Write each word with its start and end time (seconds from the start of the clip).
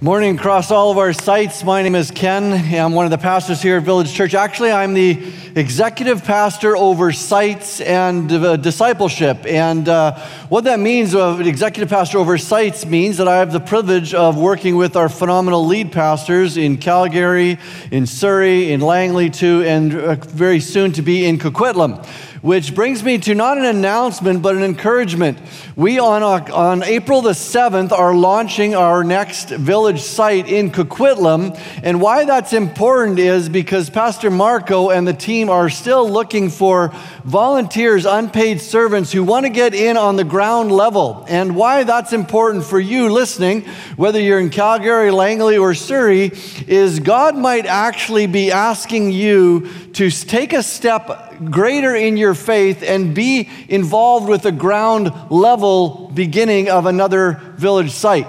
Morning 0.00 0.38
across 0.38 0.70
all 0.70 0.92
of 0.92 0.98
our 0.98 1.12
sites. 1.12 1.64
My 1.64 1.82
name 1.82 1.96
is 1.96 2.12
Ken. 2.12 2.52
I'm 2.72 2.92
one 2.92 3.04
of 3.04 3.10
the 3.10 3.18
pastors 3.18 3.60
here 3.60 3.78
at 3.78 3.82
Village 3.82 4.14
Church. 4.14 4.32
Actually, 4.32 4.70
I'm 4.70 4.94
the 4.94 5.32
executive 5.56 6.22
pastor 6.22 6.76
over 6.76 7.10
sites 7.10 7.80
and 7.80 8.30
uh, 8.30 8.56
discipleship. 8.58 9.44
And 9.44 9.88
uh, 9.88 10.16
what 10.50 10.62
that 10.64 10.78
means, 10.78 11.16
uh, 11.16 11.42
executive 11.44 11.90
pastor 11.90 12.18
over 12.18 12.38
sites, 12.38 12.86
means 12.86 13.16
that 13.16 13.26
I 13.26 13.38
have 13.38 13.50
the 13.50 13.58
privilege 13.58 14.14
of 14.14 14.38
working 14.38 14.76
with 14.76 14.94
our 14.94 15.08
phenomenal 15.08 15.66
lead 15.66 15.90
pastors 15.90 16.56
in 16.56 16.76
Calgary, 16.76 17.58
in 17.90 18.06
Surrey, 18.06 18.70
in 18.70 18.80
Langley, 18.80 19.30
too, 19.30 19.64
and 19.64 19.92
uh, 19.96 20.14
very 20.14 20.60
soon 20.60 20.92
to 20.92 21.02
be 21.02 21.26
in 21.26 21.40
Coquitlam 21.40 22.06
which 22.42 22.74
brings 22.74 23.02
me 23.02 23.18
to 23.18 23.34
not 23.34 23.58
an 23.58 23.64
announcement, 23.64 24.42
but 24.42 24.56
an 24.56 24.62
encouragement. 24.62 25.38
We, 25.76 25.98
on, 25.98 26.22
uh, 26.22 26.54
on 26.54 26.82
April 26.82 27.22
the 27.22 27.30
7th, 27.30 27.92
are 27.92 28.14
launching 28.14 28.74
our 28.74 29.02
next 29.02 29.50
village 29.50 30.00
site 30.00 30.48
in 30.48 30.70
Coquitlam. 30.70 31.58
And 31.82 32.00
why 32.00 32.24
that's 32.24 32.52
important 32.52 33.18
is 33.18 33.48
because 33.48 33.90
Pastor 33.90 34.30
Marco 34.30 34.90
and 34.90 35.06
the 35.06 35.12
team 35.12 35.50
are 35.50 35.68
still 35.68 36.08
looking 36.08 36.50
for 36.50 36.92
volunteers, 37.24 38.06
unpaid 38.06 38.60
servants 38.60 39.12
who 39.12 39.24
want 39.24 39.46
to 39.46 39.50
get 39.50 39.74
in 39.74 39.96
on 39.96 40.16
the 40.16 40.24
ground 40.24 40.70
level. 40.72 41.24
And 41.28 41.56
why 41.56 41.84
that's 41.84 42.12
important 42.12 42.64
for 42.64 42.78
you 42.78 43.10
listening, 43.10 43.62
whether 43.96 44.20
you're 44.20 44.40
in 44.40 44.50
Calgary, 44.50 45.10
Langley, 45.10 45.58
or 45.58 45.74
Surrey, 45.74 46.32
is 46.66 47.00
God 47.00 47.36
might 47.36 47.66
actually 47.66 48.26
be 48.26 48.52
asking 48.52 49.12
you 49.12 49.68
to 49.94 50.10
take 50.10 50.52
a 50.52 50.62
step 50.62 51.27
greater 51.50 51.94
in 51.94 52.16
your 52.16 52.34
faith 52.34 52.82
and 52.82 53.14
be 53.14 53.48
involved 53.68 54.28
with 54.28 54.42
the 54.42 54.52
ground 54.52 55.12
level 55.30 56.10
beginning 56.14 56.68
of 56.68 56.86
another 56.86 57.40
village 57.56 57.90
site. 57.92 58.26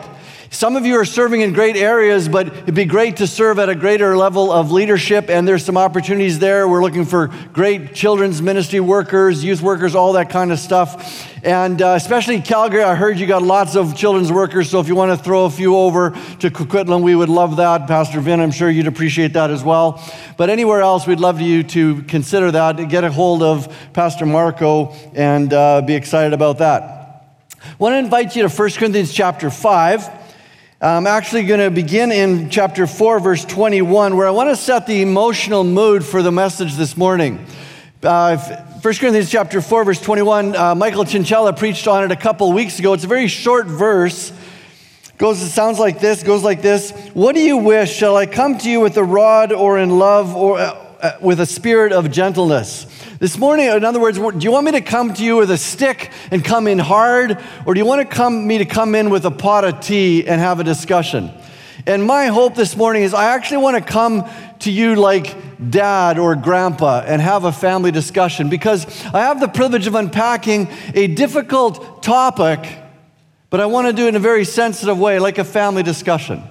Some 0.51 0.75
of 0.75 0.83
you 0.83 0.95
are 0.95 1.05
serving 1.05 1.41
in 1.41 1.53
great 1.53 1.75
areas, 1.75 2.27
but 2.27 2.47
it'd 2.47 2.73
be 2.73 2.85
great 2.85 3.17
to 3.17 3.27
serve 3.27 3.59
at 3.59 3.69
a 3.69 3.75
greater 3.75 4.17
level 4.17 4.51
of 4.51 4.71
leadership, 4.71 5.29
and 5.29 5.47
there's 5.47 5.63
some 5.63 5.77
opportunities 5.77 6.39
there. 6.39 6.67
We're 6.67 6.81
looking 6.81 7.05
for 7.05 7.27
great 7.53 7.93
children's 7.93 8.41
ministry 8.41 8.79
workers, 8.79 9.43
youth 9.43 9.61
workers, 9.61 9.93
all 9.93 10.13
that 10.13 10.31
kind 10.31 10.51
of 10.51 10.57
stuff. 10.57 11.29
And 11.43 11.79
uh, 11.79 11.89
especially 11.89 12.41
Calgary, 12.41 12.81
I 12.81 12.95
heard 12.95 13.19
you 13.19 13.27
got 13.27 13.43
lots 13.43 13.75
of 13.75 13.95
children's 13.95 14.31
workers, 14.31 14.71
so 14.71 14.79
if 14.79 14.87
you 14.87 14.95
want 14.95 15.15
to 15.15 15.23
throw 15.23 15.45
a 15.45 15.51
few 15.51 15.75
over 15.75 16.09
to 16.39 16.49
Coquitlam, 16.49 17.03
we 17.03 17.13
would 17.13 17.29
love 17.29 17.57
that. 17.57 17.85
Pastor 17.85 18.19
Vin, 18.19 18.39
I'm 18.39 18.51
sure 18.51 18.71
you'd 18.71 18.87
appreciate 18.87 19.33
that 19.33 19.51
as 19.51 19.63
well. 19.63 20.03
But 20.35 20.49
anywhere 20.49 20.81
else, 20.81 21.05
we'd 21.05 21.19
love 21.19 21.39
you 21.39 21.61
to 21.61 22.01
consider 22.03 22.49
that, 22.51 22.89
get 22.89 23.03
a 23.03 23.11
hold 23.11 23.43
of 23.43 23.71
Pastor 23.93 24.25
Marco, 24.25 24.93
and 25.13 25.53
uh, 25.53 25.83
be 25.83 25.93
excited 25.93 26.33
about 26.33 26.57
that. 26.57 26.95
I 27.61 27.75
want 27.77 27.93
to 27.93 27.99
invite 27.99 28.35
you 28.35 28.41
to 28.41 28.49
1 28.49 28.69
Corinthians 28.71 29.13
chapter 29.13 29.51
5. 29.51 30.18
I'm 30.81 31.07
actually 31.07 31.43
going 31.43 31.59
to 31.59 31.69
begin 31.69 32.09
in 32.09 32.49
chapter 32.49 32.87
4, 32.87 33.19
verse 33.19 33.43
21, 33.43 34.15
where 34.15 34.25
I 34.25 34.31
want 34.31 34.49
to 34.49 34.55
set 34.55 34.87
the 34.87 35.01
emotional 35.01 35.65
mood 35.65 36.05
for 36.05 36.21
the 36.23 36.31
message 36.31 36.75
this 36.75 36.95
morning. 36.95 37.45
Uh, 38.01 38.37
1 38.37 38.81
Corinthians 38.81 39.29
chapter 39.29 39.59
4, 39.59 39.83
verse 39.83 39.99
21, 39.99 40.55
uh, 40.55 40.75
Michael 40.75 41.03
Chinchilla 41.03 41.51
preached 41.51 41.85
on 41.89 42.05
it 42.05 42.13
a 42.13 42.15
couple 42.15 42.53
weeks 42.53 42.79
ago. 42.79 42.93
It's 42.93 43.03
a 43.03 43.07
very 43.07 43.27
short 43.27 43.67
verse. 43.67 44.31
Goes, 45.17 45.41
it 45.41 45.49
sounds 45.49 45.79
like 45.79 45.99
this, 45.99 46.23
goes 46.23 46.43
like 46.43 46.61
this. 46.61 46.91
What 47.13 47.35
do 47.35 47.41
you 47.41 47.57
wish? 47.57 47.93
Shall 47.93 48.15
I 48.15 48.25
come 48.25 48.57
to 48.59 48.69
you 48.69 48.79
with 48.79 48.95
a 48.95 49.03
rod 49.03 49.51
or 49.51 49.79
in 49.79 49.99
love 49.99 50.33
or 50.33 50.59
uh, 50.59 50.85
uh 51.01 51.17
with 51.19 51.41
a 51.41 51.45
spirit 51.45 51.91
of 51.91 52.09
gentleness? 52.09 52.85
This 53.19 53.37
morning, 53.37 53.65
in 53.65 53.83
other 53.83 53.99
words, 53.99 54.17
do 54.17 54.39
you 54.39 54.49
want 54.49 54.65
me 54.65 54.71
to 54.71 54.81
come 54.81 55.13
to 55.13 55.25
you 55.25 55.35
with 55.35 55.51
a 55.51 55.57
stick 55.57 56.09
and 56.31 56.41
come 56.41 56.67
in 56.67 56.79
hard, 56.79 57.37
or 57.65 57.73
do 57.73 57.79
you 57.81 57.85
want 57.85 57.99
to 57.99 58.15
come 58.15 58.47
me 58.47 58.59
to 58.59 58.65
come 58.65 58.95
in 58.95 59.09
with 59.09 59.25
a 59.25 59.31
pot 59.31 59.65
of 59.65 59.81
tea 59.81 60.25
and 60.25 60.39
have 60.39 60.61
a 60.61 60.63
discussion? 60.63 61.29
And 61.85 62.05
my 62.05 62.27
hope 62.27 62.55
this 62.55 62.77
morning 62.77 63.03
is 63.03 63.13
I 63.13 63.35
actually 63.35 63.57
want 63.57 63.75
to 63.75 63.83
come 63.83 64.23
to 64.59 64.71
you 64.71 64.95
like 64.95 65.35
dad 65.69 66.17
or 66.17 66.33
grandpa 66.37 67.03
and 67.05 67.21
have 67.21 67.43
a 67.43 67.51
family 67.51 67.91
discussion 67.91 68.47
because 68.47 68.85
I 69.07 69.19
have 69.19 69.41
the 69.41 69.49
privilege 69.49 69.85
of 69.85 69.95
unpacking 69.95 70.69
a 70.93 71.07
difficult 71.07 72.01
topic, 72.01 72.65
but 73.49 73.59
I 73.59 73.65
want 73.65 73.87
to 73.87 73.91
do 73.91 74.05
it 74.05 74.09
in 74.09 74.15
a 74.15 74.19
very 74.19 74.45
sensitive 74.45 74.97
way, 74.97 75.19
like 75.19 75.39
a 75.39 75.43
family 75.43 75.83
discussion. 75.83 76.41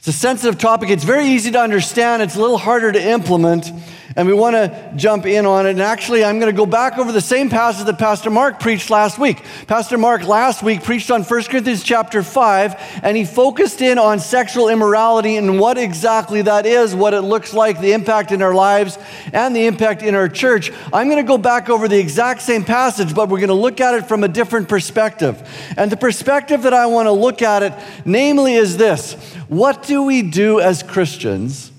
It's 0.00 0.08
a 0.08 0.12
sensitive 0.12 0.58
topic. 0.58 0.90
It's 0.90 1.04
very 1.04 1.26
easy 1.26 1.52
to 1.52 1.60
understand. 1.60 2.22
It's 2.22 2.34
a 2.34 2.40
little 2.40 2.58
harder 2.58 2.90
to 2.90 3.00
implement 3.00 3.70
and 4.16 4.26
we 4.26 4.34
want 4.34 4.54
to 4.54 4.92
jump 4.96 5.26
in 5.26 5.46
on 5.46 5.66
it. 5.66 5.70
And 5.70 5.82
actually, 5.82 6.24
I'm 6.24 6.38
going 6.38 6.52
to 6.52 6.56
go 6.56 6.66
back 6.66 6.98
over 6.98 7.12
the 7.12 7.20
same 7.20 7.48
passage 7.48 7.86
that 7.86 7.98
Pastor 7.98 8.30
Mark 8.30 8.60
preached 8.60 8.90
last 8.90 9.18
week. 9.18 9.42
Pastor 9.66 9.98
Mark 9.98 10.26
last 10.26 10.62
week 10.62 10.82
preached 10.82 11.10
on 11.10 11.22
1 11.22 11.42
Corinthians 11.44 11.82
chapter 11.82 12.22
5, 12.22 13.00
and 13.02 13.16
he 13.16 13.24
focused 13.24 13.80
in 13.80 13.98
on 13.98 14.20
sexual 14.20 14.68
immorality 14.68 15.36
and 15.36 15.58
what 15.58 15.78
exactly 15.78 16.42
that 16.42 16.66
is, 16.66 16.94
what 16.94 17.14
it 17.14 17.22
looks 17.22 17.54
like, 17.54 17.80
the 17.80 17.92
impact 17.92 18.32
in 18.32 18.42
our 18.42 18.54
lives, 18.54 18.98
and 19.32 19.56
the 19.56 19.66
impact 19.66 20.02
in 20.02 20.14
our 20.14 20.28
church. 20.28 20.70
I'm 20.92 21.08
going 21.08 21.22
to 21.22 21.28
go 21.28 21.38
back 21.38 21.68
over 21.68 21.88
the 21.88 21.98
exact 21.98 22.42
same 22.42 22.64
passage, 22.64 23.14
but 23.14 23.28
we're 23.28 23.38
going 23.38 23.48
to 23.48 23.54
look 23.54 23.80
at 23.80 23.94
it 23.94 24.06
from 24.06 24.24
a 24.24 24.28
different 24.28 24.68
perspective. 24.68 25.48
And 25.76 25.90
the 25.90 25.96
perspective 25.96 26.62
that 26.62 26.74
I 26.74 26.86
want 26.86 27.06
to 27.06 27.12
look 27.12 27.42
at 27.42 27.62
it, 27.62 27.72
namely, 28.04 28.54
is 28.54 28.76
this 28.76 29.14
What 29.48 29.84
do 29.84 30.02
we 30.02 30.22
do 30.22 30.60
as 30.60 30.82
Christians? 30.82 31.71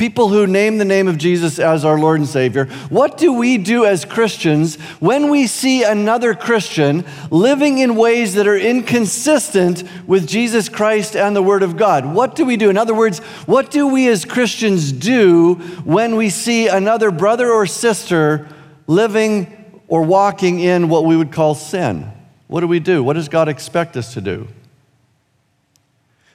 People 0.00 0.30
who 0.30 0.46
name 0.46 0.78
the 0.78 0.84
name 0.86 1.06
of 1.08 1.18
Jesus 1.18 1.58
as 1.58 1.84
our 1.84 1.98
Lord 1.98 2.20
and 2.20 2.28
Savior, 2.28 2.64
what 2.88 3.18
do 3.18 3.34
we 3.34 3.58
do 3.58 3.84
as 3.84 4.06
Christians 4.06 4.76
when 4.98 5.28
we 5.28 5.46
see 5.46 5.84
another 5.84 6.34
Christian 6.34 7.04
living 7.30 7.76
in 7.76 7.94
ways 7.96 8.32
that 8.32 8.46
are 8.46 8.56
inconsistent 8.56 9.84
with 10.06 10.26
Jesus 10.26 10.70
Christ 10.70 11.14
and 11.14 11.36
the 11.36 11.42
Word 11.42 11.62
of 11.62 11.76
God? 11.76 12.06
What 12.06 12.34
do 12.34 12.46
we 12.46 12.56
do? 12.56 12.70
In 12.70 12.78
other 12.78 12.94
words, 12.94 13.18
what 13.44 13.70
do 13.70 13.88
we 13.88 14.08
as 14.08 14.24
Christians 14.24 14.90
do 14.90 15.56
when 15.84 16.16
we 16.16 16.30
see 16.30 16.66
another 16.66 17.10
brother 17.10 17.50
or 17.50 17.66
sister 17.66 18.48
living 18.86 19.82
or 19.86 20.02
walking 20.02 20.60
in 20.60 20.88
what 20.88 21.04
we 21.04 21.14
would 21.14 21.30
call 21.30 21.54
sin? 21.54 22.10
What 22.46 22.60
do 22.60 22.68
we 22.68 22.80
do? 22.80 23.04
What 23.04 23.16
does 23.16 23.28
God 23.28 23.50
expect 23.50 23.98
us 23.98 24.14
to 24.14 24.22
do? 24.22 24.48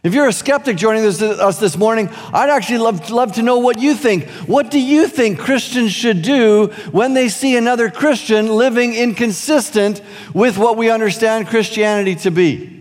If 0.05 0.13
you're 0.13 0.27
a 0.27 0.33
skeptic 0.33 0.77
joining 0.77 1.01
this, 1.01 1.19
us 1.19 1.57
this 1.57 1.75
morning, 1.75 2.09
I'd 2.31 2.51
actually 2.51 2.77
love, 2.77 3.09
love 3.09 3.33
to 3.33 3.41
know 3.41 3.57
what 3.57 3.79
you 3.79 3.95
think. 3.95 4.29
What 4.45 4.69
do 4.69 4.79
you 4.79 5.07
think 5.07 5.39
Christians 5.39 5.93
should 5.93 6.21
do 6.21 6.67
when 6.91 7.15
they 7.15 7.27
see 7.27 7.57
another 7.57 7.89
Christian 7.89 8.47
living 8.49 8.93
inconsistent 8.93 10.03
with 10.31 10.59
what 10.59 10.77
we 10.77 10.91
understand 10.91 11.47
Christianity 11.47 12.13
to 12.17 12.29
be? 12.29 12.74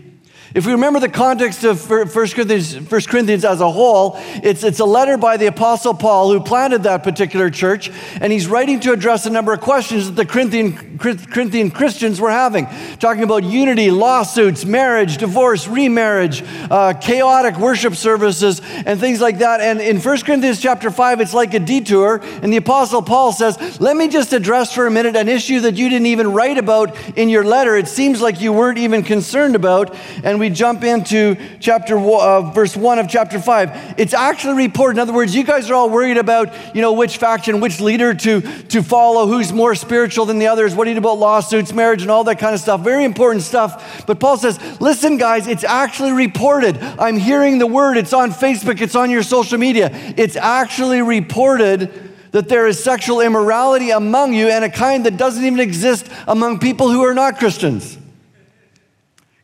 If 0.55 0.65
we 0.65 0.71
remember 0.71 1.01
the 1.01 1.09
context 1.09 1.65
of 1.65 1.89
1 1.89 2.07
Corinthians, 2.29 2.89
1 2.89 3.01
Corinthians 3.01 3.43
as 3.43 3.59
a 3.59 3.69
whole, 3.69 4.13
it's, 4.41 4.63
it's 4.63 4.79
a 4.79 4.85
letter 4.85 5.17
by 5.17 5.35
the 5.35 5.47
Apostle 5.47 5.93
Paul 5.93 6.31
who 6.31 6.39
planted 6.39 6.83
that 6.83 7.03
particular 7.03 7.49
church, 7.49 7.91
and 8.21 8.31
he's 8.31 8.47
writing 8.47 8.79
to 8.79 8.93
address 8.93 9.25
a 9.25 9.29
number 9.29 9.51
of 9.51 9.59
questions 9.59 10.05
that 10.05 10.15
the 10.15 10.25
Corinthian, 10.25 10.97
Corinthian 10.97 11.71
Christians 11.71 12.21
were 12.21 12.31
having, 12.31 12.67
talking 12.99 13.23
about 13.23 13.43
unity, 13.43 13.91
lawsuits, 13.91 14.63
marriage, 14.63 15.17
divorce, 15.17 15.67
remarriage, 15.67 16.41
uh, 16.71 16.93
chaotic 16.93 17.57
worship 17.57 17.93
services, 17.93 18.61
and 18.85 18.97
things 18.97 19.19
like 19.19 19.39
that. 19.39 19.59
And 19.59 19.81
in 19.81 19.99
1 19.99 20.21
Corinthians 20.21 20.61
chapter 20.61 20.89
5, 20.89 21.19
it's 21.19 21.33
like 21.33 21.53
a 21.53 21.59
detour, 21.59 22.21
and 22.41 22.53
the 22.53 22.57
Apostle 22.57 23.01
Paul 23.01 23.33
says, 23.33 23.81
Let 23.81 23.97
me 23.97 24.07
just 24.07 24.31
address 24.31 24.73
for 24.73 24.87
a 24.87 24.91
minute 24.91 25.17
an 25.17 25.27
issue 25.27 25.59
that 25.59 25.75
you 25.75 25.89
didn't 25.89 26.07
even 26.07 26.31
write 26.31 26.57
about 26.57 26.95
in 27.17 27.27
your 27.27 27.43
letter. 27.43 27.75
It 27.75 27.89
seems 27.89 28.21
like 28.21 28.39
you 28.39 28.53
weren't 28.53 28.77
even 28.77 29.03
concerned 29.03 29.57
about, 29.57 29.93
and 30.23 30.39
we 30.39 30.44
we 30.45 30.51
jump 30.51 30.83
into 30.83 31.35
chapter 31.59 31.97
uh, 31.97 32.41
verse 32.51 32.77
1 32.77 32.99
of 32.99 33.09
chapter 33.09 33.39
5 33.39 33.95
it's 33.97 34.13
actually 34.13 34.53
reported 34.67 34.97
in 34.97 34.99
other 34.99 35.11
words 35.11 35.33
you 35.33 35.43
guys 35.43 35.71
are 35.71 35.73
all 35.73 35.89
worried 35.89 36.17
about 36.17 36.53
you 36.75 36.83
know 36.83 36.93
which 36.93 37.17
faction 37.17 37.59
which 37.59 37.81
leader 37.81 38.13
to 38.13 38.41
to 38.41 38.83
follow 38.83 39.25
who's 39.25 39.51
more 39.51 39.73
spiritual 39.73 40.25
than 40.25 40.37
the 40.37 40.45
others 40.45 40.75
what 40.75 40.83
do 40.83 40.91
you 40.91 40.93
do 40.93 40.99
about 40.99 41.17
lawsuits 41.17 41.73
marriage 41.73 42.03
and 42.03 42.11
all 42.11 42.23
that 42.23 42.37
kind 42.37 42.53
of 42.53 42.61
stuff. 42.61 42.81
Very 42.81 43.05
important 43.05 43.41
stuff. 43.41 44.05
But 44.05 44.19
paul 44.19 44.37
says 44.37 44.59
listen 44.79 45.17
guys 45.17 45.47
it's 45.47 45.63
actually 45.63 46.11
reported. 46.11 46.77
I'm 46.77 47.17
hearing 47.17 47.57
the 47.57 47.65
word. 47.65 47.97
It's 47.97 48.13
on 48.13 48.29
facebook. 48.29 48.81
It's 48.81 48.95
on 48.95 49.09
your 49.09 49.23
social 49.23 49.57
media. 49.57 49.89
It's 50.15 50.35
actually 50.35 51.01
reported 51.01 51.91
that 52.33 52.49
there 52.49 52.67
is 52.67 52.83
sexual 52.83 53.19
immorality 53.19 53.89
among 53.89 54.35
you 54.35 54.49
and 54.49 54.63
a 54.63 54.69
kind 54.69 55.07
that 55.07 55.17
doesn't 55.17 55.43
even 55.43 55.59
exist 55.59 56.07
among 56.27 56.59
people 56.59 56.91
who 56.91 57.03
are 57.03 57.15
not 57.15 57.39
Christians. 57.39 57.97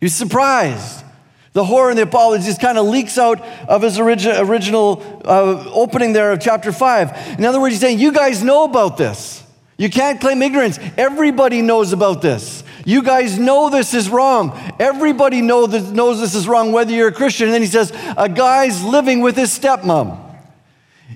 He's 0.01 0.15
surprised. 0.15 1.05
The 1.53 1.63
horror 1.63 1.89
and 1.89 1.97
the 1.97 2.03
apology 2.03 2.45
just 2.45 2.61
kind 2.61 2.77
of 2.77 2.87
leaks 2.87 3.17
out 3.17 3.41
of 3.67 3.81
his 3.81 3.97
origi- 3.97 4.39
original 4.39 5.21
uh, 5.25 5.69
opening 5.73 6.13
there 6.13 6.31
of 6.31 6.39
chapter 6.39 6.71
5. 6.71 7.39
In 7.39 7.45
other 7.45 7.59
words, 7.59 7.75
he's 7.75 7.81
saying, 7.81 7.99
You 7.99 8.11
guys 8.11 8.43
know 8.43 8.63
about 8.63 8.97
this. 8.97 9.43
You 9.77 9.89
can't 9.89 10.19
claim 10.21 10.41
ignorance. 10.41 10.79
Everybody 10.97 11.61
knows 11.61 11.91
about 11.91 12.21
this. 12.21 12.63
You 12.85 13.03
guys 13.03 13.37
know 13.37 13.69
this 13.69 13.93
is 13.93 14.09
wrong. 14.09 14.57
Everybody 14.79 15.41
know 15.41 15.65
knows 15.65 16.19
this 16.19 16.35
is 16.35 16.47
wrong, 16.47 16.71
whether 16.71 16.91
you're 16.91 17.09
a 17.09 17.13
Christian. 17.13 17.47
And 17.47 17.53
then 17.53 17.61
he 17.61 17.67
says, 17.67 17.91
A 18.17 18.29
guy's 18.29 18.83
living 18.83 19.21
with 19.21 19.35
his 19.35 19.57
stepmom. 19.57 20.30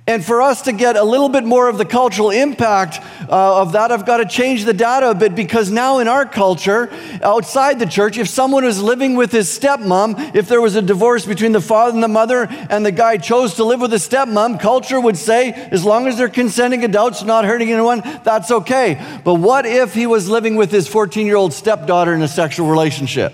And 0.07 0.23
for 0.23 0.41
us 0.41 0.61
to 0.63 0.71
get 0.71 0.97
a 0.97 1.03
little 1.03 1.29
bit 1.29 1.43
more 1.43 1.67
of 1.67 1.79
the 1.79 1.85
cultural 1.85 2.29
impact 2.29 2.99
uh, 3.27 3.61
of 3.61 3.71
that, 3.71 3.91
I've 3.91 4.05
got 4.05 4.17
to 4.17 4.25
change 4.25 4.65
the 4.65 4.73
data 4.73 5.09
a 5.09 5.15
bit 5.15 5.35
because 5.35 5.71
now 5.71 5.97
in 5.97 6.07
our 6.07 6.25
culture, 6.25 6.91
outside 7.23 7.79
the 7.79 7.87
church, 7.87 8.17
if 8.19 8.29
someone 8.29 8.63
was 8.65 8.81
living 8.81 9.15
with 9.15 9.31
his 9.31 9.47
stepmom, 9.47 10.35
if 10.35 10.47
there 10.47 10.61
was 10.61 10.75
a 10.75 10.81
divorce 10.81 11.25
between 11.25 11.53
the 11.53 11.61
father 11.61 11.93
and 11.93 12.03
the 12.03 12.07
mother, 12.07 12.47
and 12.69 12.85
the 12.85 12.91
guy 12.91 13.17
chose 13.17 13.55
to 13.55 13.63
live 13.63 13.81
with 13.81 13.91
his 13.91 14.07
stepmom, 14.07 14.59
culture 14.59 14.99
would 14.99 15.17
say, 15.17 15.51
as 15.51 15.83
long 15.83 16.07
as 16.07 16.17
they're 16.17 16.29
consenting 16.29 16.83
adults, 16.83 17.23
not 17.23 17.45
hurting 17.45 17.71
anyone, 17.71 18.01
that's 18.23 18.51
okay. 18.51 19.01
But 19.23 19.35
what 19.35 19.65
if 19.65 19.95
he 19.95 20.05
was 20.05 20.29
living 20.29 20.55
with 20.55 20.71
his 20.71 20.87
14 20.87 21.25
year 21.25 21.35
old 21.35 21.51
stepdaughter 21.51 22.13
in 22.13 22.21
a 22.21 22.27
sexual 22.27 22.69
relationship? 22.69 23.33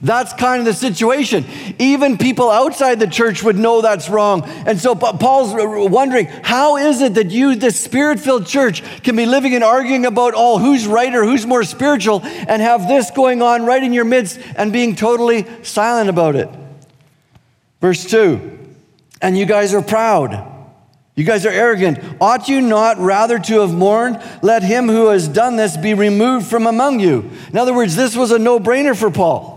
That's 0.00 0.32
kind 0.32 0.60
of 0.60 0.64
the 0.64 0.74
situation. 0.74 1.44
Even 1.78 2.18
people 2.18 2.50
outside 2.50 2.98
the 2.98 3.06
church 3.06 3.42
would 3.42 3.56
know 3.56 3.82
that's 3.82 4.08
wrong. 4.08 4.42
And 4.66 4.80
so 4.80 4.94
Paul's 4.94 5.54
wondering 5.90 6.26
how 6.26 6.76
is 6.76 7.00
it 7.00 7.14
that 7.14 7.30
you, 7.30 7.54
this 7.54 7.78
spirit 7.78 8.18
filled 8.18 8.46
church, 8.46 8.82
can 9.02 9.14
be 9.14 9.26
living 9.26 9.54
and 9.54 9.62
arguing 9.62 10.06
about, 10.06 10.34
oh, 10.36 10.58
who's 10.58 10.86
right 10.86 11.14
or 11.14 11.24
who's 11.24 11.46
more 11.46 11.62
spiritual, 11.62 12.20
and 12.22 12.62
have 12.62 12.88
this 12.88 13.10
going 13.10 13.42
on 13.42 13.64
right 13.64 13.82
in 13.82 13.92
your 13.92 14.04
midst 14.04 14.40
and 14.56 14.72
being 14.72 14.96
totally 14.96 15.46
silent 15.62 16.08
about 16.08 16.34
it? 16.36 16.48
Verse 17.80 18.04
2 18.04 18.58
And 19.20 19.36
you 19.36 19.44
guys 19.44 19.74
are 19.74 19.82
proud. 19.82 20.48
You 21.14 21.24
guys 21.24 21.44
are 21.44 21.50
arrogant. 21.50 21.98
Ought 22.20 22.48
you 22.48 22.62
not 22.62 22.98
rather 22.98 23.38
to 23.38 23.60
have 23.60 23.74
mourned? 23.74 24.22
Let 24.40 24.62
him 24.62 24.88
who 24.88 25.08
has 25.08 25.28
done 25.28 25.56
this 25.56 25.76
be 25.76 25.92
removed 25.92 26.46
from 26.46 26.66
among 26.66 27.00
you. 27.00 27.30
In 27.50 27.58
other 27.58 27.74
words, 27.74 27.94
this 27.96 28.16
was 28.16 28.30
a 28.30 28.38
no 28.38 28.58
brainer 28.58 28.96
for 28.96 29.10
Paul. 29.10 29.51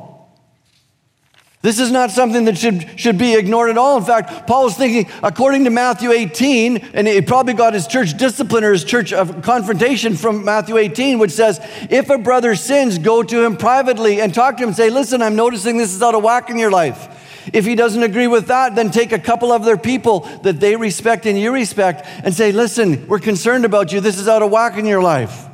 This 1.65 1.79
is 1.79 1.89
not 1.89 2.11
something 2.11 2.45
that 2.45 2.59
should, 2.59 2.87
should 2.95 3.17
be 3.17 3.33
ignored 3.33 3.71
at 3.71 3.77
all. 3.79 3.97
In 3.97 4.03
fact, 4.03 4.45
Paul 4.45 4.65
was 4.65 4.77
thinking, 4.77 5.11
according 5.23 5.63
to 5.63 5.71
Matthew 5.71 6.11
18, 6.11 6.77
and 6.93 7.07
he 7.07 7.19
probably 7.21 7.55
got 7.55 7.73
his 7.73 7.87
church 7.87 8.15
discipline 8.15 8.63
or 8.63 8.71
his 8.71 8.83
church 8.83 9.11
of 9.11 9.41
confrontation 9.41 10.15
from 10.15 10.45
Matthew 10.45 10.77
18, 10.77 11.17
which 11.17 11.31
says, 11.31 11.59
if 11.89 12.11
a 12.11 12.19
brother 12.19 12.53
sins, 12.53 12.99
go 12.99 13.23
to 13.23 13.43
him 13.43 13.57
privately 13.57 14.21
and 14.21 14.31
talk 14.31 14.57
to 14.57 14.63
him. 14.63 14.73
Say, 14.73 14.91
listen, 14.91 15.23
I'm 15.23 15.35
noticing 15.35 15.77
this 15.77 15.91
is 15.91 16.03
out 16.03 16.13
of 16.13 16.21
whack 16.21 16.51
in 16.51 16.59
your 16.59 16.69
life. 16.69 17.49
If 17.51 17.65
he 17.65 17.73
doesn't 17.73 18.03
agree 18.03 18.27
with 18.27 18.45
that, 18.45 18.75
then 18.75 18.91
take 18.91 19.11
a 19.11 19.17
couple 19.17 19.51
of 19.51 19.65
their 19.65 19.75
people 19.75 20.19
that 20.43 20.59
they 20.59 20.75
respect 20.75 21.25
and 21.25 21.35
you 21.35 21.51
respect 21.51 22.05
and 22.23 22.31
say, 22.31 22.51
listen, 22.51 23.07
we're 23.07 23.17
concerned 23.17 23.65
about 23.65 23.91
you. 23.91 24.01
This 24.01 24.19
is 24.19 24.27
out 24.27 24.43
of 24.43 24.51
whack 24.51 24.77
in 24.77 24.85
your 24.85 25.01
life. 25.01 25.47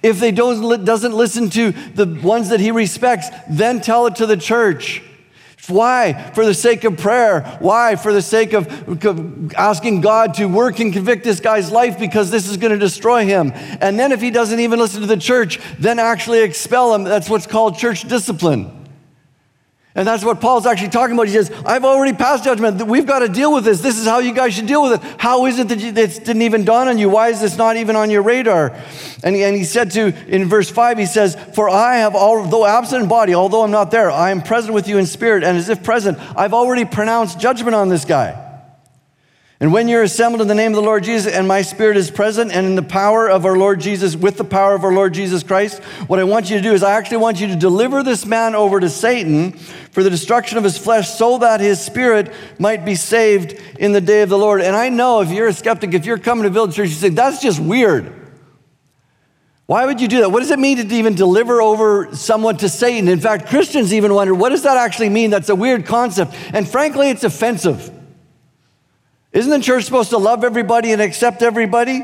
If 0.00 0.20
they 0.20 0.30
don't, 0.30 0.84
doesn't 0.84 1.12
listen 1.12 1.50
to 1.50 1.72
the 1.72 2.06
ones 2.22 2.50
that 2.50 2.60
he 2.60 2.70
respects, 2.70 3.30
then 3.50 3.80
tell 3.80 4.06
it 4.06 4.14
to 4.14 4.26
the 4.26 4.36
church. 4.36 5.02
Why? 5.68 6.30
For 6.34 6.44
the 6.44 6.54
sake 6.54 6.84
of 6.84 6.96
prayer. 6.96 7.42
Why? 7.60 7.96
For 7.96 8.12
the 8.12 8.22
sake 8.22 8.52
of 8.52 9.54
asking 9.54 10.00
God 10.00 10.34
to 10.34 10.46
work 10.46 10.80
and 10.80 10.92
convict 10.92 11.24
this 11.24 11.40
guy's 11.40 11.70
life 11.70 11.98
because 11.98 12.30
this 12.30 12.48
is 12.48 12.56
going 12.56 12.72
to 12.72 12.78
destroy 12.78 13.24
him. 13.24 13.52
And 13.54 13.98
then 13.98 14.12
if 14.12 14.20
he 14.20 14.30
doesn't 14.30 14.58
even 14.58 14.78
listen 14.78 15.00
to 15.02 15.06
the 15.06 15.16
church, 15.16 15.60
then 15.78 15.98
actually 15.98 16.40
expel 16.42 16.94
him. 16.94 17.04
That's 17.04 17.28
what's 17.28 17.46
called 17.46 17.78
church 17.78 18.08
discipline. 18.08 18.79
And 20.00 20.08
that's 20.08 20.24
what 20.24 20.40
Paul's 20.40 20.64
actually 20.64 20.88
talking 20.88 21.14
about. 21.14 21.26
He 21.26 21.34
says, 21.34 21.52
I've 21.66 21.84
already 21.84 22.16
passed 22.16 22.42
judgment. 22.42 22.80
We've 22.86 23.04
got 23.04 23.18
to 23.18 23.28
deal 23.28 23.52
with 23.52 23.64
this. 23.64 23.82
This 23.82 23.98
is 23.98 24.06
how 24.06 24.20
you 24.20 24.32
guys 24.32 24.54
should 24.54 24.66
deal 24.66 24.82
with 24.82 24.92
it. 24.92 25.20
How 25.20 25.44
is 25.44 25.58
it 25.58 25.68
that 25.68 25.78
it 25.78 26.24
didn't 26.24 26.40
even 26.40 26.64
dawn 26.64 26.88
on 26.88 26.96
you? 26.96 27.10
Why 27.10 27.28
is 27.28 27.42
this 27.42 27.58
not 27.58 27.76
even 27.76 27.96
on 27.96 28.08
your 28.08 28.22
radar? 28.22 28.74
And 29.22 29.36
he, 29.36 29.44
and 29.44 29.54
he 29.54 29.64
said 29.64 29.90
to, 29.90 30.14
in 30.26 30.48
verse 30.48 30.70
5, 30.70 30.96
he 30.96 31.04
says, 31.04 31.36
For 31.54 31.68
I 31.68 31.96
have, 31.98 32.14
although 32.14 32.64
absent 32.64 33.02
in 33.02 33.10
body, 33.10 33.34
although 33.34 33.62
I'm 33.62 33.70
not 33.70 33.90
there, 33.90 34.10
I 34.10 34.30
am 34.30 34.40
present 34.40 34.72
with 34.72 34.88
you 34.88 34.96
in 34.96 35.04
spirit. 35.04 35.44
And 35.44 35.58
as 35.58 35.68
if 35.68 35.82
present, 35.82 36.18
I've 36.34 36.54
already 36.54 36.86
pronounced 36.86 37.38
judgment 37.38 37.74
on 37.74 37.90
this 37.90 38.06
guy. 38.06 38.49
And 39.62 39.74
when 39.74 39.88
you're 39.88 40.02
assembled 40.02 40.40
in 40.40 40.48
the 40.48 40.54
name 40.54 40.72
of 40.72 40.76
the 40.76 40.82
Lord 40.82 41.04
Jesus, 41.04 41.30
and 41.30 41.46
my 41.46 41.60
spirit 41.60 41.98
is 41.98 42.10
present, 42.10 42.50
and 42.50 42.66
in 42.66 42.76
the 42.76 42.82
power 42.82 43.28
of 43.28 43.44
our 43.44 43.58
Lord 43.58 43.78
Jesus, 43.78 44.16
with 44.16 44.38
the 44.38 44.44
power 44.44 44.74
of 44.74 44.84
our 44.84 44.92
Lord 44.92 45.12
Jesus 45.12 45.42
Christ, 45.42 45.82
what 46.06 46.18
I 46.18 46.24
want 46.24 46.48
you 46.48 46.56
to 46.56 46.62
do 46.62 46.72
is 46.72 46.82
I 46.82 46.92
actually 46.92 47.18
want 47.18 47.42
you 47.42 47.46
to 47.48 47.56
deliver 47.56 48.02
this 48.02 48.24
man 48.24 48.54
over 48.54 48.80
to 48.80 48.88
Satan 48.88 49.52
for 49.52 50.02
the 50.02 50.08
destruction 50.08 50.56
of 50.56 50.64
his 50.64 50.78
flesh, 50.78 51.10
so 51.10 51.36
that 51.38 51.60
his 51.60 51.78
spirit 51.78 52.32
might 52.58 52.86
be 52.86 52.94
saved 52.94 53.52
in 53.78 53.92
the 53.92 54.00
day 54.00 54.22
of 54.22 54.30
the 54.30 54.38
Lord. 54.38 54.62
And 54.62 54.74
I 54.74 54.88
know 54.88 55.20
if 55.20 55.28
you're 55.30 55.48
a 55.48 55.52
skeptic, 55.52 55.92
if 55.92 56.06
you're 56.06 56.16
coming 56.16 56.44
to 56.44 56.50
Village 56.50 56.74
Church, 56.74 56.88
you 56.88 56.94
say, 56.94 57.10
that's 57.10 57.42
just 57.42 57.60
weird. 57.60 58.14
Why 59.66 59.84
would 59.84 60.00
you 60.00 60.08
do 60.08 60.20
that? 60.20 60.32
What 60.32 60.40
does 60.40 60.50
it 60.50 60.58
mean 60.58 60.78
to 60.78 60.94
even 60.94 61.14
deliver 61.14 61.60
over 61.60 62.16
someone 62.16 62.56
to 62.56 62.68
Satan? 62.70 63.08
In 63.08 63.20
fact, 63.20 63.48
Christians 63.48 63.92
even 63.92 64.14
wonder, 64.14 64.34
what 64.34 64.48
does 64.48 64.62
that 64.62 64.78
actually 64.78 65.10
mean? 65.10 65.28
That's 65.28 65.50
a 65.50 65.54
weird 65.54 65.84
concept. 65.84 66.34
And 66.54 66.66
frankly, 66.66 67.10
it's 67.10 67.24
offensive. 67.24 67.98
Isn't 69.32 69.50
the 69.50 69.64
church 69.64 69.84
supposed 69.84 70.10
to 70.10 70.18
love 70.18 70.42
everybody 70.44 70.92
and 70.92 71.00
accept 71.00 71.42
everybody? 71.42 72.02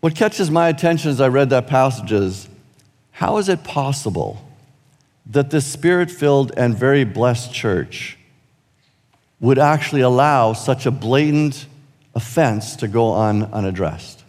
What 0.00 0.14
catches 0.14 0.50
my 0.50 0.68
attention 0.68 1.10
as 1.10 1.20
I 1.20 1.28
read 1.28 1.50
that 1.50 1.66
passage 1.66 2.12
is 2.12 2.48
how 3.12 3.38
is 3.38 3.48
it 3.48 3.64
possible 3.64 4.44
that 5.26 5.50
this 5.50 5.66
spirit 5.66 6.10
filled 6.10 6.52
and 6.56 6.76
very 6.76 7.04
blessed 7.04 7.52
church 7.52 8.18
would 9.40 9.58
actually 9.58 10.02
allow 10.02 10.52
such 10.52 10.86
a 10.86 10.90
blatant 10.90 11.66
offense 12.14 12.76
to 12.76 12.88
go 12.88 13.06
on 13.06 13.44
unaddressed? 13.52 14.22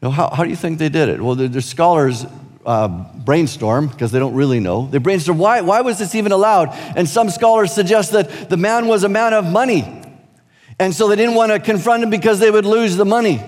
You 0.00 0.08
know, 0.08 0.10
how, 0.10 0.30
how 0.30 0.44
do 0.44 0.50
you 0.50 0.56
think 0.56 0.78
they 0.78 0.88
did 0.88 1.08
it? 1.08 1.20
Well, 1.20 1.34
there's 1.34 1.64
scholars 1.64 2.24
uh, 2.68 2.86
brainstorm 3.14 3.88
because 3.88 4.12
they 4.12 4.18
don't 4.18 4.34
really 4.34 4.60
know. 4.60 4.88
They 4.88 4.98
brainstorm 4.98 5.38
why, 5.38 5.62
why 5.62 5.80
was 5.80 5.98
this 5.98 6.14
even 6.14 6.32
allowed? 6.32 6.68
And 6.96 7.08
some 7.08 7.30
scholars 7.30 7.72
suggest 7.72 8.12
that 8.12 8.50
the 8.50 8.58
man 8.58 8.86
was 8.86 9.04
a 9.04 9.08
man 9.08 9.32
of 9.32 9.46
money. 9.46 10.04
And 10.78 10.94
so 10.94 11.08
they 11.08 11.16
didn't 11.16 11.34
want 11.34 11.50
to 11.50 11.60
confront 11.60 12.02
him 12.02 12.10
because 12.10 12.40
they 12.40 12.50
would 12.50 12.66
lose 12.66 12.94
the 12.96 13.06
money. 13.06 13.42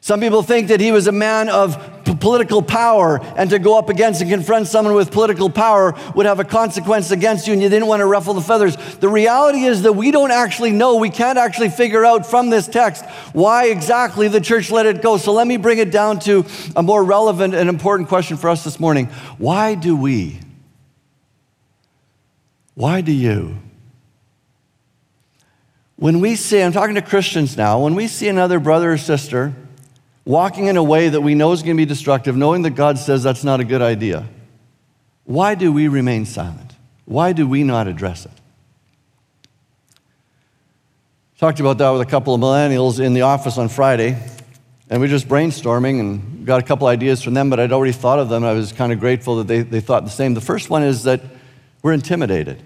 Some 0.00 0.20
people 0.20 0.42
think 0.42 0.68
that 0.68 0.80
he 0.80 0.92
was 0.92 1.06
a 1.06 1.12
man 1.12 1.48
of 1.48 1.94
political 2.20 2.62
power, 2.62 3.20
and 3.36 3.50
to 3.50 3.58
go 3.58 3.78
up 3.78 3.88
against 3.88 4.20
and 4.20 4.30
confront 4.30 4.66
someone 4.66 4.94
with 4.94 5.10
political 5.10 5.50
power 5.50 5.94
would 6.14 6.26
have 6.26 6.40
a 6.40 6.44
consequence 6.44 7.10
against 7.10 7.46
you, 7.46 7.52
and 7.52 7.62
you 7.62 7.68
didn't 7.68 7.86
want 7.86 8.00
to 8.00 8.06
ruffle 8.06 8.34
the 8.34 8.40
feathers. 8.40 8.76
The 8.96 9.08
reality 9.08 9.64
is 9.64 9.82
that 9.82 9.92
we 9.92 10.10
don't 10.10 10.30
actually 10.30 10.72
know, 10.72 10.96
we 10.96 11.10
can't 11.10 11.38
actually 11.38 11.68
figure 11.68 12.04
out 12.04 12.26
from 12.26 12.50
this 12.50 12.66
text 12.66 13.04
why 13.32 13.66
exactly 13.66 14.28
the 14.28 14.40
church 14.40 14.70
let 14.70 14.86
it 14.86 15.02
go. 15.02 15.16
So 15.16 15.32
let 15.32 15.46
me 15.46 15.56
bring 15.58 15.78
it 15.78 15.90
down 15.90 16.18
to 16.20 16.44
a 16.74 16.82
more 16.82 17.04
relevant 17.04 17.54
and 17.54 17.68
important 17.68 18.08
question 18.08 18.36
for 18.36 18.48
us 18.50 18.64
this 18.64 18.80
morning. 18.80 19.06
Why 19.36 19.74
do 19.74 19.96
we? 19.96 20.40
Why 22.74 23.00
do 23.00 23.12
you? 23.12 23.58
When 25.96 26.20
we 26.20 26.36
see, 26.36 26.62
I'm 26.62 26.72
talking 26.72 26.94
to 26.94 27.02
Christians 27.02 27.56
now, 27.56 27.80
when 27.80 27.94
we 27.94 28.06
see 28.06 28.28
another 28.28 28.60
brother 28.60 28.92
or 28.92 28.98
sister, 28.98 29.52
walking 30.28 30.66
in 30.66 30.76
a 30.76 30.82
way 30.82 31.08
that 31.08 31.22
we 31.22 31.34
know 31.34 31.52
is 31.52 31.62
going 31.62 31.74
to 31.74 31.80
be 31.80 31.86
destructive, 31.86 32.36
knowing 32.36 32.60
that 32.60 32.70
God 32.70 32.98
says 32.98 33.22
that's 33.22 33.44
not 33.44 33.60
a 33.60 33.64
good 33.64 33.80
idea, 33.80 34.28
why 35.24 35.54
do 35.54 35.72
we 35.72 35.88
remain 35.88 36.26
silent? 36.26 36.74
Why 37.06 37.32
do 37.32 37.48
we 37.48 37.64
not 37.64 37.88
address 37.88 38.26
it? 38.26 38.32
Talked 41.38 41.60
about 41.60 41.78
that 41.78 41.90
with 41.90 42.02
a 42.02 42.10
couple 42.10 42.34
of 42.34 42.40
millennials 42.42 43.02
in 43.02 43.14
the 43.14 43.22
office 43.22 43.56
on 43.56 43.70
Friday, 43.70 44.18
and 44.90 45.00
we 45.00 45.06
are 45.06 45.10
just 45.10 45.28
brainstorming 45.28 45.98
and 45.98 46.46
got 46.46 46.60
a 46.62 46.66
couple 46.66 46.88
ideas 46.88 47.22
from 47.22 47.32
them, 47.32 47.48
but 47.48 47.58
I'd 47.58 47.72
already 47.72 47.92
thought 47.92 48.18
of 48.18 48.28
them. 48.28 48.44
I 48.44 48.52
was 48.52 48.70
kind 48.72 48.92
of 48.92 49.00
grateful 49.00 49.36
that 49.36 49.46
they, 49.46 49.62
they 49.62 49.80
thought 49.80 50.04
the 50.04 50.10
same. 50.10 50.34
The 50.34 50.42
first 50.42 50.68
one 50.68 50.82
is 50.82 51.04
that 51.04 51.22
we're 51.82 51.94
intimidated. 51.94 52.62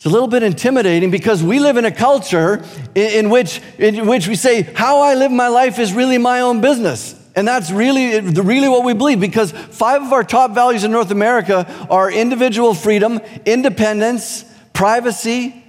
It's 0.00 0.06
a 0.06 0.08
little 0.08 0.28
bit 0.28 0.42
intimidating 0.42 1.10
because 1.10 1.42
we 1.42 1.58
live 1.58 1.76
in 1.76 1.84
a 1.84 1.90
culture 1.90 2.64
in, 2.94 3.26
in, 3.26 3.28
which, 3.28 3.60
in 3.76 4.06
which 4.06 4.28
we 4.28 4.34
say, 4.34 4.62
how 4.62 5.00
I 5.00 5.14
live 5.14 5.30
my 5.30 5.48
life 5.48 5.78
is 5.78 5.92
really 5.92 6.16
my 6.16 6.40
own 6.40 6.62
business. 6.62 7.14
And 7.36 7.46
that's 7.46 7.70
really, 7.70 8.18
really 8.18 8.66
what 8.66 8.82
we 8.82 8.94
believe 8.94 9.20
because 9.20 9.52
five 9.52 10.00
of 10.00 10.10
our 10.14 10.24
top 10.24 10.52
values 10.52 10.84
in 10.84 10.90
North 10.90 11.10
America 11.10 11.66
are 11.90 12.10
individual 12.10 12.72
freedom, 12.72 13.20
independence, 13.44 14.46
privacy, 14.72 15.62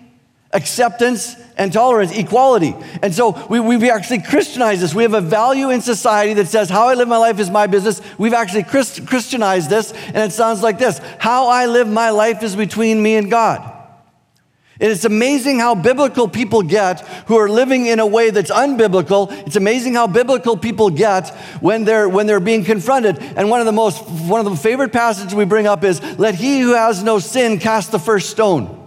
acceptance, 0.53 1.35
and 1.57 1.73
tolerance, 1.73 2.17
equality. 2.17 2.73
And 3.01 3.13
so 3.13 3.45
we, 3.49 3.59
we 3.59 3.91
actually 3.91 4.21
Christianized 4.21 4.81
this. 4.81 4.95
We 4.95 5.03
have 5.03 5.13
a 5.13 5.19
value 5.19 5.71
in 5.71 5.81
society 5.81 6.35
that 6.35 6.47
says, 6.47 6.69
How 6.69 6.87
I 6.87 6.93
live 6.93 7.09
my 7.09 7.17
life 7.17 7.37
is 7.37 7.49
my 7.49 7.67
business. 7.67 8.01
We've 8.17 8.31
actually 8.31 8.63
Christ, 8.63 9.05
Christianized 9.07 9.69
this, 9.69 9.91
and 9.91 10.19
it 10.19 10.31
sounds 10.31 10.63
like 10.63 10.79
this 10.79 10.99
How 11.19 11.47
I 11.47 11.65
live 11.65 11.89
my 11.89 12.11
life 12.11 12.43
is 12.43 12.55
between 12.55 13.03
me 13.03 13.17
and 13.17 13.29
God. 13.29 13.70
It's 14.81 15.05
amazing 15.05 15.59
how 15.59 15.75
biblical 15.75 16.27
people 16.27 16.63
get 16.63 17.01
who 17.27 17.37
are 17.37 17.47
living 17.47 17.85
in 17.85 17.99
a 17.99 18.05
way 18.05 18.31
that's 18.31 18.49
unbiblical. 18.49 19.31
It's 19.45 19.55
amazing 19.55 19.93
how 19.93 20.07
biblical 20.07 20.57
people 20.57 20.89
get 20.89 21.29
when 21.61 21.85
they're, 21.85 22.09
when 22.09 22.25
they're 22.25 22.39
being 22.39 22.63
confronted. 22.63 23.19
And 23.19 23.49
one 23.49 23.59
of 23.59 23.67
the 23.67 23.71
most, 23.71 24.03
one 24.09 24.39
of 24.43 24.51
the 24.51 24.55
favorite 24.55 24.91
passages 24.91 25.35
we 25.35 25.45
bring 25.45 25.67
up 25.67 25.83
is, 25.83 26.01
let 26.17 26.33
he 26.33 26.61
who 26.61 26.73
has 26.73 27.03
no 27.03 27.19
sin 27.19 27.59
cast 27.59 27.91
the 27.91 27.99
first 27.99 28.31
stone. 28.31 28.80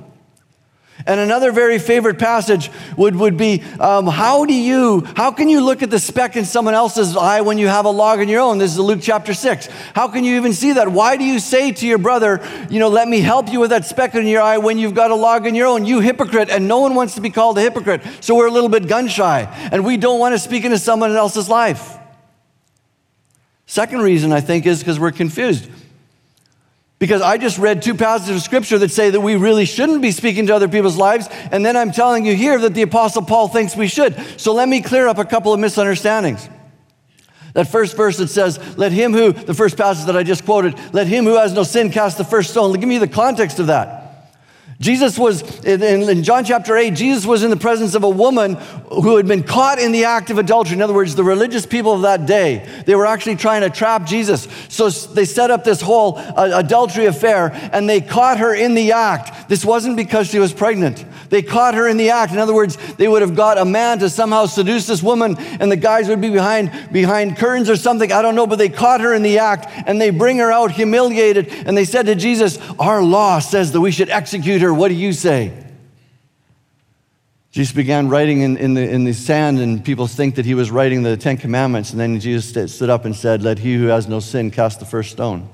And 1.07 1.21
another 1.21 1.53
very 1.53 1.79
favorite 1.79 2.19
passage 2.19 2.71
would, 2.97 3.15
would 3.17 3.37
be 3.37 3.63
um, 3.79 4.07
how 4.07 4.47
do 4.47 4.55
you, 4.55 5.03
how 5.17 5.33
can 5.33 5.51
you 5.51 5.61
look 5.61 5.83
at 5.83 5.91
the 5.91 5.99
speck 5.99 6.35
in 6.35 6.47
someone 6.47 6.73
else's 6.73 7.15
eye 7.15 7.43
when 7.43 7.59
you 7.59 7.69
have 7.69 7.85
a 7.85 7.91
log 7.91 8.21
in 8.21 8.29
your 8.29 8.41
own? 8.41 8.57
This 8.57 8.73
is 8.73 8.79
Luke 8.79 9.01
chapter 9.03 9.35
6. 9.35 9.67
How 9.95 10.09
can 10.09 10.25
you 10.25 10.37
even 10.37 10.55
see 10.55 10.73
that? 10.73 10.89
Why 10.89 11.19
do 11.19 11.25
you 11.25 11.41
say 11.41 11.73
to 11.73 11.87
your 11.87 11.99
brother, 11.99 12.41
you 12.71 12.79
know, 12.79 12.89
let 12.89 13.07
me 13.07 13.21
help 13.21 13.53
you 13.53 13.61
with 13.61 13.69
that 13.71 13.85
speck 13.85 14.15
in 14.15 14.27
your 14.27 14.41
eye 14.41 14.57
when 14.57 14.79
you've 14.79 14.95
got 14.95 15.11
a 15.11 15.15
log 15.15 15.47
in 15.47 15.55
your 15.55 15.67
own? 15.67 15.85
You 15.85 16.01
hypocrite. 16.01 16.49
And 16.49 16.67
no 16.69 16.81
one 16.81 16.95
wants 16.95 17.17
to 17.17 17.21
be 17.21 17.29
called 17.29 17.59
a 17.59 17.61
hypocrite. 17.61 18.01
So 18.21 18.35
we're 18.35 18.47
a 18.47 18.53
little 18.53 18.71
bit 18.71 18.89
gun 18.89 19.07
shy 19.07 19.43
and 19.73 19.85
we 19.85 19.99
don't 19.99 20.19
want 20.19 20.35
to 20.35 20.39
speak 20.39 20.65
into 20.65 20.79
someone 20.79 21.13
else's 21.13 21.51
life. 21.51 21.99
Second 23.67 24.01
reason 24.01 24.33
I 24.33 24.41
think 24.41 24.65
is 24.65 24.79
because 24.79 24.99
we're 24.99 25.13
confused. 25.13 25.69
Because 27.05 27.21
I 27.21 27.37
just 27.37 27.59
read 27.59 27.83
two 27.83 27.95
passages 27.95 28.37
of 28.37 28.41
scripture 28.41 28.79
that 28.79 28.91
say 28.91 29.11
that 29.11 29.21
we 29.21 29.37
really 29.37 29.67
shouldn't 29.67 30.01
be 30.01 30.11
speaking 30.11 30.47
to 30.47 30.55
other 30.55 30.69
people's 30.69 30.97
lives, 30.97 31.29
and 31.53 31.63
then 31.63 31.77
I'm 31.77 31.93
telling 31.93 32.25
you 32.25 32.35
here 32.35 32.59
that 32.61 32.73
the 32.73 32.81
Apostle 32.81 33.21
Paul 33.21 33.49
thinks 33.49 33.77
we 33.77 33.89
should. 33.89 34.17
So 34.41 34.55
let 34.55 34.71
me 34.71 34.81
clear 34.81 35.07
up 35.07 35.19
a 35.19 35.25
couple 35.27 35.53
of 35.53 35.61
misunderstandings. 35.61 36.49
That 37.53 37.69
first 37.69 37.95
verse 37.95 38.17
that 38.17 38.29
says, 38.29 38.59
Let 38.79 38.91
him 38.91 39.13
who, 39.13 39.33
the 39.33 39.53
first 39.53 39.77
passage 39.77 40.07
that 40.07 40.17
I 40.17 40.23
just 40.23 40.47
quoted, 40.47 40.81
let 40.95 41.07
him 41.07 41.27
who 41.27 41.35
has 41.35 41.53
no 41.53 41.63
sin 41.63 41.91
cast 41.91 42.17
the 42.17 42.25
first 42.25 42.53
stone. 42.53 42.73
Give 42.73 42.89
me 42.89 42.97
the 42.97 43.07
context 43.07 43.59
of 43.59 43.67
that. 43.67 44.04
Jesus 44.81 45.19
was, 45.19 45.65
in, 45.65 45.83
in, 45.83 46.23
John 46.25 46.45
chapter 46.45 46.77
8, 46.77 46.95
Jesus 46.95 47.25
was 47.25 47.45
in 47.45 47.51
the 47.51 47.57
presence 47.57 47.95
of 47.95 48.03
a 48.03 48.09
woman 48.09 48.55
who 48.91 49.17
had 49.17 49.27
been 49.27 49.43
caught 49.43 49.79
in 49.79 49.93
the 49.93 50.05
act 50.05 50.31
of 50.31 50.39
adultery. 50.39 50.75
In 50.75 50.83
other 50.83 50.95
words, 50.95 51.15
the 51.15 51.25
religious 51.25 51.65
people 51.65 51.93
of 51.93 52.03
that 52.03 52.27
day, 52.27 52.69
they 52.85 52.95
were 52.95 53.07
actually 53.07 53.37
trying 53.37 53.61
to 53.61 53.71
trap 53.71 54.05
Jesus. 54.05 54.49
So 54.69 54.91
they 54.91 55.25
set 55.25 55.51
up 55.51 55.63
this 55.63 55.81
whole 55.81 56.19
uh, 56.19 56.51
adultery 56.55 57.07
affair 57.07 57.51
and 57.73 57.89
they 57.89 58.01
caught 58.01 58.39
her 58.39 58.55
in 58.55 58.75
the 58.75 58.93
act. 58.93 59.49
This 59.49 59.65
wasn't 59.65 59.97
because 59.97 60.29
she 60.29 60.39
was 60.39 60.53
pregnant. 60.53 61.05
They 61.31 61.43
caught 61.43 61.75
her 61.75 61.89
in 61.89 61.97
the 61.97 62.11
act. 62.11 62.33
In 62.33 62.39
other 62.39 62.55
words, 62.55 62.77
they 62.95 63.09
would 63.09 63.23
have 63.23 63.35
got 63.35 63.59
a 63.59 63.65
man 63.65 64.01
to 64.01 64.11
somehow 64.11 64.47
seduce 64.47 64.87
this 64.87 65.03
woman 65.03 65.37
and 65.39 65.71
the 65.71 65.77
guys 65.77 66.09
would 66.09 66.21
be 66.21 66.31
behind, 66.31 66.73
behind 66.93 67.37
curtains 67.37 67.71
or 67.71 67.77
something. 67.77 68.13
I 68.13 68.23
don't 68.23 68.35
know, 68.35 68.47
but 68.47 68.57
they 68.57 68.69
caught 68.69 69.01
her 69.01 69.15
in 69.15 69.23
the 69.23 69.39
act 69.39 69.67
and 69.87 70.01
they 70.01 70.11
bring 70.11 70.39
her 70.39 70.53
out 70.53 70.73
humiliated. 70.73 71.49
And 71.67 71.77
they 71.77 71.85
said 71.85 72.07
to 72.07 72.15
Jesus, 72.15 72.59
Our 72.79 73.03
law 73.03 73.39
says 73.39 73.73
that 73.73 73.81
we 73.81 73.91
should 73.91 74.11
execute 74.11 74.61
her. 74.63 74.64
What 74.73 74.89
do 74.89 74.95
you 74.95 75.13
say? 75.13 75.53
Jesus 77.55 77.73
began 77.73 78.09
writing 78.09 78.41
in, 78.41 78.57
in, 78.57 78.75
the, 78.75 78.83
in 78.83 79.05
the 79.05 79.13
sand, 79.13 79.61
and 79.61 79.85
people 79.85 80.09
think 80.09 80.35
that 80.35 80.45
he 80.45 80.55
was 80.55 80.73
writing 80.73 81.05
the 81.05 81.17
Ten 81.17 81.37
Commandments. 81.37 81.93
And 81.93 82.01
then 82.01 82.19
Jesus 82.19 82.75
stood 82.75 82.91
up 82.91 83.05
and 83.05 83.15
said, 83.15 83.43
Let 83.43 83.61
he 83.61 83.77
who 83.77 83.87
has 83.87 84.09
no 84.09 84.19
sin 84.19 84.51
cast 84.51 84.81
the 84.81 84.87
first 84.87 85.13
stone. 85.13 85.49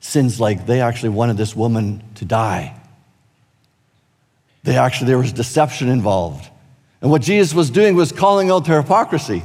Sins 0.00 0.40
like 0.40 0.64
they 0.64 0.80
actually 0.80 1.10
wanted 1.10 1.36
this 1.36 1.54
woman 1.54 2.02
to 2.14 2.24
die. 2.24 2.74
They 4.62 4.78
actually, 4.78 5.08
there 5.08 5.18
was 5.18 5.32
deception 5.32 5.88
involved. 5.88 6.48
And 7.02 7.10
what 7.10 7.20
Jesus 7.20 7.52
was 7.52 7.68
doing 7.68 7.94
was 7.94 8.10
calling 8.10 8.50
out 8.50 8.64
their 8.64 8.80
hypocrisy. 8.80 9.42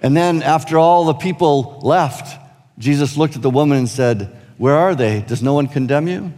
And 0.00 0.16
then, 0.16 0.42
after 0.42 0.78
all 0.78 1.04
the 1.04 1.14
people 1.14 1.80
left, 1.82 2.40
Jesus 2.78 3.18
looked 3.18 3.36
at 3.36 3.42
the 3.42 3.50
woman 3.50 3.76
and 3.76 3.88
said, 3.88 4.34
Where 4.56 4.76
are 4.76 4.94
they? 4.94 5.20
Does 5.20 5.42
no 5.42 5.52
one 5.52 5.66
condemn 5.66 6.08
you? 6.08 6.32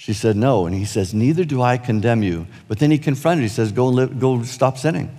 She 0.00 0.14
said, 0.14 0.34
No. 0.34 0.64
And 0.64 0.74
he 0.74 0.86
says, 0.86 1.12
Neither 1.12 1.44
do 1.44 1.60
I 1.60 1.76
condemn 1.76 2.22
you. 2.22 2.46
But 2.68 2.78
then 2.78 2.90
he 2.90 2.96
confronted, 2.96 3.42
he 3.42 3.50
says, 3.50 3.70
Go, 3.70 3.88
live, 3.88 4.18
go 4.18 4.42
stop 4.44 4.78
sinning. 4.78 5.14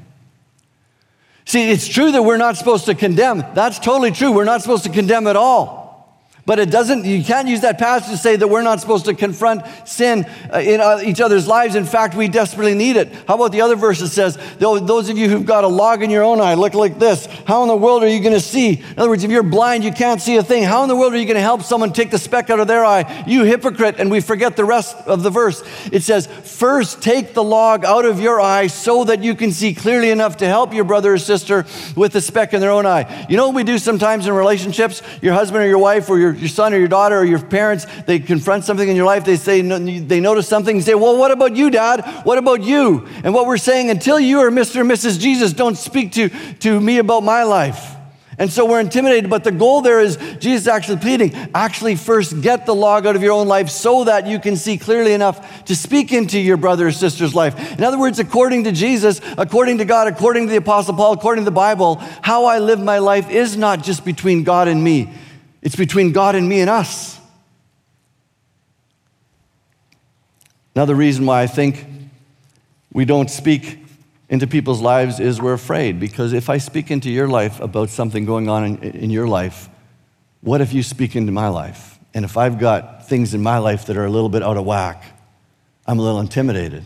See, 1.46 1.70
it's 1.70 1.88
true 1.88 2.12
that 2.12 2.24
we're 2.24 2.38
not 2.38 2.58
supposed 2.58 2.86
to 2.86 2.96
condemn. 2.96 3.46
That's 3.54 3.78
totally 3.78 4.10
true. 4.10 4.32
We're 4.32 4.44
not 4.44 4.64
supposed 4.64 4.84
to 4.86 4.90
condemn 4.90 5.28
at 5.28 5.36
all. 5.36 5.81
But 6.46 6.60
it 6.60 6.72
doesn't, 6.72 7.06
you 7.06 7.24
can't 7.24 7.48
use 7.48 7.62
that 7.62 7.78
passage 7.78 8.10
to 8.12 8.18
say 8.18 8.36
that 8.36 8.48
we're 8.48 8.64
not 8.64 8.80
supposed 8.80 9.06
to 9.06 9.14
confront 9.14 9.62
sin 9.88 10.26
uh, 10.52 10.58
in 10.60 10.82
uh, 10.82 11.00
each 11.04 11.22
other's 11.22 11.48
lives. 11.48 11.76
In 11.76 11.86
fact, 11.86 12.16
we 12.16 12.28
desperately 12.28 12.74
need 12.74 12.96
it. 12.96 13.14
How 13.28 13.36
about 13.36 13.52
the 13.52 13.62
other 13.62 13.76
verse 13.76 14.00
that 14.00 14.08
says, 14.08 14.38
those 14.58 15.10
of 15.10 15.18
you 15.18 15.30
who've 15.30 15.46
got 15.46 15.64
a 15.64 15.68
log 15.68 16.02
in 16.02 16.10
your 16.10 16.24
own 16.24 16.42
eye, 16.42 16.56
look 16.56 16.74
like 16.74 16.98
this. 16.98 17.28
How 17.46 17.62
in 17.62 17.68
the 17.68 17.76
world 17.76 18.04
are 18.04 18.08
you 18.08 18.20
going 18.20 18.34
to 18.34 18.42
see? 18.42 18.80
In 18.80 19.00
other 19.00 19.10
words, 19.10 19.24
if 19.24 19.30
you're 19.30 19.44
blind, 19.44 19.84
you 19.84 19.92
can't 19.92 20.20
see 20.20 20.38
a 20.38 20.44
thing. 20.44 20.64
How 20.64 20.82
in 20.82 20.90
the 20.90 20.96
world 20.96 21.14
are 21.14 21.18
you 21.18 21.26
going 21.26 21.36
to 21.36 21.42
help 21.42 21.62
someone 21.62 21.94
take 21.94 22.10
the 22.10 22.18
speck 22.18 22.50
out 22.50 22.60
of 22.60 22.68
their 22.68 22.84
eye? 22.84 23.24
You 23.28 23.44
hypocrite. 23.44 24.00
And 24.00 24.10
we 24.10 24.20
forget 24.20 24.56
the 24.56 24.66
rest 24.66 24.96
of 25.06 25.22
the 25.22 25.30
verse. 25.30 25.64
It 25.92 26.02
says, 26.02 26.26
first 26.26 27.02
take 27.04 27.34
the 27.34 27.44
log 27.44 27.86
out 27.86 28.06
of 28.06 28.20
your 28.20 28.42
eye 28.42 28.68
so 28.68 29.04
that 29.04 29.24
you 29.24 29.36
can 29.36 29.52
see 29.52 29.76
clearly 29.76 30.10
enough 30.10 30.38
to 30.38 30.48
help 30.48 30.74
your 30.74 30.86
brother 30.86 31.14
or 31.14 31.18
sister 31.20 31.66
with 31.96 32.14
the 32.14 32.22
speck 32.22 32.54
in 32.54 32.62
their 32.62 32.72
own 32.72 32.86
eye. 32.86 33.28
You 33.30 33.38
know 33.38 33.48
what 33.48 33.56
we 33.56 33.64
do 33.64 33.78
sometimes 33.78 34.26
in 34.26 34.34
relationships? 34.34 35.04
Your 35.22 35.34
husband 35.34 35.64
or 35.64 35.68
your 35.68 35.78
wife 35.78 36.10
or 36.10 36.18
your 36.18 36.31
your, 36.34 36.50
son 36.50 36.74
or 36.74 36.78
your 36.78 36.88
daughter 36.88 37.18
or 37.18 37.26
your 37.26 37.42
parents, 37.42 37.86
they 38.04 38.20
confront 38.20 38.64
something 38.64 38.88
in 38.88 38.96
your 38.96 39.06
life, 39.06 39.26
they 39.26 39.38
say, 39.38 39.62
they 39.62 40.20
notice 40.20 40.48
something, 40.48 40.76
and 40.76 40.86
say, 40.86 40.96
Well, 40.96 41.18
what 41.18 41.32
about 41.32 41.56
you, 41.56 41.70
Dad? 41.70 42.02
What 42.24 42.38
about 42.38 42.64
you? 42.64 43.08
And 43.24 43.34
what 43.34 43.48
we're 43.48 43.58
saying, 43.58 43.90
until 43.90 44.20
you 44.20 44.40
are 44.40 44.50
Mr. 44.50 44.82
and 44.82 44.90
Mrs. 44.90 45.20
Jesus, 45.20 45.54
don't 45.54 45.78
speak 45.78 46.12
to, 46.14 46.30
to 46.60 46.80
me 46.80 46.98
about 46.98 47.24
my 47.24 47.44
life. 47.44 47.96
And 48.42 48.52
so 48.52 48.66
we're 48.66 48.80
intimidated, 48.80 49.30
but 49.30 49.44
the 49.44 49.52
goal 49.52 49.82
there 49.82 50.00
is 50.00 50.18
Jesus 50.40 50.68
actually 50.68 50.98
pleading, 50.98 51.36
actually 51.54 51.96
first 51.96 52.42
get 52.42 52.66
the 52.66 52.74
log 52.74 53.06
out 53.06 53.16
of 53.16 53.22
your 53.22 53.34
own 53.34 53.48
life 53.48 53.70
so 53.70 54.06
that 54.06 54.26
you 54.26 54.40
can 54.40 54.56
see 54.56 54.80
clearly 54.80 55.14
enough 55.14 55.66
to 55.66 55.76
speak 55.76 56.12
into 56.12 56.40
your 56.40 56.58
brother 56.58 56.88
or 56.88 56.92
sister's 56.92 57.36
life. 57.36 57.78
In 57.78 57.84
other 57.84 58.00
words, 58.00 58.18
according 58.18 58.64
to 58.64 58.72
Jesus, 58.72 59.22
according 59.38 59.78
to 59.78 59.86
God, 59.86 60.08
according 60.08 60.48
to 60.48 60.52
the 60.52 60.58
Apostle 60.58 60.96
Paul, 60.96 61.14
according 61.14 61.44
to 61.44 61.46
the 61.46 61.52
Bible, 61.52 61.98
how 62.24 62.46
I 62.46 62.58
live 62.58 62.80
my 62.80 62.98
life 62.98 63.30
is 63.30 63.58
not 63.58 63.84
just 63.84 64.04
between 64.04 64.44
God 64.44 64.68
and 64.68 64.84
me. 64.84 65.14
It's 65.62 65.76
between 65.76 66.12
God 66.12 66.36
and 66.36 66.48
me 66.48 66.62
and 66.62 66.70
us. 66.70 67.20
Another 70.76 70.96
reason 70.96 71.26
why 71.26 71.42
I 71.42 71.48
think 71.48 71.86
we 72.94 73.06
don't 73.06 73.30
speak 73.30 73.80
into 74.30 74.48
people's 74.48 74.82
lives 74.82 75.20
is 75.20 75.42
we're 75.42 75.54
afraid. 75.54 76.00
Because 76.00 76.34
if 76.34 76.50
I 76.50 76.58
speak 76.58 76.90
into 76.90 77.12
your 77.12 77.28
life 77.28 77.60
about 77.60 77.90
something 77.90 78.26
going 78.26 78.48
on 78.50 78.64
in, 78.64 78.78
in, 78.78 79.10
your 79.10 79.28
life, 79.28 79.70
what 80.40 80.62
if 80.62 80.74
you 80.74 80.82
speak 80.82 81.16
into 81.16 81.34
my 81.34 81.50
life? 81.50 82.00
And 82.14 82.24
if 82.24 82.38
I've 82.38 82.58
got 82.58 83.08
things 83.08 83.34
in 83.34 83.44
my 83.44 83.58
life 83.58 83.86
that 83.88 83.98
are 83.98 84.06
a 84.06 84.10
little 84.10 84.30
bit 84.30 84.42
out 84.42 84.58
of 84.58 84.66
whack, 84.66 85.04
I'm 85.86 86.00
a 86.00 86.02
little 86.02 86.22
intimidated. 86.22 86.84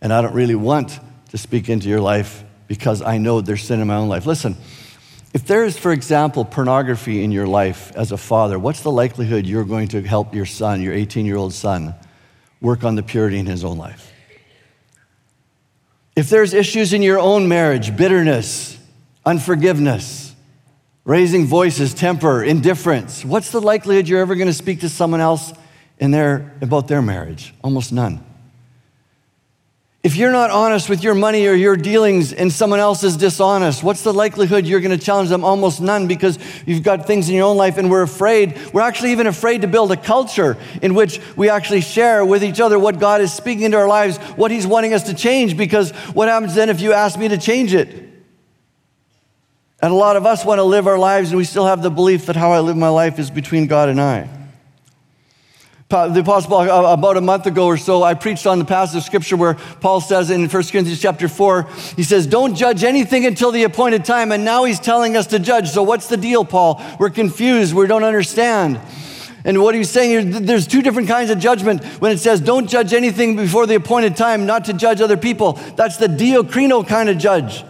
And 0.00 0.12
I 0.12 0.20
don't 0.20 0.34
really 0.34 0.56
want 0.56 0.98
to 1.30 1.38
speak 1.38 1.68
into 1.68 1.88
your 1.88 2.00
life 2.00 2.42
because 2.66 3.02
I 3.02 3.18
know 3.18 3.40
there's 3.40 3.62
sin 3.62 3.80
in 3.80 3.86
my 3.86 3.96
own 3.96 4.08
life. 4.08 4.26
Listen, 4.26 4.56
if 5.32 5.46
there 5.46 5.64
is, 5.64 5.78
for 5.78 5.92
example, 5.92 6.44
pornography 6.44 7.22
in 7.22 7.30
your 7.30 7.46
life 7.46 7.92
as 7.94 8.10
a 8.10 8.16
father, 8.16 8.58
what's 8.58 8.82
the 8.82 8.90
likelihood 8.90 9.46
you're 9.46 9.64
going 9.64 9.88
to 9.88 10.02
help 10.02 10.34
your 10.34 10.46
son, 10.46 10.82
your 10.82 10.92
18 10.92 11.24
year 11.24 11.36
old 11.36 11.52
son, 11.52 11.94
work 12.60 12.82
on 12.82 12.96
the 12.96 13.02
purity 13.02 13.38
in 13.38 13.46
his 13.46 13.64
own 13.64 13.78
life? 13.78 14.12
If 16.16 16.28
there's 16.28 16.52
issues 16.52 16.92
in 16.92 17.02
your 17.02 17.20
own 17.20 17.46
marriage, 17.46 17.96
bitterness, 17.96 18.76
unforgiveness, 19.24 20.34
raising 21.04 21.46
voices, 21.46 21.94
temper, 21.94 22.42
indifference, 22.42 23.24
what's 23.24 23.52
the 23.52 23.60
likelihood 23.60 24.08
you're 24.08 24.20
ever 24.20 24.34
going 24.34 24.48
to 24.48 24.52
speak 24.52 24.80
to 24.80 24.88
someone 24.88 25.20
else 25.20 25.52
in 25.98 26.10
their, 26.10 26.52
about 26.60 26.88
their 26.88 27.02
marriage? 27.02 27.54
Almost 27.62 27.92
none. 27.92 28.24
If 30.02 30.16
you're 30.16 30.32
not 30.32 30.50
honest 30.50 30.88
with 30.88 31.04
your 31.04 31.14
money 31.14 31.46
or 31.46 31.52
your 31.52 31.76
dealings 31.76 32.32
and 32.32 32.50
someone 32.50 32.80
else 32.80 33.04
is 33.04 33.18
dishonest, 33.18 33.82
what's 33.82 34.02
the 34.02 34.14
likelihood 34.14 34.66
you're 34.66 34.80
going 34.80 34.98
to 34.98 35.04
challenge 35.04 35.28
them? 35.28 35.44
Almost 35.44 35.82
none 35.82 36.06
because 36.06 36.38
you've 36.64 36.82
got 36.82 37.06
things 37.06 37.28
in 37.28 37.34
your 37.34 37.44
own 37.44 37.58
life 37.58 37.76
and 37.76 37.90
we're 37.90 38.00
afraid. 38.00 38.58
We're 38.72 38.80
actually 38.80 39.12
even 39.12 39.26
afraid 39.26 39.60
to 39.60 39.68
build 39.68 39.92
a 39.92 39.98
culture 39.98 40.56
in 40.80 40.94
which 40.94 41.20
we 41.36 41.50
actually 41.50 41.82
share 41.82 42.24
with 42.24 42.42
each 42.42 42.60
other 42.60 42.78
what 42.78 42.98
God 42.98 43.20
is 43.20 43.30
speaking 43.30 43.64
into 43.64 43.76
our 43.76 43.88
lives, 43.88 44.16
what 44.36 44.50
He's 44.50 44.66
wanting 44.66 44.94
us 44.94 45.02
to 45.02 45.14
change, 45.14 45.58
because 45.58 45.90
what 46.14 46.28
happens 46.28 46.54
then 46.54 46.70
if 46.70 46.80
you 46.80 46.94
ask 46.94 47.18
me 47.18 47.28
to 47.28 47.36
change 47.36 47.74
it? 47.74 47.88
And 49.82 49.92
a 49.92 49.96
lot 49.96 50.16
of 50.16 50.24
us 50.24 50.46
want 50.46 50.60
to 50.60 50.64
live 50.64 50.86
our 50.86 50.98
lives 50.98 51.28
and 51.28 51.36
we 51.36 51.44
still 51.44 51.66
have 51.66 51.82
the 51.82 51.90
belief 51.90 52.24
that 52.26 52.36
how 52.36 52.52
I 52.52 52.60
live 52.60 52.76
my 52.76 52.88
life 52.88 53.18
is 53.18 53.30
between 53.30 53.66
God 53.66 53.90
and 53.90 54.00
I 54.00 54.39
the 55.90 56.20
Apostle 56.20 56.50
Paul, 56.50 56.70
uh, 56.70 56.92
about 56.92 57.16
a 57.16 57.20
month 57.20 57.46
ago 57.46 57.66
or 57.66 57.76
so, 57.76 58.04
I 58.04 58.14
preached 58.14 58.46
on 58.46 58.60
the 58.60 58.64
passage 58.64 58.98
of 58.98 59.02
scripture 59.02 59.36
where 59.36 59.54
Paul 59.54 60.00
says 60.00 60.30
in 60.30 60.42
1 60.42 60.48
Corinthians 60.48 61.00
chapter 61.00 61.26
4, 61.26 61.68
he 61.96 62.04
says, 62.04 62.28
Don't 62.28 62.54
judge 62.54 62.84
anything 62.84 63.26
until 63.26 63.50
the 63.50 63.64
appointed 63.64 64.04
time. 64.04 64.30
And 64.30 64.44
now 64.44 64.64
he's 64.64 64.78
telling 64.78 65.16
us 65.16 65.26
to 65.28 65.40
judge. 65.40 65.70
So 65.70 65.82
what's 65.82 66.06
the 66.06 66.16
deal, 66.16 66.44
Paul? 66.44 66.80
We're 67.00 67.10
confused. 67.10 67.74
We 67.74 67.88
don't 67.88 68.04
understand. 68.04 68.80
And 69.44 69.60
what 69.62 69.74
he's 69.74 69.90
saying 69.90 70.10
here, 70.10 70.40
there's 70.40 70.68
two 70.68 70.80
different 70.80 71.08
kinds 71.08 71.30
of 71.30 71.40
judgment. 71.40 71.84
When 72.00 72.12
it 72.12 72.18
says, 72.18 72.40
Don't 72.40 72.68
judge 72.68 72.92
anything 72.92 73.34
before 73.34 73.66
the 73.66 73.74
appointed 73.74 74.16
time, 74.16 74.46
not 74.46 74.66
to 74.66 74.72
judge 74.72 75.00
other 75.00 75.16
people, 75.16 75.54
that's 75.74 75.96
the 75.96 76.06
diakrino 76.06 76.86
kind 76.86 77.08
of 77.08 77.18
judge. 77.18 77.64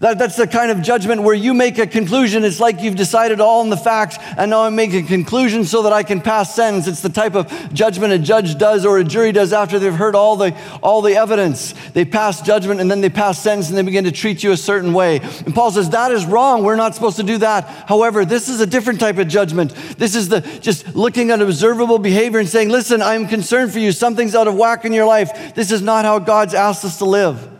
That, 0.00 0.18
that's 0.18 0.36
the 0.36 0.46
kind 0.46 0.70
of 0.70 0.82
judgment 0.82 1.22
where 1.22 1.34
you 1.34 1.54
make 1.54 1.78
a 1.78 1.86
conclusion. 1.86 2.44
It's 2.44 2.60
like 2.60 2.82
you've 2.82 2.96
decided 2.96 3.40
all 3.40 3.62
in 3.62 3.70
the 3.70 3.76
facts, 3.76 4.18
and 4.36 4.50
now 4.50 4.64
I'm 4.64 4.76
making 4.76 5.04
a 5.04 5.08
conclusion 5.08 5.64
so 5.64 5.82
that 5.82 5.92
I 5.92 6.02
can 6.02 6.20
pass 6.20 6.54
sentence. 6.54 6.86
It's 6.86 7.00
the 7.00 7.08
type 7.08 7.34
of 7.34 7.50
judgment 7.72 8.12
a 8.12 8.18
judge 8.18 8.58
does 8.58 8.84
or 8.84 8.98
a 8.98 9.04
jury 9.04 9.32
does 9.32 9.52
after 9.52 9.78
they've 9.78 9.94
heard 9.94 10.14
all 10.14 10.36
the, 10.36 10.54
all 10.82 11.00
the 11.00 11.16
evidence. 11.16 11.74
They 11.94 12.04
pass 12.04 12.42
judgment 12.42 12.80
and 12.80 12.90
then 12.90 13.00
they 13.00 13.08
pass 13.08 13.42
sentence 13.42 13.68
and 13.68 13.78
they 13.78 13.82
begin 13.82 14.04
to 14.04 14.12
treat 14.12 14.42
you 14.42 14.52
a 14.52 14.56
certain 14.56 14.92
way. 14.92 15.20
And 15.20 15.54
Paul 15.54 15.70
says 15.70 15.90
that 15.90 16.12
is 16.12 16.26
wrong. 16.26 16.62
We're 16.62 16.76
not 16.76 16.94
supposed 16.94 17.16
to 17.16 17.22
do 17.22 17.38
that. 17.38 17.64
However, 17.88 18.24
this 18.24 18.48
is 18.48 18.60
a 18.60 18.66
different 18.66 19.00
type 19.00 19.16
of 19.16 19.28
judgment. 19.28 19.74
This 19.96 20.14
is 20.14 20.28
the 20.28 20.40
just 20.60 20.94
looking 20.94 21.30
at 21.30 21.40
observable 21.40 21.98
behavior 21.98 22.38
and 22.38 22.48
saying, 22.48 22.68
listen, 22.68 23.00
I'm 23.00 23.26
concerned 23.28 23.72
for 23.72 23.78
you. 23.78 23.92
Something's 23.92 24.34
out 24.34 24.48
of 24.48 24.54
whack 24.54 24.84
in 24.84 24.92
your 24.92 25.06
life. 25.06 25.54
This 25.54 25.70
is 25.72 25.80
not 25.80 26.04
how 26.04 26.18
God's 26.18 26.54
asked 26.54 26.84
us 26.84 26.98
to 26.98 27.04
live. 27.04 27.55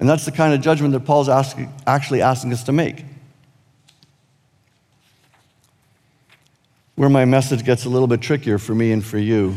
And 0.00 0.08
that's 0.08 0.24
the 0.24 0.32
kind 0.32 0.54
of 0.54 0.62
judgment 0.62 0.92
that 0.94 1.00
Paul's 1.00 1.28
asking, 1.28 1.72
actually 1.86 2.22
asking 2.22 2.52
us 2.54 2.64
to 2.64 2.72
make. 2.72 3.04
Where 6.96 7.10
my 7.10 7.26
message 7.26 7.64
gets 7.64 7.84
a 7.84 7.90
little 7.90 8.08
bit 8.08 8.22
trickier 8.22 8.58
for 8.58 8.74
me 8.74 8.92
and 8.92 9.04
for 9.04 9.18
you 9.18 9.56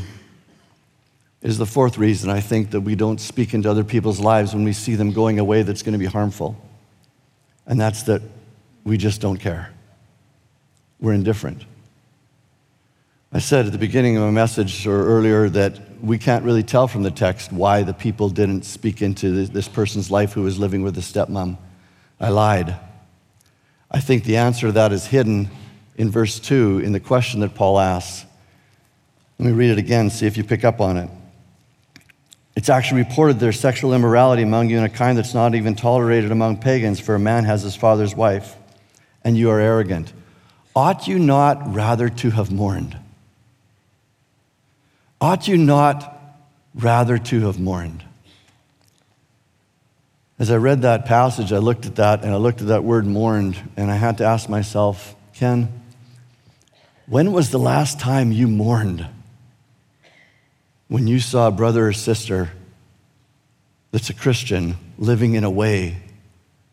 is 1.41 1.57
the 1.57 1.65
fourth 1.65 1.97
reason 1.97 2.29
I 2.29 2.41
think 2.41 2.71
that 2.71 2.81
we 2.81 2.95
don't 2.95 3.19
speak 3.19 3.53
into 3.53 3.69
other 3.71 3.83
people's 3.85 4.19
lives 4.19 4.53
when 4.53 4.65
we 4.65 4.73
see 4.73 4.95
them 4.95 5.11
going 5.11 5.39
away 5.39 5.63
that's 5.63 5.81
going 5.81 5.93
to 5.93 5.99
be 5.99 6.05
harmful. 6.05 6.57
And 7.65 7.79
that's 7.79 8.03
that 8.03 8.21
we 8.83 8.97
just 8.97 9.21
don't 9.21 9.37
care. 9.37 9.73
We're 10.99 11.13
indifferent. 11.13 11.63
I 13.31 13.39
said 13.39 13.65
at 13.65 13.71
the 13.71 13.77
beginning 13.77 14.17
of 14.17 14.23
my 14.23 14.31
message 14.31 14.85
or 14.85 15.05
earlier 15.05 15.49
that 15.49 15.79
we 16.03 16.17
can't 16.17 16.43
really 16.43 16.63
tell 16.63 16.89
from 16.89 17.03
the 17.03 17.11
text 17.11 17.53
why 17.53 17.81
the 17.83 17.93
people 17.93 18.27
didn't 18.27 18.63
speak 18.63 19.01
into 19.01 19.45
this 19.45 19.69
person's 19.69 20.11
life 20.11 20.33
who 20.33 20.41
was 20.41 20.59
living 20.59 20.83
with 20.83 20.97
a 20.97 21.01
stepmom. 21.01 21.57
I 22.19 22.27
lied. 22.27 22.75
I 23.89 24.01
think 24.01 24.25
the 24.25 24.35
answer 24.35 24.67
to 24.67 24.73
that 24.73 24.91
is 24.91 25.05
hidden 25.05 25.49
in 25.95 26.11
verse 26.11 26.41
2 26.41 26.79
in 26.79 26.91
the 26.91 26.99
question 26.99 27.39
that 27.39 27.55
Paul 27.55 27.79
asks. 27.79 28.25
Let 29.39 29.47
me 29.47 29.53
read 29.53 29.71
it 29.71 29.77
again, 29.77 30.09
see 30.09 30.27
if 30.27 30.35
you 30.35 30.43
pick 30.43 30.65
up 30.65 30.81
on 30.81 30.97
it. 30.97 31.09
It's 32.57 32.67
actually 32.67 33.03
reported 33.03 33.39
there's 33.39 33.59
sexual 33.59 33.93
immorality 33.93 34.43
among 34.43 34.69
you 34.69 34.77
in 34.77 34.83
a 34.83 34.89
kind 34.89 35.17
that's 35.17 35.33
not 35.33 35.55
even 35.55 35.73
tolerated 35.73 36.33
among 36.33 36.57
pagans, 36.57 36.99
for 36.99 37.15
a 37.15 37.19
man 37.19 37.45
has 37.45 37.61
his 37.61 37.77
father's 37.77 38.13
wife, 38.13 38.57
and 39.23 39.37
you 39.37 39.49
are 39.49 39.59
arrogant. 39.59 40.11
Ought 40.75 41.07
you 41.07 41.17
not 41.17 41.73
rather 41.73 42.09
to 42.09 42.29
have 42.31 42.51
mourned? 42.51 42.97
Ought 45.23 45.47
you 45.47 45.57
not 45.57 46.21
rather 46.75 47.17
to 47.17 47.45
have 47.45 47.57
mourned? 47.57 48.03
As 50.37 50.51
I 50.51 50.57
read 50.57 50.81
that 50.81 51.05
passage, 51.05 51.53
I 51.53 51.59
looked 51.59 51.85
at 51.85 51.95
that 51.95 52.25
and 52.25 52.33
I 52.33 52.35
looked 52.35 52.59
at 52.59 52.67
that 52.67 52.83
word 52.83 53.05
mourned, 53.05 53.57
and 53.77 53.89
I 53.89 53.95
had 53.95 54.17
to 54.17 54.25
ask 54.25 54.49
myself, 54.49 55.15
Ken, 55.33 55.81
when 57.07 57.31
was 57.31 57.51
the 57.51 57.57
last 57.57 58.01
time 58.01 58.33
you 58.33 58.49
mourned? 58.49 59.07
When 60.89 61.07
you 61.07 61.21
saw 61.21 61.47
a 61.47 61.51
brother 61.51 61.87
or 61.87 61.93
sister 61.93 62.51
that's 63.91 64.09
a 64.09 64.13
Christian 64.13 64.75
living 64.97 65.35
in 65.35 65.45
a 65.45 65.49
way 65.49 66.01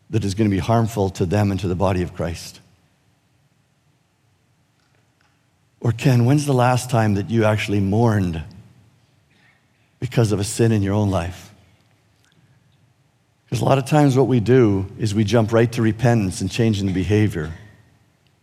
that 0.09 0.25
is 0.25 0.35
going 0.35 0.49
to 0.49 0.53
be 0.53 0.59
harmful 0.59 1.09
to 1.11 1.25
them 1.25 1.51
and 1.51 1.59
to 1.61 1.69
the 1.69 1.75
body 1.75 2.01
of 2.01 2.13
Christ? 2.13 2.60
Or, 5.81 5.91
Ken, 5.91 6.25
when's 6.25 6.45
the 6.45 6.53
last 6.53 6.91
time 6.91 7.15
that 7.15 7.31
you 7.31 7.43
actually 7.43 7.79
mourned 7.79 8.41
because 9.99 10.31
of 10.31 10.39
a 10.39 10.43
sin 10.43 10.71
in 10.71 10.83
your 10.83 10.93
own 10.93 11.09
life? 11.09 11.51
Because 13.45 13.61
a 13.61 13.65
lot 13.65 13.79
of 13.79 13.85
times 13.85 14.15
what 14.15 14.27
we 14.27 14.39
do 14.39 14.85
is 14.99 15.13
we 15.15 15.23
jump 15.23 15.51
right 15.51 15.69
to 15.73 15.81
repentance 15.81 16.39
and 16.39 16.49
changing 16.49 16.85
the 16.85 16.93
behavior. 16.93 17.51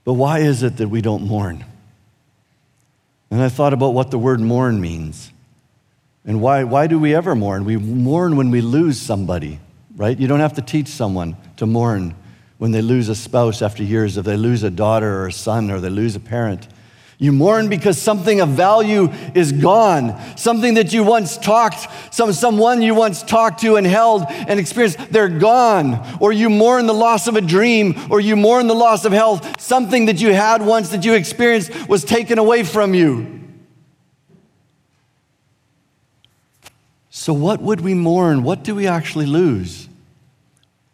But 0.04 0.14
why 0.14 0.40
is 0.40 0.64
it 0.64 0.78
that 0.78 0.88
we 0.88 1.00
don't 1.00 1.22
mourn? 1.22 1.64
And 3.30 3.40
I 3.40 3.48
thought 3.48 3.72
about 3.72 3.94
what 3.94 4.10
the 4.10 4.18
word 4.18 4.40
mourn 4.40 4.80
means. 4.80 5.32
And 6.24 6.40
why, 6.40 6.64
why 6.64 6.88
do 6.88 6.98
we 6.98 7.14
ever 7.14 7.34
mourn? 7.34 7.64
We 7.64 7.76
mourn 7.76 8.36
when 8.36 8.50
we 8.50 8.60
lose 8.60 9.00
somebody, 9.00 9.60
right? 9.96 10.18
You 10.18 10.26
don't 10.26 10.40
have 10.40 10.54
to 10.54 10.62
teach 10.62 10.88
someone 10.88 11.36
to 11.56 11.66
mourn 11.66 12.16
when 12.58 12.72
they 12.72 12.82
lose 12.82 13.08
a 13.08 13.14
spouse 13.14 13.62
after 13.62 13.84
years, 13.84 14.16
if 14.16 14.24
they 14.24 14.36
lose 14.36 14.64
a 14.64 14.70
daughter 14.70 15.22
or 15.22 15.28
a 15.28 15.32
son 15.32 15.70
or 15.70 15.78
they 15.78 15.88
lose 15.88 16.16
a 16.16 16.20
parent. 16.20 16.66
You 17.20 17.32
mourn 17.32 17.68
because 17.68 18.00
something 18.00 18.40
of 18.40 18.50
value 18.50 19.10
is 19.34 19.50
gone. 19.50 20.16
Something 20.36 20.74
that 20.74 20.92
you 20.92 21.02
once 21.02 21.36
talked, 21.36 21.88
some, 22.14 22.32
someone 22.32 22.80
you 22.80 22.94
once 22.94 23.24
talked 23.24 23.60
to 23.62 23.74
and 23.74 23.84
held 23.84 24.24
and 24.28 24.60
experienced, 24.60 24.98
they're 25.10 25.28
gone. 25.28 26.18
Or 26.20 26.32
you 26.32 26.48
mourn 26.48 26.86
the 26.86 26.94
loss 26.94 27.26
of 27.26 27.34
a 27.34 27.40
dream, 27.40 27.96
or 28.08 28.20
you 28.20 28.36
mourn 28.36 28.68
the 28.68 28.74
loss 28.74 29.04
of 29.04 29.10
health. 29.10 29.60
Something 29.60 30.06
that 30.06 30.20
you 30.20 30.32
had 30.32 30.64
once 30.64 30.90
that 30.90 31.04
you 31.04 31.14
experienced 31.14 31.88
was 31.88 32.04
taken 32.04 32.38
away 32.38 32.62
from 32.62 32.94
you. 32.94 33.34
So, 37.10 37.32
what 37.32 37.60
would 37.60 37.80
we 37.80 37.94
mourn? 37.94 38.44
What 38.44 38.62
do 38.62 38.76
we 38.76 38.86
actually 38.86 39.26
lose 39.26 39.88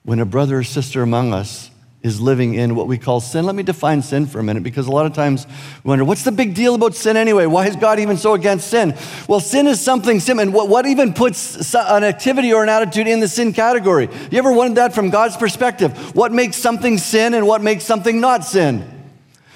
when 0.05 0.21
a 0.21 0.25
brother 0.25 0.61
or 0.61 0.65
sister 0.65 1.03
among 1.03 1.35
us 1.35 1.71
is 2.05 2.21
living 2.21 2.53
in 2.53 2.75
what 2.75 2.87
we 2.87 2.99
call 2.99 3.19
sin. 3.19 3.47
Let 3.47 3.55
me 3.55 3.63
define 3.63 4.03
sin 4.03 4.27
for 4.27 4.39
a 4.39 4.43
minute 4.43 4.63
because 4.63 4.87
a 4.87 4.91
lot 4.91 5.07
of 5.07 5.15
times 5.15 5.47
we 5.83 5.89
wonder, 5.89 6.05
what's 6.05 6.23
the 6.23 6.31
big 6.31 6.55
deal 6.55 6.75
about 6.75 6.95
sin 6.95 7.17
anyway? 7.17 7.47
Why 7.47 7.67
is 7.67 7.77
God 7.77 7.99
even 7.99 8.19
so 8.19 8.35
against 8.35 8.69
sin? 8.69 8.95
Well, 9.27 9.41
sin 9.41 9.67
is 9.67 9.81
something, 9.81 10.21
sin, 10.21 10.39
and 10.39 10.53
what, 10.53 10.69
what 10.69 10.85
even 10.85 11.15
puts 11.15 11.75
an 11.75 12.05
activity 12.05 12.53
or 12.53 12.63
an 12.63 12.69
attitude 12.69 13.09
in 13.09 13.21
the 13.21 13.27
sin 13.27 13.55
category? 13.55 14.11
You 14.31 14.37
ever 14.37 14.53
wondered 14.53 14.77
that 14.77 14.95
from 14.95 15.09
God's 15.09 15.39
perspective? 15.39 16.15
What 16.15 16.31
makes 16.31 16.59
something 16.59 16.99
sin 16.99 17.33
and 17.33 17.47
what 17.47 17.63
makes 17.63 17.85
something 17.85 18.21
not 18.21 18.45
sin? 18.45 18.85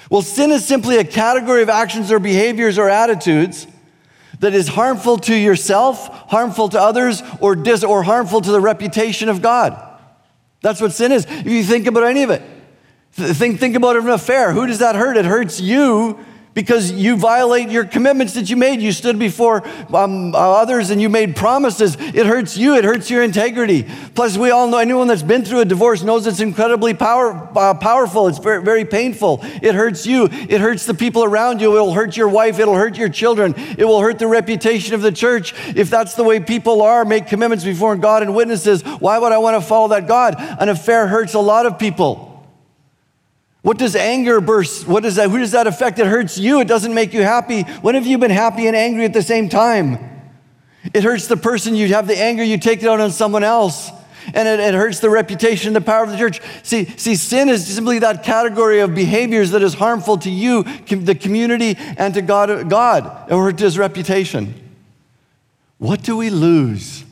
Well, 0.09 0.23
sin 0.23 0.49
is 0.49 0.65
simply 0.65 0.97
a 0.97 1.03
category 1.03 1.61
of 1.61 1.69
actions 1.69 2.11
or 2.11 2.17
behaviors 2.17 2.79
or 2.79 2.89
attitudes 2.89 3.67
that 4.39 4.55
is 4.55 4.69
harmful 4.69 5.17
to 5.17 5.35
yourself, 5.35 6.07
harmful 6.31 6.69
to 6.69 6.81
others, 6.81 7.21
or, 7.41 7.55
dis- 7.55 7.83
or 7.83 8.01
harmful 8.01 8.41
to 8.41 8.51
the 8.51 8.59
reputation 8.59 9.29
of 9.29 9.43
God. 9.43 9.85
That's 10.61 10.81
what 10.81 10.91
sin 10.91 11.11
is. 11.11 11.25
If 11.25 11.47
you 11.47 11.63
think 11.63 11.87
about 11.87 12.03
any 12.03 12.23
of 12.23 12.29
it, 12.29 12.41
think, 13.11 13.59
think 13.59 13.75
about 13.75 13.95
an 13.95 14.09
affair. 14.09 14.51
Who 14.51 14.67
does 14.67 14.79
that 14.79 14.95
hurt? 14.95 15.17
It 15.17 15.25
hurts 15.25 15.59
you 15.59 16.23
because 16.59 16.91
you 16.91 17.15
violate 17.15 17.69
your 17.69 17.85
commitments 17.85 18.33
that 18.33 18.49
you 18.49 18.57
made. 18.57 18.81
You 18.81 18.91
stood 18.91 19.17
before 19.17 19.65
um, 19.95 20.35
others 20.35 20.89
and 20.89 21.01
you 21.01 21.07
made 21.07 21.33
promises. 21.33 21.95
It 21.97 22.25
hurts 22.25 22.57
you, 22.57 22.75
it 22.75 22.83
hurts 22.83 23.09
your 23.09 23.23
integrity. 23.23 23.87
Plus, 24.13 24.37
we 24.37 24.51
all 24.51 24.67
know 24.67 24.79
anyone 24.79 25.07
that's 25.07 25.23
been 25.23 25.45
through 25.45 25.61
a 25.61 25.65
divorce 25.65 26.03
knows 26.03 26.27
it's 26.27 26.41
incredibly 26.41 26.93
power, 26.93 27.49
uh, 27.55 27.75
powerful. 27.75 28.27
It's 28.27 28.39
very, 28.39 28.61
very 28.61 28.83
painful. 28.83 29.39
It 29.41 29.73
hurts 29.73 30.05
you, 30.05 30.25
it 30.25 30.59
hurts 30.59 30.85
the 30.85 30.93
people 30.93 31.23
around 31.23 31.61
you. 31.61 31.73
It'll 31.75 31.93
hurt 31.93 32.17
your 32.17 32.27
wife, 32.27 32.59
it'll 32.59 32.75
hurt 32.75 32.97
your 32.97 33.07
children, 33.07 33.55
it 33.77 33.85
will 33.85 34.01
hurt 34.01 34.19
the 34.19 34.27
reputation 34.27 34.93
of 34.95 35.01
the 35.01 35.13
church. 35.13 35.53
If 35.77 35.89
that's 35.89 36.15
the 36.15 36.25
way 36.25 36.41
people 36.41 36.81
are, 36.81 37.05
make 37.05 37.27
commitments 37.27 37.63
before 37.63 37.95
God 37.95 38.21
and 38.21 38.35
witnesses, 38.35 38.81
why 38.83 39.17
would 39.17 39.31
I 39.31 39.37
want 39.37 39.55
to 39.55 39.65
follow 39.65 39.87
that 39.87 40.09
God? 40.09 40.35
An 40.37 40.67
affair 40.67 41.07
hurts 41.07 41.35
a 41.35 41.39
lot 41.39 41.65
of 41.65 41.79
people. 41.79 42.28
What 43.61 43.77
does 43.77 43.95
anger 43.95 44.39
burst? 44.39 44.87
What 44.87 45.03
does 45.03 45.15
that, 45.15 45.29
who 45.29 45.39
does 45.39 45.51
that 45.51 45.67
affect? 45.67 45.99
It 45.99 46.07
hurts 46.07 46.37
you. 46.37 46.61
It 46.61 46.67
doesn't 46.67 46.93
make 46.93 47.13
you 47.13 47.23
happy. 47.23 47.63
When 47.63 47.95
have 47.95 48.07
you 48.07 48.17
been 48.17 48.31
happy 48.31 48.67
and 48.67 48.75
angry 48.75 49.03
at 49.05 49.13
the 49.13 49.21
same 49.21 49.49
time? 49.49 49.97
It 50.93 51.03
hurts 51.03 51.27
the 51.27 51.37
person 51.37 51.75
you 51.75 51.87
have 51.89 52.07
the 52.07 52.17
anger, 52.17 52.43
you 52.43 52.57
take 52.57 52.81
it 52.81 52.87
out 52.87 53.01
on 53.01 53.11
someone 53.11 53.43
else. 53.43 53.91
And 54.33 54.47
it, 54.47 54.59
it 54.59 54.73
hurts 54.73 54.99
the 54.99 55.09
reputation, 55.09 55.73
the 55.73 55.81
power 55.81 56.03
of 56.03 56.11
the 56.11 56.17
church. 56.17 56.39
See, 56.63 56.85
see, 56.85 57.15
sin 57.15 57.49
is 57.49 57.65
simply 57.65 57.99
that 57.99 58.23
category 58.23 58.79
of 58.79 58.93
behaviors 58.93 59.51
that 59.51 59.61
is 59.61 59.73
harmful 59.73 60.17
to 60.19 60.29
you, 60.29 60.63
the 60.63 61.15
community, 61.15 61.75
and 61.97 62.13
to 62.13 62.21
God, 62.21 62.69
God 62.69 63.31
or 63.31 63.51
to 63.51 63.63
his 63.63 63.77
reputation. 63.77 64.53
What 65.79 66.03
do 66.03 66.15
we 66.15 66.29
lose 66.29 67.03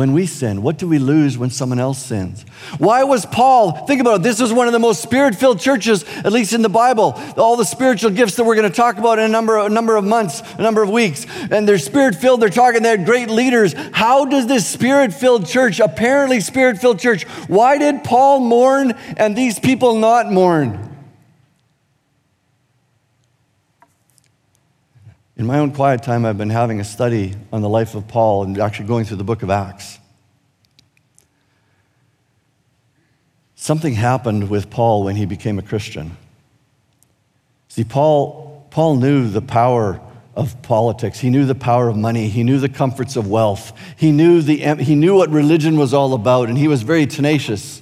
when 0.00 0.14
we 0.14 0.24
sin? 0.24 0.62
What 0.62 0.78
do 0.78 0.88
we 0.88 0.98
lose 0.98 1.36
when 1.36 1.50
someone 1.50 1.78
else 1.78 2.02
sins? 2.02 2.46
Why 2.78 3.04
was 3.04 3.26
Paul, 3.26 3.84
think 3.84 4.00
about 4.00 4.20
it, 4.20 4.22
this 4.22 4.40
was 4.40 4.50
one 4.50 4.66
of 4.66 4.72
the 4.72 4.78
most 4.78 5.02
spirit 5.02 5.34
filled 5.34 5.60
churches, 5.60 6.06
at 6.24 6.32
least 6.32 6.54
in 6.54 6.62
the 6.62 6.70
Bible. 6.70 7.12
All 7.36 7.54
the 7.54 7.66
spiritual 7.66 8.10
gifts 8.10 8.36
that 8.36 8.44
we're 8.44 8.54
going 8.54 8.70
to 8.70 8.74
talk 8.74 8.96
about 8.96 9.18
in 9.18 9.26
a 9.26 9.28
number, 9.28 9.58
a 9.58 9.68
number 9.68 9.96
of 9.96 10.04
months, 10.06 10.42
a 10.56 10.62
number 10.62 10.82
of 10.82 10.88
weeks. 10.88 11.26
And 11.50 11.68
they're 11.68 11.76
spirit 11.76 12.14
filled, 12.14 12.40
they're 12.40 12.48
talking, 12.48 12.82
they 12.82 12.88
had 12.88 13.04
great 13.04 13.28
leaders. 13.28 13.74
How 13.92 14.24
does 14.24 14.46
this 14.46 14.66
spirit 14.66 15.12
filled 15.12 15.46
church, 15.46 15.80
apparently 15.80 16.40
spirit 16.40 16.78
filled 16.78 16.98
church, 16.98 17.24
why 17.46 17.76
did 17.76 18.02
Paul 18.02 18.40
mourn 18.40 18.92
and 19.18 19.36
these 19.36 19.58
people 19.58 19.96
not 19.96 20.32
mourn? 20.32 20.89
In 25.40 25.46
my 25.46 25.58
own 25.58 25.72
quiet 25.72 26.02
time, 26.02 26.26
I've 26.26 26.36
been 26.36 26.50
having 26.50 26.80
a 26.80 26.84
study 26.84 27.34
on 27.50 27.62
the 27.62 27.68
life 27.70 27.94
of 27.94 28.06
Paul 28.06 28.42
and 28.42 28.58
actually 28.58 28.88
going 28.88 29.06
through 29.06 29.16
the 29.16 29.24
book 29.24 29.42
of 29.42 29.48
Acts. 29.48 29.98
Something 33.54 33.94
happened 33.94 34.50
with 34.50 34.68
Paul 34.68 35.02
when 35.02 35.16
he 35.16 35.24
became 35.24 35.58
a 35.58 35.62
Christian. 35.62 36.18
See, 37.68 37.84
Paul, 37.84 38.66
Paul 38.68 38.96
knew 38.96 39.30
the 39.30 39.40
power 39.40 39.98
of 40.36 40.60
politics. 40.60 41.18
He 41.20 41.30
knew 41.30 41.46
the 41.46 41.54
power 41.54 41.88
of 41.88 41.96
money. 41.96 42.28
He 42.28 42.42
knew 42.42 42.58
the 42.58 42.68
comforts 42.68 43.16
of 43.16 43.26
wealth. 43.26 43.72
He 43.96 44.12
knew, 44.12 44.42
the, 44.42 44.58
he 44.74 44.94
knew 44.94 45.16
what 45.16 45.30
religion 45.30 45.78
was 45.78 45.94
all 45.94 46.12
about, 46.12 46.50
and 46.50 46.58
he 46.58 46.68
was 46.68 46.82
very 46.82 47.06
tenacious. 47.06 47.80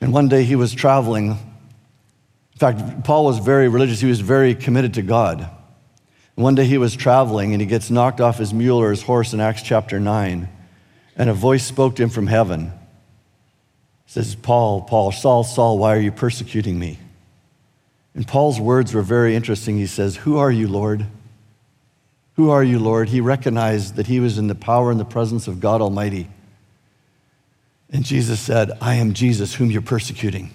And 0.00 0.12
one 0.12 0.28
day 0.28 0.44
he 0.44 0.54
was 0.54 0.72
traveling. 0.72 1.30
In 1.30 2.58
fact, 2.58 3.02
Paul 3.02 3.24
was 3.24 3.40
very 3.40 3.66
religious, 3.66 3.98
he 3.98 4.06
was 4.06 4.20
very 4.20 4.54
committed 4.54 4.94
to 4.94 5.02
God. 5.02 5.50
One 6.36 6.54
day 6.54 6.66
he 6.66 6.78
was 6.78 6.94
traveling 6.94 7.52
and 7.52 7.60
he 7.62 7.66
gets 7.66 7.90
knocked 7.90 8.20
off 8.20 8.38
his 8.38 8.52
mule 8.52 8.78
or 8.78 8.90
his 8.90 9.02
horse 9.02 9.32
in 9.32 9.40
Acts 9.40 9.62
chapter 9.62 9.98
9. 9.98 10.48
And 11.16 11.30
a 11.30 11.34
voice 11.34 11.64
spoke 11.64 11.96
to 11.96 12.02
him 12.02 12.10
from 12.10 12.26
heaven. 12.26 12.66
It 14.06 14.12
says, 14.12 14.34
Paul, 14.34 14.82
Paul, 14.82 15.12
Saul, 15.12 15.44
Saul, 15.44 15.78
why 15.78 15.96
are 15.96 16.00
you 16.00 16.12
persecuting 16.12 16.78
me? 16.78 16.98
And 18.14 18.28
Paul's 18.28 18.60
words 18.60 18.92
were 18.92 19.02
very 19.02 19.34
interesting. 19.34 19.78
He 19.78 19.86
says, 19.86 20.16
Who 20.16 20.36
are 20.36 20.50
you, 20.50 20.68
Lord? 20.68 21.06
Who 22.36 22.50
are 22.50 22.62
you, 22.62 22.78
Lord? 22.78 23.08
He 23.08 23.22
recognized 23.22 23.96
that 23.96 24.06
he 24.06 24.20
was 24.20 24.36
in 24.36 24.46
the 24.46 24.54
power 24.54 24.90
and 24.90 25.00
the 25.00 25.06
presence 25.06 25.48
of 25.48 25.58
God 25.58 25.80
Almighty. 25.80 26.28
And 27.90 28.04
Jesus 28.04 28.40
said, 28.40 28.72
I 28.80 28.96
am 28.96 29.14
Jesus 29.14 29.54
whom 29.54 29.70
you're 29.70 29.80
persecuting. 29.80 30.50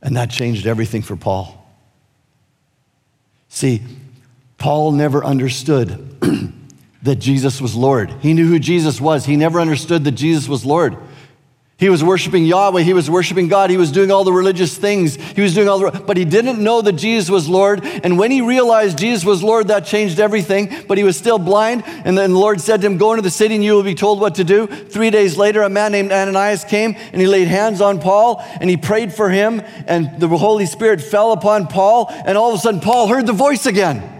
And 0.00 0.16
that 0.16 0.30
changed 0.30 0.66
everything 0.66 1.02
for 1.02 1.14
Paul. 1.14 1.58
See, 3.48 3.82
Paul 4.62 4.92
never 4.92 5.24
understood 5.24 5.88
that 7.02 7.16
Jesus 7.16 7.60
was 7.60 7.74
Lord. 7.74 8.12
He 8.20 8.32
knew 8.32 8.46
who 8.46 8.60
Jesus 8.60 9.00
was. 9.00 9.26
He 9.26 9.34
never 9.34 9.58
understood 9.58 10.04
that 10.04 10.12
Jesus 10.12 10.48
was 10.48 10.64
Lord. 10.64 10.96
He 11.78 11.88
was 11.88 12.04
worshiping 12.04 12.44
Yahweh. 12.44 12.82
He 12.82 12.92
was 12.92 13.10
worshiping 13.10 13.48
God. 13.48 13.70
He 13.70 13.76
was 13.76 13.90
doing 13.90 14.12
all 14.12 14.22
the 14.22 14.32
religious 14.32 14.78
things. 14.78 15.16
He 15.16 15.40
was 15.40 15.52
doing 15.52 15.68
all 15.68 15.80
the, 15.80 15.90
but 15.90 16.16
he 16.16 16.24
didn't 16.24 16.62
know 16.62 16.80
that 16.80 16.92
Jesus 16.92 17.28
was 17.28 17.48
Lord. 17.48 17.84
And 17.84 18.20
when 18.20 18.30
he 18.30 18.40
realized 18.40 18.98
Jesus 18.98 19.24
was 19.24 19.42
Lord, 19.42 19.66
that 19.66 19.84
changed 19.84 20.20
everything. 20.20 20.72
But 20.86 20.96
he 20.96 21.02
was 21.02 21.16
still 21.16 21.40
blind. 21.40 21.82
And 21.84 22.16
then 22.16 22.30
the 22.30 22.38
Lord 22.38 22.60
said 22.60 22.82
to 22.82 22.86
him, 22.86 22.98
Go 22.98 23.14
into 23.14 23.22
the 23.22 23.30
city 23.30 23.56
and 23.56 23.64
you 23.64 23.74
will 23.74 23.82
be 23.82 23.96
told 23.96 24.20
what 24.20 24.36
to 24.36 24.44
do. 24.44 24.68
Three 24.68 25.10
days 25.10 25.36
later, 25.36 25.62
a 25.62 25.68
man 25.68 25.90
named 25.90 26.12
Ananias 26.12 26.62
came 26.62 26.94
and 27.10 27.20
he 27.20 27.26
laid 27.26 27.48
hands 27.48 27.80
on 27.80 28.00
Paul 28.00 28.40
and 28.60 28.70
he 28.70 28.76
prayed 28.76 29.12
for 29.12 29.28
him. 29.28 29.60
And 29.88 30.20
the 30.20 30.28
Holy 30.28 30.66
Spirit 30.66 31.00
fell 31.00 31.32
upon 31.32 31.66
Paul. 31.66 32.06
And 32.10 32.38
all 32.38 32.50
of 32.50 32.54
a 32.54 32.62
sudden, 32.62 32.78
Paul 32.78 33.08
heard 33.08 33.26
the 33.26 33.32
voice 33.32 33.66
again. 33.66 34.11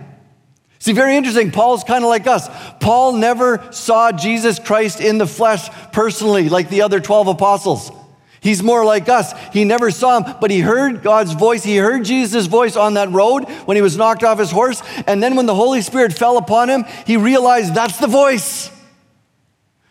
See, 0.83 0.95
very 0.95 1.15
interesting. 1.15 1.53
Paul's 1.53 1.85
kind 1.85 2.03
of 2.03 2.11
like 2.11 2.27
us. 2.27 2.49
Paul 2.81 3.13
never 3.13 3.69
saw 3.71 4.11
Jesus 4.11 4.59
Christ 4.59 5.01
in 5.01 5.17
the 5.17 5.29
flesh 5.29 5.71
personally, 5.93 6.49
like 6.49 6.71
the 6.71 6.83
other 6.83 6.99
12 6.99 7.29
apostles. 7.29 7.93
He's 8.41 8.65
more 8.65 8.85
like 8.85 9.09
us. 9.09 9.33
He 9.53 9.63
never 9.63 9.93
saw 9.93 10.19
him, 10.19 10.35
but 10.41 10.51
he 10.51 10.59
heard 10.59 11.05
God's 11.05 11.35
voice. 11.35 11.63
He 11.63 11.77
heard 11.77 12.05
Jesus' 12.05 12.47
voice 12.47 12.75
on 12.75 12.95
that 12.95 13.13
road 13.13 13.45
when 13.65 13.77
he 13.77 13.81
was 13.81 13.97
knocked 13.97 14.25
off 14.25 14.41
his 14.41 14.51
horse. 14.51 14.83
And 15.07 15.23
then 15.23 15.37
when 15.37 15.47
the 15.47 15.55
Holy 15.55 15.83
Spirit 15.83 16.15
fell 16.15 16.37
upon 16.37 16.69
him, 16.69 16.85
he 17.07 17.17
realized 17.17 17.77
that's 17.77 17.99
the 17.99 18.09
voice. 18.09 18.69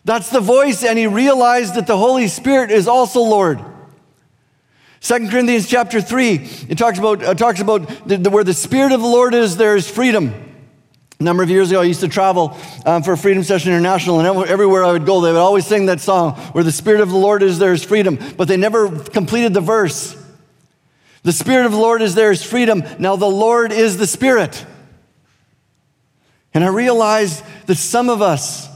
That's 0.04 0.28
the 0.28 0.40
voice, 0.40 0.84
and 0.84 0.98
he 0.98 1.06
realized 1.06 1.74
that 1.76 1.86
the 1.86 1.96
Holy 1.96 2.28
Spirit 2.28 2.70
is 2.70 2.86
also 2.86 3.20
Lord. 3.22 3.64
Second 5.00 5.30
Corinthians 5.30 5.66
chapter 5.66 6.02
3, 6.02 6.34
it 6.68 6.76
talks 6.76 6.98
about, 6.98 7.22
it 7.22 7.38
talks 7.38 7.60
about 7.60 8.06
the, 8.06 8.18
the, 8.18 8.28
where 8.28 8.44
the 8.44 8.52
Spirit 8.52 8.92
of 8.92 9.00
the 9.00 9.06
Lord 9.06 9.32
is, 9.32 9.56
there 9.56 9.74
is 9.74 9.90
freedom. 9.90 10.50
A 11.22 11.24
number 11.24 11.44
of 11.44 11.50
years 11.50 11.70
ago, 11.70 11.80
I 11.80 11.84
used 11.84 12.00
to 12.00 12.08
travel 12.08 12.58
um, 12.84 13.04
for 13.04 13.16
Freedom 13.16 13.44
Session 13.44 13.70
International, 13.70 14.18
and 14.18 14.48
everywhere 14.50 14.84
I 14.84 14.90
would 14.90 15.06
go, 15.06 15.20
they 15.20 15.30
would 15.30 15.38
always 15.38 15.64
sing 15.64 15.86
that 15.86 16.00
song, 16.00 16.32
Where 16.50 16.64
the 16.64 16.72
Spirit 16.72 17.00
of 17.00 17.10
the 17.10 17.16
Lord 17.16 17.44
is, 17.44 17.60
there 17.60 17.72
is 17.72 17.84
freedom. 17.84 18.18
But 18.36 18.48
they 18.48 18.56
never 18.56 18.98
completed 18.98 19.54
the 19.54 19.60
verse. 19.60 20.16
The 21.22 21.30
Spirit 21.30 21.66
of 21.66 21.70
the 21.70 21.78
Lord 21.78 22.02
is 22.02 22.16
there 22.16 22.32
is 22.32 22.42
freedom. 22.42 22.82
Now 22.98 23.14
the 23.14 23.28
Lord 23.28 23.70
is 23.70 23.98
the 23.98 24.06
Spirit. 24.08 24.66
And 26.54 26.64
I 26.64 26.68
realized 26.70 27.44
that 27.66 27.76
some 27.76 28.08
of 28.08 28.20
us 28.20 28.68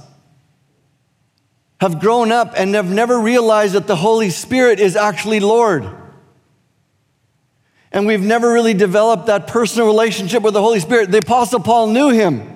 have 1.81 1.99
grown 1.99 2.31
up 2.31 2.55
and 2.57 2.77
have 2.77 2.89
never 2.89 3.19
realized 3.19 3.75
that 3.75 3.89
the 3.89 3.97
Holy 3.97 4.31
Spirit 4.31 4.79
is 4.79 4.95
actually 4.95 5.41
Lord. 5.41 5.93
And 7.97 8.07
we've 8.07 8.21
never 8.21 8.53
really 8.53 8.75
developed 8.75 9.25
that 9.29 9.47
personal 9.47 9.87
relationship 9.87 10.43
with 10.43 10.53
the 10.53 10.61
Holy 10.61 10.81
Spirit. 10.81 11.11
The 11.11 11.17
Apostle 11.17 11.61
Paul 11.61 11.87
knew 11.87 12.11
him. 12.11 12.53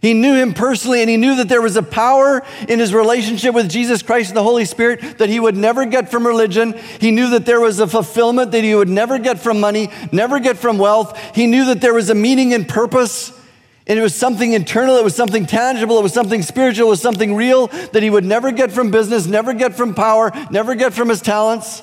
He 0.00 0.14
knew 0.14 0.36
him 0.36 0.54
personally, 0.54 1.00
and 1.00 1.10
he 1.10 1.16
knew 1.16 1.34
that 1.36 1.48
there 1.48 1.60
was 1.60 1.76
a 1.76 1.82
power 1.82 2.44
in 2.68 2.78
his 2.78 2.94
relationship 2.94 3.52
with 3.52 3.68
Jesus 3.68 4.00
Christ 4.00 4.30
and 4.30 4.36
the 4.36 4.44
Holy 4.44 4.64
Spirit 4.64 5.18
that 5.18 5.28
he 5.28 5.40
would 5.40 5.56
never 5.56 5.86
get 5.86 6.08
from 6.08 6.24
religion. 6.24 6.78
He 7.00 7.10
knew 7.10 7.30
that 7.30 7.44
there 7.46 7.58
was 7.58 7.80
a 7.80 7.88
fulfillment 7.88 8.52
that 8.52 8.62
he 8.62 8.76
would 8.76 8.88
never 8.88 9.18
get 9.18 9.40
from 9.40 9.58
money, 9.58 9.90
never 10.12 10.38
get 10.38 10.56
from 10.56 10.78
wealth. 10.78 11.18
He 11.34 11.48
knew 11.48 11.64
that 11.64 11.80
there 11.80 11.92
was 11.92 12.08
a 12.08 12.14
meaning 12.14 12.54
and 12.54 12.68
purpose, 12.68 13.32
and 13.88 13.98
it 13.98 14.02
was 14.02 14.14
something 14.14 14.52
internal, 14.52 14.98
it 14.98 15.02
was 15.02 15.16
something 15.16 15.46
tangible, 15.46 15.98
it 15.98 16.04
was 16.04 16.14
something 16.14 16.42
spiritual, 16.42 16.86
it 16.86 16.90
was 16.90 17.02
something 17.02 17.34
real 17.34 17.66
that 17.90 18.04
he 18.04 18.10
would 18.10 18.24
never 18.24 18.52
get 18.52 18.70
from 18.70 18.92
business, 18.92 19.26
never 19.26 19.52
get 19.52 19.74
from 19.74 19.96
power, 19.96 20.30
never 20.52 20.76
get 20.76 20.94
from 20.94 21.08
his 21.08 21.20
talents. 21.20 21.82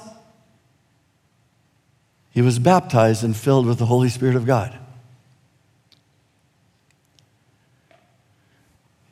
He 2.34 2.42
was 2.42 2.58
baptized 2.58 3.24
and 3.24 3.38
filled 3.38 3.68
with 3.68 3.78
the 3.78 3.86
Holy 3.86 4.10
Spirit 4.10 4.36
of 4.36 4.46
God. 4.46 4.78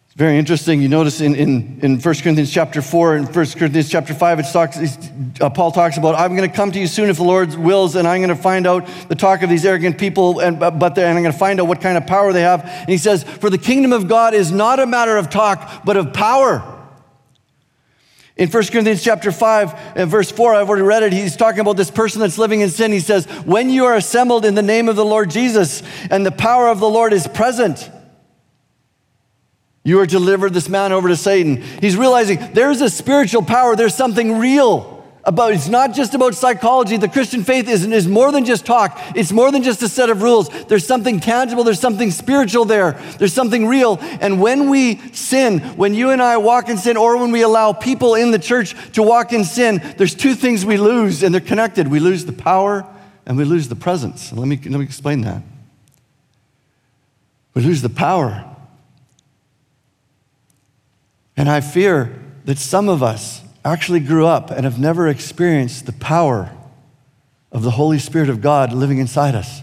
It's 0.07 0.17
very 0.17 0.39
interesting. 0.39 0.81
You 0.81 0.89
notice 0.89 1.21
in, 1.21 1.35
in, 1.35 1.79
in 1.83 1.99
1 1.99 2.01
Corinthians 2.01 2.51
chapter 2.51 2.81
4 2.81 3.15
and 3.17 3.25
1 3.27 3.33
Corinthians 3.33 3.89
chapter 3.89 4.15
5, 4.15 4.39
it 4.39 4.45
talks, 4.51 4.77
uh, 5.39 5.49
Paul 5.51 5.71
talks 5.71 5.97
about, 5.97 6.15
I'm 6.15 6.35
going 6.35 6.49
to 6.49 6.53
come 6.53 6.71
to 6.71 6.79
you 6.79 6.87
soon 6.87 7.09
if 7.09 7.17
the 7.17 7.23
Lord 7.23 7.53
wills, 7.55 7.95
and 7.95 8.07
I'm 8.07 8.21
going 8.21 8.35
to 8.35 8.41
find 8.41 8.65
out 8.65 8.87
the 9.07 9.15
talk 9.15 9.43
of 9.43 9.49
these 9.49 9.65
arrogant 9.65 9.99
people, 9.99 10.39
and, 10.39 10.59
but 10.59 10.97
and 10.97 11.17
I'm 11.17 11.21
going 11.21 11.31
to 11.31 11.37
find 11.37 11.61
out 11.61 11.67
what 11.67 11.79
kind 11.79 11.97
of 11.97 12.07
power 12.07 12.33
they 12.33 12.41
have. 12.41 12.65
And 12.65 12.89
he 12.89 12.97
says, 12.97 13.23
For 13.23 13.51
the 13.51 13.59
kingdom 13.59 13.93
of 13.93 14.07
God 14.07 14.33
is 14.33 14.51
not 14.51 14.79
a 14.79 14.87
matter 14.87 15.15
of 15.15 15.29
talk, 15.29 15.85
but 15.85 15.95
of 15.95 16.11
power. 16.11 16.80
In 18.41 18.49
1 18.49 18.63
Corinthians 18.69 19.03
chapter 19.03 19.31
5 19.31 19.97
and 19.97 20.09
verse 20.09 20.31
4, 20.31 20.55
I've 20.55 20.67
already 20.67 20.81
read 20.81 21.03
it. 21.03 21.13
He's 21.13 21.35
talking 21.35 21.59
about 21.59 21.77
this 21.77 21.91
person 21.91 22.21
that's 22.21 22.39
living 22.39 22.61
in 22.61 22.71
sin. 22.71 22.91
He 22.91 22.99
says, 22.99 23.27
When 23.45 23.69
you 23.69 23.85
are 23.85 23.95
assembled 23.95 24.45
in 24.45 24.55
the 24.55 24.63
name 24.63 24.89
of 24.89 24.95
the 24.95 25.05
Lord 25.05 25.29
Jesus 25.29 25.83
and 26.09 26.25
the 26.25 26.31
power 26.31 26.67
of 26.67 26.79
the 26.79 26.89
Lord 26.89 27.13
is 27.13 27.27
present, 27.27 27.91
you 29.83 29.99
are 29.99 30.07
delivered 30.07 30.55
this 30.55 30.69
man 30.69 30.91
over 30.91 31.07
to 31.07 31.15
Satan. 31.15 31.57
He's 31.57 31.95
realizing 31.95 32.53
there's 32.53 32.81
a 32.81 32.89
spiritual 32.89 33.43
power, 33.43 33.75
there's 33.75 33.93
something 33.93 34.39
real 34.39 35.00
about 35.23 35.53
it's 35.53 35.67
not 35.67 35.93
just 35.93 36.13
about 36.13 36.33
psychology. 36.33 36.97
The 36.97 37.07
christian 37.07 37.43
faith 37.43 37.69
is, 37.69 37.85
is 37.85 38.07
more 38.07 38.31
than 38.31 38.45
just 38.45 38.65
talk. 38.65 38.99
It's 39.15 39.31
more 39.31 39.51
than 39.51 39.61
just 39.63 39.81
a 39.83 39.89
set 39.89 40.09
of 40.09 40.21
rules. 40.21 40.49
There's 40.65 40.85
something 40.85 41.19
tangible. 41.19 41.63
There's 41.63 41.79
something 41.79 42.11
spiritual 42.11 42.65
there. 42.65 42.93
There's 43.19 43.33
something 43.33 43.67
real. 43.67 43.99
And 44.19 44.41
when 44.41 44.69
we 44.69 44.97
sin 45.13 45.59
when 45.77 45.93
you 45.93 46.09
and 46.09 46.21
i 46.21 46.37
walk 46.37 46.69
in 46.69 46.77
sin 46.77 46.97
or 46.97 47.17
when 47.17 47.31
we 47.31 47.41
allow 47.41 47.73
people 47.73 48.15
in 48.15 48.31
the 48.31 48.39
church 48.39 48.75
to 48.93 49.03
walk 49.03 49.33
in 49.33 49.43
sin 49.43 49.81
there's 49.97 50.15
two 50.15 50.33
things 50.33 50.65
we 50.65 50.77
lose 50.77 51.23
and 51.23 51.33
they're 51.33 51.41
connected. 51.41 51.87
We 51.87 51.99
lose 51.99 52.25
the 52.25 52.33
power 52.33 52.85
and 53.25 53.37
we 53.37 53.43
lose 53.43 53.67
the 53.67 53.75
presence. 53.75 54.33
Let 54.33 54.47
me, 54.47 54.57
let 54.57 54.79
me 54.79 54.83
explain 54.83 55.21
that. 55.21 55.43
We 57.53 57.61
lose 57.61 57.81
the 57.81 57.89
power. 57.89 58.47
And 61.37 61.49
i 61.49 61.61
fear 61.61 62.19
that 62.45 62.57
some 62.57 62.89
of 62.89 63.03
us 63.03 63.41
actually 63.63 63.99
grew 63.99 64.25
up 64.25 64.49
and 64.49 64.63
have 64.63 64.79
never 64.79 65.07
experienced 65.07 65.85
the 65.85 65.93
power 65.93 66.51
of 67.51 67.63
the 67.63 67.71
Holy 67.71 67.99
Spirit 67.99 68.29
of 68.29 68.41
God 68.41 68.73
living 68.73 68.97
inside 68.97 69.35
us. 69.35 69.61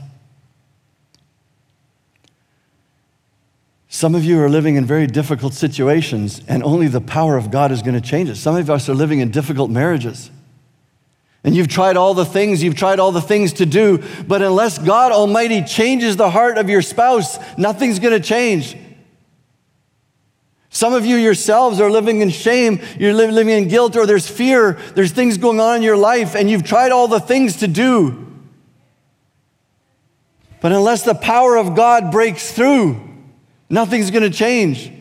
Some 3.89 4.15
of 4.15 4.25
you 4.25 4.41
are 4.41 4.49
living 4.49 4.77
in 4.77 4.85
very 4.85 5.07
difficult 5.07 5.55
situations, 5.55 6.43
and 6.47 6.63
only 6.63 6.89
the 6.89 7.01
power 7.01 7.37
of 7.37 7.51
God 7.51 7.73
is 7.73 7.81
going 7.81 8.01
to 8.01 8.07
change 8.07 8.29
it. 8.29 8.37
Some 8.37 8.55
of 8.55 8.69
us 8.69 8.89
are 8.89 8.95
living 8.95 9.21
in 9.21 9.31
difficult 9.31 9.71
marriages. 9.71 10.31
And 11.43 11.57
you've 11.57 11.69
tried 11.69 11.97
all 11.97 12.15
the 12.15 12.27
things, 12.27 12.63
you've 12.63 12.75
tried 12.75 13.01
all 13.01 13.13
the 13.13 13.23
things 13.23 13.55
to 13.55 13.67
do, 13.67 14.03
but 14.27 14.43
unless 14.43 14.79
God 14.79 15.13
Almighty 15.13 15.63
changes 15.63 16.17
the 16.17 16.31
heart 16.31 16.59
of 16.59 16.69
your 16.69 16.83
spouse, 16.83 17.39
nothing's 17.57 17.99
going 17.99 18.13
to 18.13 18.25
change. 18.25 18.77
Some 20.79 20.95
of 20.95 21.05
you 21.05 21.17
yourselves 21.17 21.81
are 21.81 21.91
living 21.91 22.21
in 22.21 22.31
shame, 22.31 22.81
you're 23.01 23.13
living 23.13 23.49
in 23.49 23.67
guilt, 23.67 23.97
or 23.97 24.07
there's 24.07 24.29
fear, 24.31 24.79
there's 24.95 25.11
things 25.11 25.37
going 25.37 25.59
on 25.59 25.79
in 25.79 25.83
your 25.83 25.97
life, 25.97 26.37
and 26.37 26.49
you've 26.49 26.63
tried 26.63 26.93
all 26.93 27.09
the 27.09 27.19
things 27.19 27.57
to 27.57 27.67
do. 27.67 28.33
But 30.61 30.71
unless 30.71 31.03
the 31.03 31.17
power 31.17 31.57
of 31.57 31.75
God 31.75 32.13
breaks 32.13 32.53
through, 32.53 32.97
nothing's 33.69 34.13
going 34.13 34.23
to 34.23 34.31
change. 34.31 34.93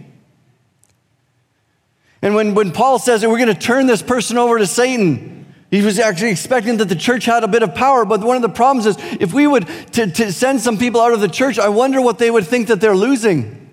And 2.24 2.34
when, 2.34 2.56
when 2.56 2.72
Paul 2.72 2.98
says 2.98 3.22
that 3.22 3.30
we're 3.30 3.38
going 3.38 3.54
to 3.54 3.62
turn 3.62 3.86
this 3.86 4.02
person 4.02 4.40
over 4.40 4.58
to 4.58 4.66
Satan, 4.66 5.46
he 5.70 5.84
was 5.84 6.00
actually 6.00 6.32
expecting 6.32 6.78
that 6.78 6.90
the 6.90 6.96
church 6.96 7.26
had 7.26 7.44
a 7.44 7.48
bit 7.48 7.62
of 7.62 7.76
power. 7.76 8.04
But 8.04 8.22
one 8.22 8.36
of 8.36 8.42
the 8.42 8.50
problems 8.50 8.88
is 8.88 8.98
if 9.20 9.32
we 9.32 9.46
would 9.46 9.68
to, 9.92 10.10
to 10.10 10.32
send 10.34 10.60
some 10.60 10.80
people 10.80 11.02
out 11.02 11.14
of 11.14 11.22
the 11.22 11.28
church, 11.28 11.60
I 11.60 11.70
wonder 11.70 12.02
what 12.02 12.18
they 12.18 12.32
would 12.32 12.48
think 12.48 12.70
that 12.70 12.82
they're 12.82 12.96
losing. 12.96 13.67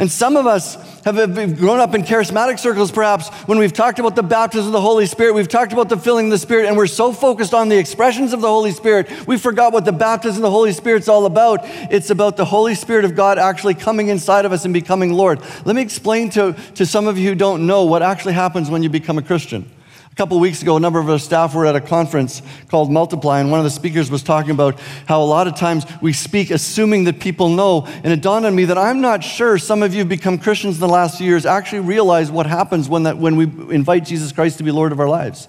And 0.00 0.10
some 0.10 0.36
of 0.36 0.44
us 0.44 0.74
have 1.04 1.14
grown 1.56 1.78
up 1.78 1.94
in 1.94 2.02
charismatic 2.02 2.58
circles, 2.58 2.90
perhaps, 2.90 3.28
when 3.46 3.58
we've 3.58 3.72
talked 3.72 4.00
about 4.00 4.16
the 4.16 4.24
baptism 4.24 4.66
of 4.66 4.72
the 4.72 4.80
Holy 4.80 5.06
Spirit, 5.06 5.34
we've 5.34 5.46
talked 5.46 5.72
about 5.72 5.88
the 5.88 5.96
filling 5.96 6.26
of 6.26 6.30
the 6.32 6.38
Spirit, 6.38 6.66
and 6.66 6.76
we're 6.76 6.88
so 6.88 7.12
focused 7.12 7.54
on 7.54 7.68
the 7.68 7.78
expressions 7.78 8.32
of 8.32 8.40
the 8.40 8.48
Holy 8.48 8.72
Spirit, 8.72 9.08
we 9.28 9.38
forgot 9.38 9.72
what 9.72 9.84
the 9.84 9.92
baptism 9.92 10.38
of 10.38 10.42
the 10.42 10.50
Holy 10.50 10.72
Spirit's 10.72 11.06
all 11.06 11.26
about. 11.26 11.60
It's 11.62 12.10
about 12.10 12.36
the 12.36 12.44
Holy 12.44 12.74
Spirit 12.74 13.04
of 13.04 13.14
God 13.14 13.38
actually 13.38 13.74
coming 13.74 14.08
inside 14.08 14.44
of 14.44 14.50
us 14.50 14.64
and 14.64 14.74
becoming 14.74 15.12
Lord. 15.12 15.40
Let 15.64 15.76
me 15.76 15.82
explain 15.82 16.28
to, 16.30 16.56
to 16.74 16.84
some 16.84 17.06
of 17.06 17.16
you 17.16 17.28
who 17.28 17.36
don't 17.36 17.64
know 17.64 17.84
what 17.84 18.02
actually 18.02 18.34
happens 18.34 18.70
when 18.70 18.82
you 18.82 18.88
become 18.88 19.18
a 19.18 19.22
Christian. 19.22 19.70
A 20.14 20.16
couple 20.16 20.38
weeks 20.38 20.62
ago, 20.62 20.76
a 20.76 20.80
number 20.80 21.00
of 21.00 21.10
our 21.10 21.18
staff 21.18 21.56
were 21.56 21.66
at 21.66 21.74
a 21.74 21.80
conference 21.80 22.40
called 22.68 22.88
Multiply, 22.88 23.40
and 23.40 23.50
one 23.50 23.58
of 23.58 23.64
the 23.64 23.70
speakers 23.70 24.12
was 24.12 24.22
talking 24.22 24.52
about 24.52 24.78
how 25.06 25.20
a 25.20 25.24
lot 25.24 25.48
of 25.48 25.56
times 25.56 25.84
we 26.00 26.12
speak 26.12 26.52
assuming 26.52 27.02
that 27.04 27.18
people 27.18 27.48
know. 27.48 27.84
And 27.86 28.12
it 28.12 28.22
dawned 28.22 28.46
on 28.46 28.54
me 28.54 28.66
that 28.66 28.78
I'm 28.78 29.00
not 29.00 29.24
sure 29.24 29.58
some 29.58 29.82
of 29.82 29.92
you 29.92 29.98
have 29.98 30.08
become 30.08 30.38
Christians 30.38 30.76
in 30.76 30.80
the 30.82 30.86
last 30.86 31.18
few 31.18 31.26
years 31.26 31.44
actually 31.44 31.80
realize 31.80 32.30
what 32.30 32.46
happens 32.46 32.88
when, 32.88 33.02
that, 33.02 33.18
when 33.18 33.34
we 33.34 33.74
invite 33.74 34.04
Jesus 34.04 34.30
Christ 34.30 34.58
to 34.58 34.62
be 34.62 34.70
Lord 34.70 34.92
of 34.92 35.00
our 35.00 35.08
lives. 35.08 35.48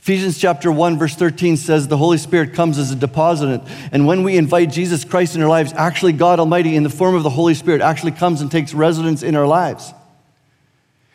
Ephesians 0.00 0.38
chapter 0.38 0.72
1, 0.72 0.98
verse 0.98 1.14
13 1.14 1.56
says 1.56 1.86
the 1.86 1.96
Holy 1.96 2.18
Spirit 2.18 2.54
comes 2.54 2.78
as 2.78 2.90
a 2.90 2.96
depositant. 2.96 3.62
And 3.92 4.08
when 4.08 4.24
we 4.24 4.36
invite 4.36 4.72
Jesus 4.72 5.04
Christ 5.04 5.36
in 5.36 5.42
our 5.42 5.48
lives, 5.48 5.72
actually, 5.74 6.14
God 6.14 6.40
Almighty, 6.40 6.74
in 6.74 6.82
the 6.82 6.90
form 6.90 7.14
of 7.14 7.22
the 7.22 7.30
Holy 7.30 7.54
Spirit, 7.54 7.80
actually 7.80 8.10
comes 8.10 8.40
and 8.40 8.50
takes 8.50 8.74
residence 8.74 9.22
in 9.22 9.36
our 9.36 9.46
lives. 9.46 9.94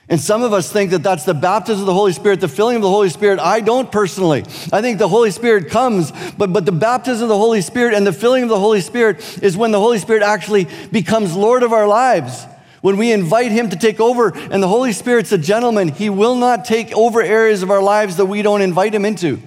And 0.10 0.20
some 0.20 0.44
of 0.44 0.52
us 0.52 0.72
think 0.72 0.92
that 0.92 1.02
that's 1.02 1.24
the 1.24 1.34
baptism 1.34 1.82
of 1.82 1.86
the 1.86 1.94
Holy 1.94 2.12
Spirit, 2.12 2.42
the 2.42 2.50
filling 2.50 2.76
of 2.76 2.82
the 2.82 2.90
Holy 2.90 3.10
Spirit. 3.10 3.40
I 3.40 3.62
don't 3.62 3.90
personally. 3.90 4.42
I 4.72 4.82
think 4.82 5.00
the 5.00 5.08
Holy 5.08 5.32
Spirit 5.32 5.70
comes, 5.70 6.12
but, 6.38 6.52
but 6.52 6.66
the 6.66 6.74
baptism 6.74 7.24
of 7.24 7.30
the 7.30 7.38
Holy 7.38 7.62
Spirit 7.62 7.94
and 7.94 8.06
the 8.06 8.12
filling 8.12 8.44
of 8.44 8.50
the 8.50 8.60
Holy 8.60 8.82
Spirit 8.82 9.42
is 9.42 9.56
when 9.56 9.72
the 9.72 9.80
Holy 9.80 10.00
Spirit 10.00 10.22
actually 10.22 10.68
becomes 10.92 11.36
Lord 11.36 11.64
of 11.64 11.72
our 11.72 11.88
lives. 11.88 12.46
When 12.82 12.98
we 12.98 13.14
invite 13.14 13.54
Him 13.54 13.70
to 13.70 13.78
take 13.78 14.02
over, 14.02 14.34
and 14.36 14.62
the 14.62 14.68
Holy 14.68 14.92
Spirit's 14.92 15.32
a 15.32 15.38
gentleman, 15.38 15.88
He 15.88 16.10
will 16.10 16.36
not 16.36 16.66
take 16.66 16.92
over 16.92 17.22
areas 17.22 17.64
of 17.64 17.72
our 17.72 17.82
lives 17.82 18.18
that 18.18 18.26
we 18.26 18.42
don't 18.42 18.62
invite 18.62 18.94
Him 18.94 19.06
into. 19.06 19.42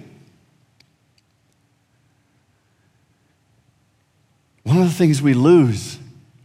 One 4.63 4.79
of 4.79 4.85
the 4.85 4.95
things 4.95 5.21
we 5.21 5.35
lose 5.35 5.99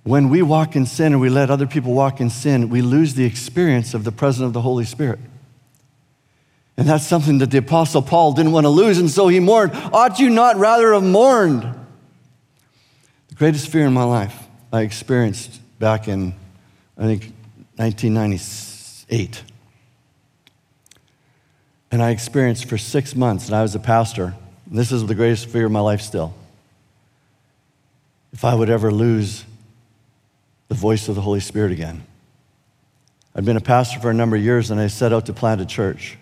when 0.04 0.30
we 0.30 0.42
walk 0.42 0.76
in 0.76 0.86
sin 0.86 1.14
or 1.14 1.20
we 1.20 1.30
let 1.30 1.50
other 1.50 1.68
people 1.68 1.94
walk 1.94 2.20
in 2.20 2.30
sin, 2.30 2.70
we 2.70 2.82
lose 2.82 3.14
the 3.14 3.26
experience 3.26 3.94
of 3.94 4.04
the 4.04 4.12
presence 4.12 4.46
of 4.46 4.54
the 4.54 4.62
Holy 4.62 4.86
Spirit. 4.86 5.20
And 6.78 6.88
that's 6.88 7.06
something 7.06 7.38
that 7.40 7.52
the 7.52 7.60
Apostle 7.60 8.02
Paul 8.02 8.34
didn't 8.34 8.52
want 8.54 8.66
to 8.66 8.70
lose, 8.70 8.98
and 8.98 9.10
so 9.10 9.28
he 9.28 9.40
mourned. 9.40 9.74
Ought 9.94 10.20
you 10.20 10.30
not 10.30 10.58
rather 10.58 10.94
have 10.94 11.04
mourned? 11.04 11.62
The 13.28 13.36
greatest 13.36 13.68
fear 13.68 13.86
in 13.86 13.94
my 13.94 14.04
life 14.04 14.36
I 14.74 14.82
experienced 14.82 15.60
back 15.78 16.08
in, 16.08 16.34
I 16.98 17.04
think, 17.04 17.34
1998. 17.76 19.44
And 21.92 22.02
I 22.02 22.10
experienced 22.10 22.66
for 22.66 22.78
six 22.78 23.16
months, 23.16 23.48
and 23.48 23.56
I 23.56 23.62
was 23.62 23.76
a 23.76 23.80
pastor. 23.80 24.34
this 24.66 24.92
is 24.92 25.06
the 25.06 25.16
greatest 25.16 25.50
fear 25.50 25.66
of 25.66 25.72
my 25.72 25.82
life 25.82 26.02
still. 26.02 26.34
If 28.34 28.46
I 28.46 28.56
would 28.56 28.70
ever 28.70 28.92
lose 28.92 29.44
the 30.72 30.76
voice 30.76 31.10
of 31.10 31.16
the 31.16 31.22
Holy 31.22 31.42
Spirit 31.42 31.74
again. 31.74 32.02
I'd 33.36 33.44
been 33.44 33.58
a 33.58 33.60
pastor 33.60 34.00
for 34.00 34.10
a 34.10 34.14
number 34.14 34.38
of 34.38 34.42
years 34.42 34.72
and 34.72 34.80
I 34.80 34.88
set 34.88 35.12
out 35.12 35.26
to 35.26 35.34
plant 35.34 35.60
a 35.60 35.66
church. 35.66 36.18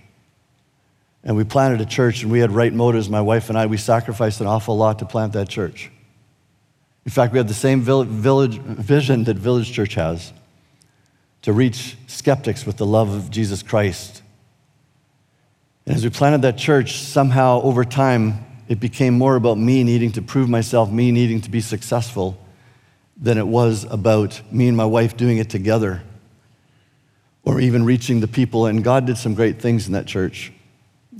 And 1.23 1.37
we 1.37 1.43
planted 1.43 1.81
a 1.81 1.85
church 1.85 2.23
and 2.23 2.31
we 2.31 2.39
had 2.39 2.51
right 2.51 2.73
motives, 2.73 3.11
my 3.11 3.21
wife 3.21 3.49
and 3.49 3.59
I. 3.59 3.67
We 3.67 3.77
sacrificed 3.77 4.41
an 4.41 4.47
awful 4.47 4.75
lot 4.75 4.97
to 4.99 5.05
plant 5.05 5.33
that 5.33 5.49
church. 5.49 5.91
In 7.05 7.11
fact, 7.11 7.31
we 7.31 7.37
had 7.37 7.47
the 7.47 7.53
same 7.53 7.81
village, 7.81 8.57
vision 8.57 9.23
that 9.25 9.37
Village 9.37 9.71
Church 9.71 9.93
has 9.93 10.33
to 11.43 11.53
reach 11.53 11.95
skeptics 12.07 12.65
with 12.65 12.77
the 12.77 12.87
love 12.87 13.13
of 13.13 13.29
Jesus 13.29 13.61
Christ. 13.61 14.23
And 15.85 15.95
as 15.95 16.03
we 16.03 16.09
planted 16.09 16.41
that 16.41 16.57
church, 16.57 16.97
somehow 16.97 17.61
over 17.61 17.85
time, 17.85 18.43
it 18.67 18.79
became 18.79 19.15
more 19.15 19.35
about 19.35 19.59
me 19.59 19.83
needing 19.83 20.11
to 20.13 20.23
prove 20.23 20.49
myself, 20.49 20.89
me 20.89 21.11
needing 21.11 21.39
to 21.41 21.51
be 21.51 21.61
successful 21.61 22.35
than 23.19 23.37
it 23.37 23.47
was 23.47 23.83
about 23.83 24.41
me 24.51 24.67
and 24.67 24.77
my 24.77 24.85
wife 24.85 25.17
doing 25.17 25.37
it 25.37 25.49
together 25.49 26.01
or 27.43 27.59
even 27.59 27.83
reaching 27.83 28.19
the 28.19 28.27
people. 28.27 28.65
And 28.65 28.83
God 28.83 29.05
did 29.05 29.17
some 29.17 29.35
great 29.35 29.61
things 29.61 29.87
in 29.87 29.93
that 29.93 30.05
church. 30.05 30.51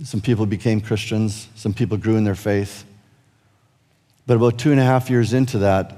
Some 0.03 0.21
people 0.21 0.45
became 0.45 0.79
Christians, 0.79 1.49
some 1.55 1.73
people 1.73 1.97
grew 1.97 2.15
in 2.15 2.23
their 2.23 2.35
faith. 2.35 2.85
But 4.25 4.38
about 4.38 4.57
two 4.57 4.71
and 4.71 4.79
a 4.79 4.83
half 4.83 5.09
years 5.09 5.33
into 5.33 5.59
that, 5.59 5.95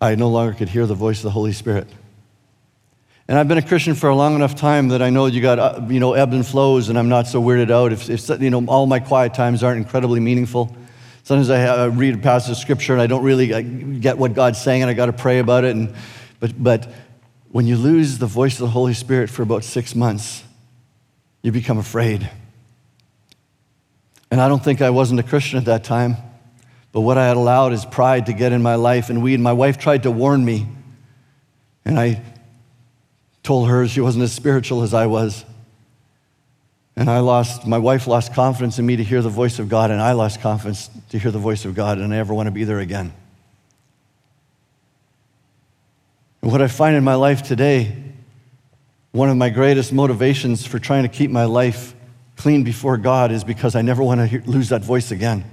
I 0.00 0.16
no 0.16 0.28
longer 0.28 0.52
could 0.52 0.68
hear 0.68 0.84
the 0.84 0.94
voice 0.94 1.18
of 1.18 1.22
the 1.22 1.30
Holy 1.30 1.52
Spirit. 1.52 1.86
And 3.28 3.38
I've 3.38 3.46
been 3.46 3.56
a 3.56 3.62
Christian 3.62 3.94
for 3.94 4.10
a 4.10 4.16
long 4.16 4.34
enough 4.34 4.56
time 4.56 4.88
that 4.88 5.00
I 5.00 5.08
know 5.08 5.26
you 5.26 5.40
got, 5.40 5.58
uh, 5.58 5.80
you 5.88 6.00
know, 6.00 6.12
ebbs 6.12 6.34
and 6.34 6.44
flows, 6.44 6.88
and 6.88 6.98
I'm 6.98 7.08
not 7.08 7.28
so 7.28 7.40
weirded 7.40 7.70
out 7.70 7.92
if, 7.92 8.10
if 8.10 8.28
you 8.42 8.50
know, 8.50 8.64
all 8.66 8.86
my 8.86 8.98
quiet 8.98 9.32
times 9.32 9.62
aren't 9.62 9.78
incredibly 9.78 10.18
meaningful. 10.18 10.76
Sometimes 11.24 11.50
I 11.50 11.64
uh, 11.66 11.88
read 11.88 12.14
a 12.14 12.18
passage 12.18 12.50
of 12.50 12.56
scripture 12.56 12.92
and 12.92 13.00
I 13.00 13.06
don't 13.06 13.22
really 13.22 14.00
get 14.00 14.18
what 14.18 14.34
God's 14.34 14.60
saying 14.60 14.82
and 14.82 14.90
I 14.90 14.94
got 14.94 15.06
to 15.06 15.12
pray 15.12 15.38
about 15.38 15.64
it. 15.64 15.76
And, 15.76 15.94
but, 16.40 16.60
but 16.60 16.92
when 17.50 17.66
you 17.66 17.76
lose 17.76 18.18
the 18.18 18.26
voice 18.26 18.54
of 18.54 18.60
the 18.60 18.68
Holy 18.68 18.94
Spirit 18.94 19.30
for 19.30 19.42
about 19.42 19.62
six 19.62 19.94
months, 19.94 20.42
you 21.42 21.52
become 21.52 21.78
afraid. 21.78 22.28
And 24.32 24.40
I 24.40 24.48
don't 24.48 24.64
think 24.64 24.80
I 24.80 24.90
wasn't 24.90 25.20
a 25.20 25.22
Christian 25.22 25.58
at 25.58 25.66
that 25.66 25.84
time, 25.84 26.16
but 26.90 27.02
what 27.02 27.18
I 27.18 27.28
had 27.28 27.36
allowed 27.36 27.72
is 27.72 27.84
pride 27.84 28.26
to 28.26 28.32
get 28.32 28.52
in 28.52 28.62
my 28.62 28.74
life. 28.74 29.08
And 29.08 29.22
we 29.22 29.34
and 29.34 29.42
my 29.42 29.52
wife 29.52 29.78
tried 29.78 30.04
to 30.04 30.10
warn 30.10 30.44
me. 30.44 30.66
And 31.84 32.00
I 32.00 32.22
told 33.42 33.68
her 33.68 33.86
she 33.86 34.00
wasn't 34.00 34.24
as 34.24 34.32
spiritual 34.32 34.82
as 34.82 34.92
I 34.92 35.06
was. 35.06 35.44
And 36.94 37.08
I 37.08 37.20
lost, 37.20 37.66
my 37.66 37.78
wife 37.78 38.06
lost 38.06 38.34
confidence 38.34 38.78
in 38.78 38.84
me 38.84 38.96
to 38.96 39.04
hear 39.04 39.22
the 39.22 39.30
voice 39.30 39.58
of 39.58 39.68
God, 39.68 39.90
and 39.90 40.00
I 40.00 40.12
lost 40.12 40.40
confidence 40.40 40.90
to 41.10 41.18
hear 41.18 41.30
the 41.30 41.38
voice 41.38 41.64
of 41.64 41.74
God, 41.74 41.98
and 41.98 42.12
I 42.12 42.16
never 42.16 42.34
want 42.34 42.48
to 42.48 42.50
be 42.50 42.64
there 42.64 42.80
again. 42.80 43.12
And 46.42 46.50
what 46.50 46.60
I 46.60 46.68
find 46.68 46.96
in 46.96 47.04
my 47.04 47.14
life 47.14 47.42
today, 47.42 47.96
one 49.12 49.30
of 49.30 49.36
my 49.36 49.48
greatest 49.48 49.92
motivations 49.92 50.66
for 50.66 50.78
trying 50.78 51.04
to 51.04 51.08
keep 51.08 51.30
my 51.30 51.44
life 51.44 51.94
clean 52.36 52.64
before 52.64 52.96
God 52.96 53.30
is 53.30 53.44
because 53.44 53.74
I 53.74 53.82
never 53.82 54.02
want 54.02 54.20
to 54.20 54.26
hear, 54.26 54.42
lose 54.44 54.70
that 54.70 54.82
voice 54.82 55.12
again. 55.12 55.44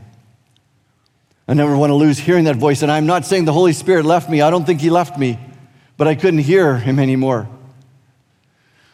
I 1.48 1.54
never 1.54 1.78
want 1.78 1.90
to 1.92 1.96
lose 1.96 2.18
hearing 2.18 2.46
that 2.46 2.58
voice. 2.58 2.82
And 2.82 2.92
I'm 2.92 3.06
not 3.06 3.26
saying 3.26 3.46
the 3.46 3.54
Holy 3.54 3.74
Spirit 3.74 4.06
left 4.06 4.30
me, 4.30 4.42
I 4.42 4.50
don't 4.50 4.66
think 4.66 4.82
He 4.82 4.90
left 4.90 5.18
me, 5.18 5.40
but 5.96 6.08
I 6.08 6.16
couldn't 6.16 6.40
hear 6.40 6.78
Him 6.78 7.00
anymore. 7.00 7.48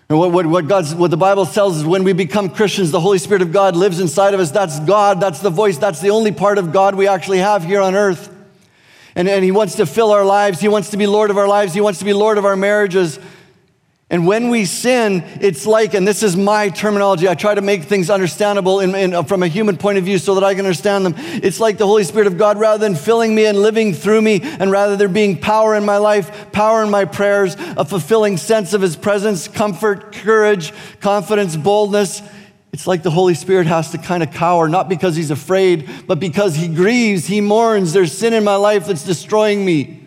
And 0.08 0.20
what, 0.20 0.32
what, 0.32 0.46
what, 0.46 0.68
God's, 0.68 0.94
what 0.94 1.10
the 1.10 1.18
Bible 1.18 1.46
tells 1.48 1.78
is 1.78 1.86
when 1.86 2.04
we 2.04 2.14
become 2.14 2.50
Christians, 2.50 2.92
the 2.92 3.00
Holy 3.00 3.18
Spirit 3.18 3.42
of 3.42 3.52
God 3.52 3.76
lives 3.76 4.00
inside 4.00 4.36
of 4.36 4.40
us. 4.40 4.52
That's 4.52 4.80
God, 4.82 5.20
that's 5.20 5.40
the 5.40 5.50
voice, 5.50 5.78
that's 5.78 6.00
the 6.00 6.12
only 6.12 6.32
part 6.32 6.60
of 6.60 6.72
God 6.72 6.94
we 6.94 7.08
actually 7.08 7.40
have 7.40 7.64
here 7.64 7.82
on 7.82 7.96
earth. 7.96 8.32
And, 9.16 9.28
and 9.28 9.44
He 9.44 9.52
wants 9.52 9.76
to 9.76 9.86
fill 9.88 10.12
our 10.12 10.24
lives, 10.24 10.60
He 10.60 10.68
wants 10.68 10.92
to 10.92 10.98
be 10.98 11.08
Lord 11.08 11.32
of 11.32 11.38
our 11.38 11.48
lives, 11.48 11.74
He 11.74 11.82
wants 11.82 12.00
to 12.00 12.06
be 12.06 12.14
Lord 12.14 12.38
of 12.38 12.46
our 12.46 12.56
marriages. 12.56 13.18
And 14.08 14.28
when 14.28 14.50
we 14.50 14.66
sin, 14.66 15.24
it's 15.42 15.66
like, 15.66 15.96
and 15.96 16.08
this 16.08 16.22
is 16.22 16.38
my 16.38 16.70
terminology, 16.70 17.28
I 17.28 17.34
try 17.34 17.56
to 17.56 17.62
make 17.62 17.86
things 17.86 18.12
understandable 18.12 18.80
in, 18.80 18.94
in, 18.94 19.26
from 19.26 19.42
a 19.42 19.48
human 19.48 19.78
point 19.78 19.98
of 19.98 20.04
view 20.04 20.20
so 20.20 20.36
that 20.36 20.44
I 20.44 20.54
can 20.54 20.64
understand 20.64 21.08
them. 21.08 21.16
It's 21.18 21.60
like 21.60 21.80
the 21.80 21.88
Holy 21.88 22.04
Spirit 22.04 22.28
of 22.28 22.38
God, 22.38 22.60
rather 22.60 22.78
than 22.78 22.94
filling 22.94 23.34
me 23.34 23.48
and 23.48 23.58
living 23.58 23.94
through 23.94 24.22
me, 24.22 24.42
and 24.44 24.70
rather 24.70 24.96
there 24.96 25.08
being 25.08 25.40
power 25.40 25.74
in 25.74 25.86
my 25.86 25.98
life, 25.98 26.52
power 26.52 26.84
in 26.84 26.92
my 26.92 27.06
prayers, 27.06 27.56
a 27.78 27.84
fulfilling 27.84 28.38
sense 28.38 28.74
of 28.74 28.82
His 28.84 28.96
presence, 28.96 29.48
comfort, 29.48 30.12
courage, 30.12 30.72
confidence, 31.00 31.56
boldness. 31.56 32.22
It's 32.74 32.86
like 32.86 33.02
the 33.02 33.10
Holy 33.10 33.34
Spirit 33.34 33.66
has 33.66 33.90
to 33.92 33.98
kind 33.98 34.22
of 34.22 34.30
cower, 34.30 34.70
not 34.70 34.88
because 34.88 35.16
He's 35.16 35.32
afraid, 35.32 35.90
but 36.06 36.20
because 36.20 36.56
He 36.56 36.68
grieves, 36.68 37.26
He 37.26 37.42
mourns. 37.42 37.92
There's 37.92 38.16
sin 38.16 38.34
in 38.34 38.44
my 38.44 38.56
life 38.56 38.86
that's 38.86 39.04
destroying 39.04 39.66
me. 39.66 40.05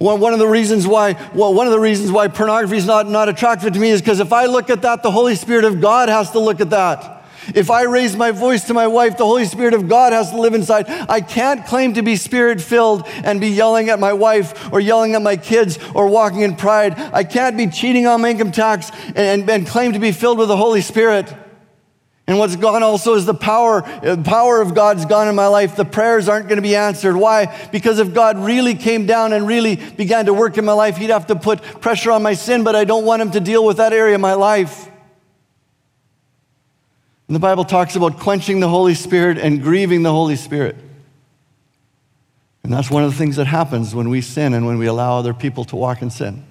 One 0.00 0.32
of 0.32 0.38
the 0.38 0.46
reasons 0.46 0.86
why, 0.86 1.12
well, 1.34 1.52
one 1.52 1.66
of 1.66 1.74
the 1.74 1.78
reasons 1.78 2.10
why 2.10 2.28
pornography 2.28 2.78
is 2.78 2.86
not, 2.86 3.06
not 3.06 3.28
attractive 3.28 3.74
to 3.74 3.78
me 3.78 3.90
is 3.90 4.00
because 4.00 4.18
if 4.18 4.32
I 4.32 4.46
look 4.46 4.70
at 4.70 4.80
that, 4.80 5.02
the 5.02 5.10
Holy 5.10 5.34
Spirit 5.34 5.66
of 5.66 5.78
God 5.78 6.08
has 6.08 6.30
to 6.30 6.38
look 6.38 6.62
at 6.62 6.70
that. 6.70 7.22
If 7.54 7.70
I 7.70 7.82
raise 7.82 8.16
my 8.16 8.30
voice 8.30 8.64
to 8.64 8.74
my 8.74 8.86
wife, 8.86 9.18
the 9.18 9.26
Holy 9.26 9.44
Spirit 9.44 9.74
of 9.74 9.90
God 9.90 10.14
has 10.14 10.30
to 10.30 10.40
live 10.40 10.54
inside. 10.54 10.88
I 10.88 11.20
can't 11.20 11.66
claim 11.66 11.92
to 11.94 12.02
be 12.02 12.16
spirit 12.16 12.62
filled 12.62 13.06
and 13.08 13.42
be 13.42 13.48
yelling 13.48 13.90
at 13.90 14.00
my 14.00 14.14
wife 14.14 14.72
or 14.72 14.80
yelling 14.80 15.14
at 15.14 15.20
my 15.20 15.36
kids 15.36 15.78
or 15.94 16.06
walking 16.06 16.40
in 16.40 16.56
pride. 16.56 16.98
I 17.12 17.22
can't 17.22 17.58
be 17.58 17.66
cheating 17.66 18.06
on 18.06 18.22
my 18.22 18.30
income 18.30 18.52
tax 18.52 18.90
and, 19.08 19.18
and, 19.18 19.50
and 19.50 19.66
claim 19.66 19.92
to 19.92 19.98
be 19.98 20.12
filled 20.12 20.38
with 20.38 20.48
the 20.48 20.56
Holy 20.56 20.80
Spirit. 20.80 21.30
And 22.30 22.38
what's 22.38 22.54
gone 22.54 22.84
also 22.84 23.14
is 23.14 23.26
the 23.26 23.34
power, 23.34 23.80
the 24.02 24.12
uh, 24.12 24.22
power 24.22 24.60
of 24.60 24.72
God's 24.72 25.04
gone 25.04 25.26
in 25.26 25.34
my 25.34 25.48
life. 25.48 25.74
The 25.74 25.84
prayers 25.84 26.28
aren't 26.28 26.46
going 26.46 26.58
to 26.58 26.62
be 26.62 26.76
answered. 26.76 27.16
Why? 27.16 27.68
Because 27.72 27.98
if 27.98 28.14
God 28.14 28.38
really 28.38 28.76
came 28.76 29.04
down 29.04 29.32
and 29.32 29.48
really 29.48 29.74
began 29.74 30.26
to 30.26 30.32
work 30.32 30.56
in 30.56 30.64
my 30.64 30.72
life, 30.72 30.96
He'd 30.96 31.10
have 31.10 31.26
to 31.26 31.34
put 31.34 31.60
pressure 31.80 32.12
on 32.12 32.22
my 32.22 32.34
sin, 32.34 32.62
but 32.62 32.76
I 32.76 32.84
don't 32.84 33.04
want 33.04 33.20
Him 33.20 33.32
to 33.32 33.40
deal 33.40 33.66
with 33.66 33.78
that 33.78 33.92
area 33.92 34.14
of 34.14 34.20
my 34.20 34.34
life. 34.34 34.86
And 37.26 37.34
the 37.34 37.40
Bible 37.40 37.64
talks 37.64 37.96
about 37.96 38.20
quenching 38.20 38.60
the 38.60 38.68
Holy 38.68 38.94
Spirit 38.94 39.36
and 39.36 39.60
grieving 39.60 40.04
the 40.04 40.12
Holy 40.12 40.36
Spirit. 40.36 40.76
And 42.62 42.72
that's 42.72 42.92
one 42.92 43.02
of 43.02 43.10
the 43.10 43.18
things 43.18 43.34
that 43.36 43.48
happens 43.48 43.92
when 43.92 44.08
we 44.08 44.20
sin 44.20 44.54
and 44.54 44.68
when 44.68 44.78
we 44.78 44.86
allow 44.86 45.18
other 45.18 45.34
people 45.34 45.64
to 45.64 45.74
walk 45.74 46.00
in 46.00 46.10
sin. 46.10 46.46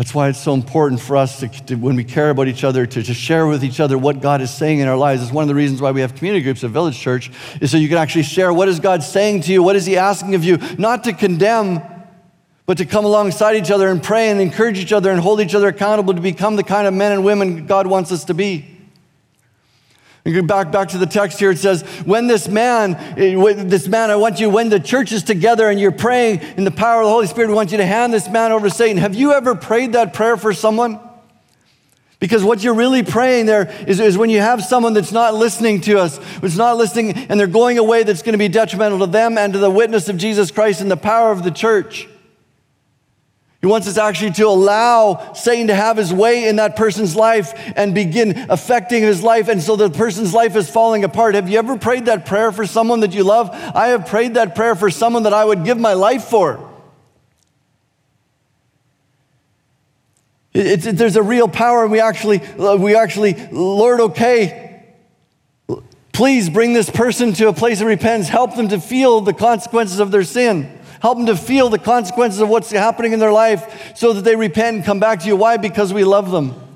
That's 0.00 0.14
why 0.14 0.30
it's 0.30 0.40
so 0.40 0.54
important 0.54 0.98
for 0.98 1.14
us 1.14 1.40
to, 1.40 1.48
to, 1.66 1.74
when 1.74 1.94
we 1.94 2.04
care 2.04 2.30
about 2.30 2.48
each 2.48 2.64
other, 2.64 2.86
to, 2.86 3.02
to 3.02 3.12
share 3.12 3.46
with 3.46 3.62
each 3.62 3.80
other 3.80 3.98
what 3.98 4.22
God 4.22 4.40
is 4.40 4.50
saying 4.50 4.78
in 4.78 4.88
our 4.88 4.96
lives. 4.96 5.22
It's 5.22 5.30
one 5.30 5.42
of 5.42 5.48
the 5.48 5.54
reasons 5.54 5.82
why 5.82 5.90
we 5.90 6.00
have 6.00 6.14
community 6.14 6.42
groups 6.42 6.64
at 6.64 6.70
Village 6.70 6.98
Church, 6.98 7.30
is 7.60 7.70
so 7.70 7.76
you 7.76 7.86
can 7.86 7.98
actually 7.98 8.22
share 8.22 8.50
what 8.50 8.66
is 8.66 8.80
God 8.80 9.02
saying 9.02 9.42
to 9.42 9.52
you, 9.52 9.62
what 9.62 9.76
is 9.76 9.84
He 9.84 9.98
asking 9.98 10.34
of 10.34 10.42
you, 10.42 10.56
not 10.78 11.04
to 11.04 11.12
condemn, 11.12 11.82
but 12.64 12.78
to 12.78 12.86
come 12.86 13.04
alongside 13.04 13.56
each 13.56 13.70
other 13.70 13.90
and 13.90 14.02
pray 14.02 14.30
and 14.30 14.40
encourage 14.40 14.78
each 14.78 14.94
other 14.94 15.10
and 15.10 15.20
hold 15.20 15.38
each 15.38 15.54
other 15.54 15.68
accountable 15.68 16.14
to 16.14 16.20
become 16.22 16.56
the 16.56 16.64
kind 16.64 16.86
of 16.86 16.94
men 16.94 17.12
and 17.12 17.22
women 17.22 17.66
God 17.66 17.86
wants 17.86 18.10
us 18.10 18.24
to 18.24 18.32
be. 18.32 18.79
Go 20.24 20.42
back, 20.42 20.70
back 20.70 20.88
to 20.88 20.98
the 20.98 21.06
text 21.06 21.38
here. 21.38 21.50
It 21.50 21.58
says, 21.58 21.82
when 22.04 22.26
this 22.26 22.46
man, 22.46 22.94
eh, 23.16 23.64
this 23.64 23.88
man, 23.88 24.10
I 24.10 24.16
want 24.16 24.38
you, 24.38 24.50
when 24.50 24.68
the 24.68 24.78
church 24.78 25.12
is 25.12 25.22
together 25.22 25.70
and 25.70 25.80
you're 25.80 25.92
praying 25.92 26.40
in 26.56 26.64
the 26.64 26.70
power 26.70 27.00
of 27.00 27.06
the 27.06 27.10
Holy 27.10 27.26
Spirit, 27.26 27.50
I 27.50 27.54
want 27.54 27.72
you 27.72 27.78
to 27.78 27.86
hand 27.86 28.12
this 28.12 28.28
man 28.28 28.52
over 28.52 28.68
to 28.68 28.74
Satan. 28.74 28.98
Have 28.98 29.14
you 29.14 29.32
ever 29.32 29.54
prayed 29.54 29.94
that 29.94 30.12
prayer 30.12 30.36
for 30.36 30.52
someone? 30.52 31.00
Because 32.18 32.44
what 32.44 32.62
you're 32.62 32.74
really 32.74 33.02
praying 33.02 33.46
there 33.46 33.72
is, 33.86 33.98
is 33.98 34.18
when 34.18 34.28
you 34.28 34.40
have 34.40 34.62
someone 34.62 34.92
that's 34.92 35.10
not 35.10 35.34
listening 35.34 35.80
to 35.82 35.98
us, 35.98 36.18
who's 36.42 36.56
not 36.56 36.76
listening, 36.76 37.12
and 37.12 37.40
they're 37.40 37.46
going 37.46 37.78
away 37.78 38.02
that's 38.02 38.20
going 38.22 38.34
to 38.34 38.38
be 38.38 38.48
detrimental 38.48 38.98
to 38.98 39.06
them 39.06 39.38
and 39.38 39.54
to 39.54 39.58
the 39.58 39.70
witness 39.70 40.10
of 40.10 40.18
Jesus 40.18 40.50
Christ 40.50 40.82
and 40.82 40.90
the 40.90 40.98
power 40.98 41.32
of 41.32 41.44
the 41.44 41.50
church. 41.50 42.06
He 43.60 43.66
wants 43.66 43.86
us 43.86 43.98
actually 43.98 44.30
to 44.32 44.46
allow 44.46 45.34
Satan 45.34 45.66
to 45.66 45.74
have 45.74 45.98
his 45.98 46.14
way 46.14 46.48
in 46.48 46.56
that 46.56 46.76
person's 46.76 47.14
life 47.14 47.52
and 47.76 47.94
begin 47.94 48.46
affecting 48.50 49.02
his 49.02 49.22
life. 49.22 49.48
And 49.48 49.62
so 49.62 49.76
the 49.76 49.90
person's 49.90 50.32
life 50.32 50.56
is 50.56 50.70
falling 50.70 51.04
apart. 51.04 51.34
Have 51.34 51.50
you 51.50 51.58
ever 51.58 51.76
prayed 51.76 52.06
that 52.06 52.24
prayer 52.24 52.52
for 52.52 52.64
someone 52.64 53.00
that 53.00 53.12
you 53.12 53.22
love? 53.22 53.50
I 53.50 53.88
have 53.88 54.06
prayed 54.06 54.34
that 54.34 54.54
prayer 54.54 54.74
for 54.74 54.88
someone 54.88 55.24
that 55.24 55.34
I 55.34 55.44
would 55.44 55.64
give 55.64 55.78
my 55.78 55.92
life 55.92 56.24
for. 56.24 56.70
It's, 60.54 60.86
it, 60.86 60.96
there's 60.96 61.16
a 61.16 61.22
real 61.22 61.46
power, 61.46 61.82
and 61.82 61.92
we 61.92 62.00
actually, 62.00 62.40
uh, 62.40 62.76
we 62.76 62.96
actually, 62.96 63.34
Lord, 63.52 64.00
okay, 64.00 64.69
please 66.12 66.50
bring 66.50 66.72
this 66.72 66.90
person 66.90 67.32
to 67.34 67.48
a 67.48 67.52
place 67.52 67.80
of 67.80 67.86
repentance. 67.86 68.28
Help 68.28 68.56
them 68.56 68.68
to 68.68 68.80
feel 68.80 69.20
the 69.20 69.32
consequences 69.32 70.00
of 70.00 70.10
their 70.10 70.24
sin. 70.24 70.78
Help 71.00 71.16
them 71.16 71.26
to 71.26 71.36
feel 71.36 71.70
the 71.70 71.78
consequences 71.78 72.40
of 72.40 72.48
what's 72.48 72.70
happening 72.70 73.12
in 73.12 73.18
their 73.18 73.32
life 73.32 73.92
so 73.96 74.12
that 74.12 74.22
they 74.22 74.36
repent 74.36 74.76
and 74.76 74.84
come 74.84 75.00
back 75.00 75.20
to 75.20 75.26
you. 75.26 75.36
Why? 75.36 75.56
Because 75.56 75.92
we 75.92 76.04
love 76.04 76.30
them. 76.30 76.69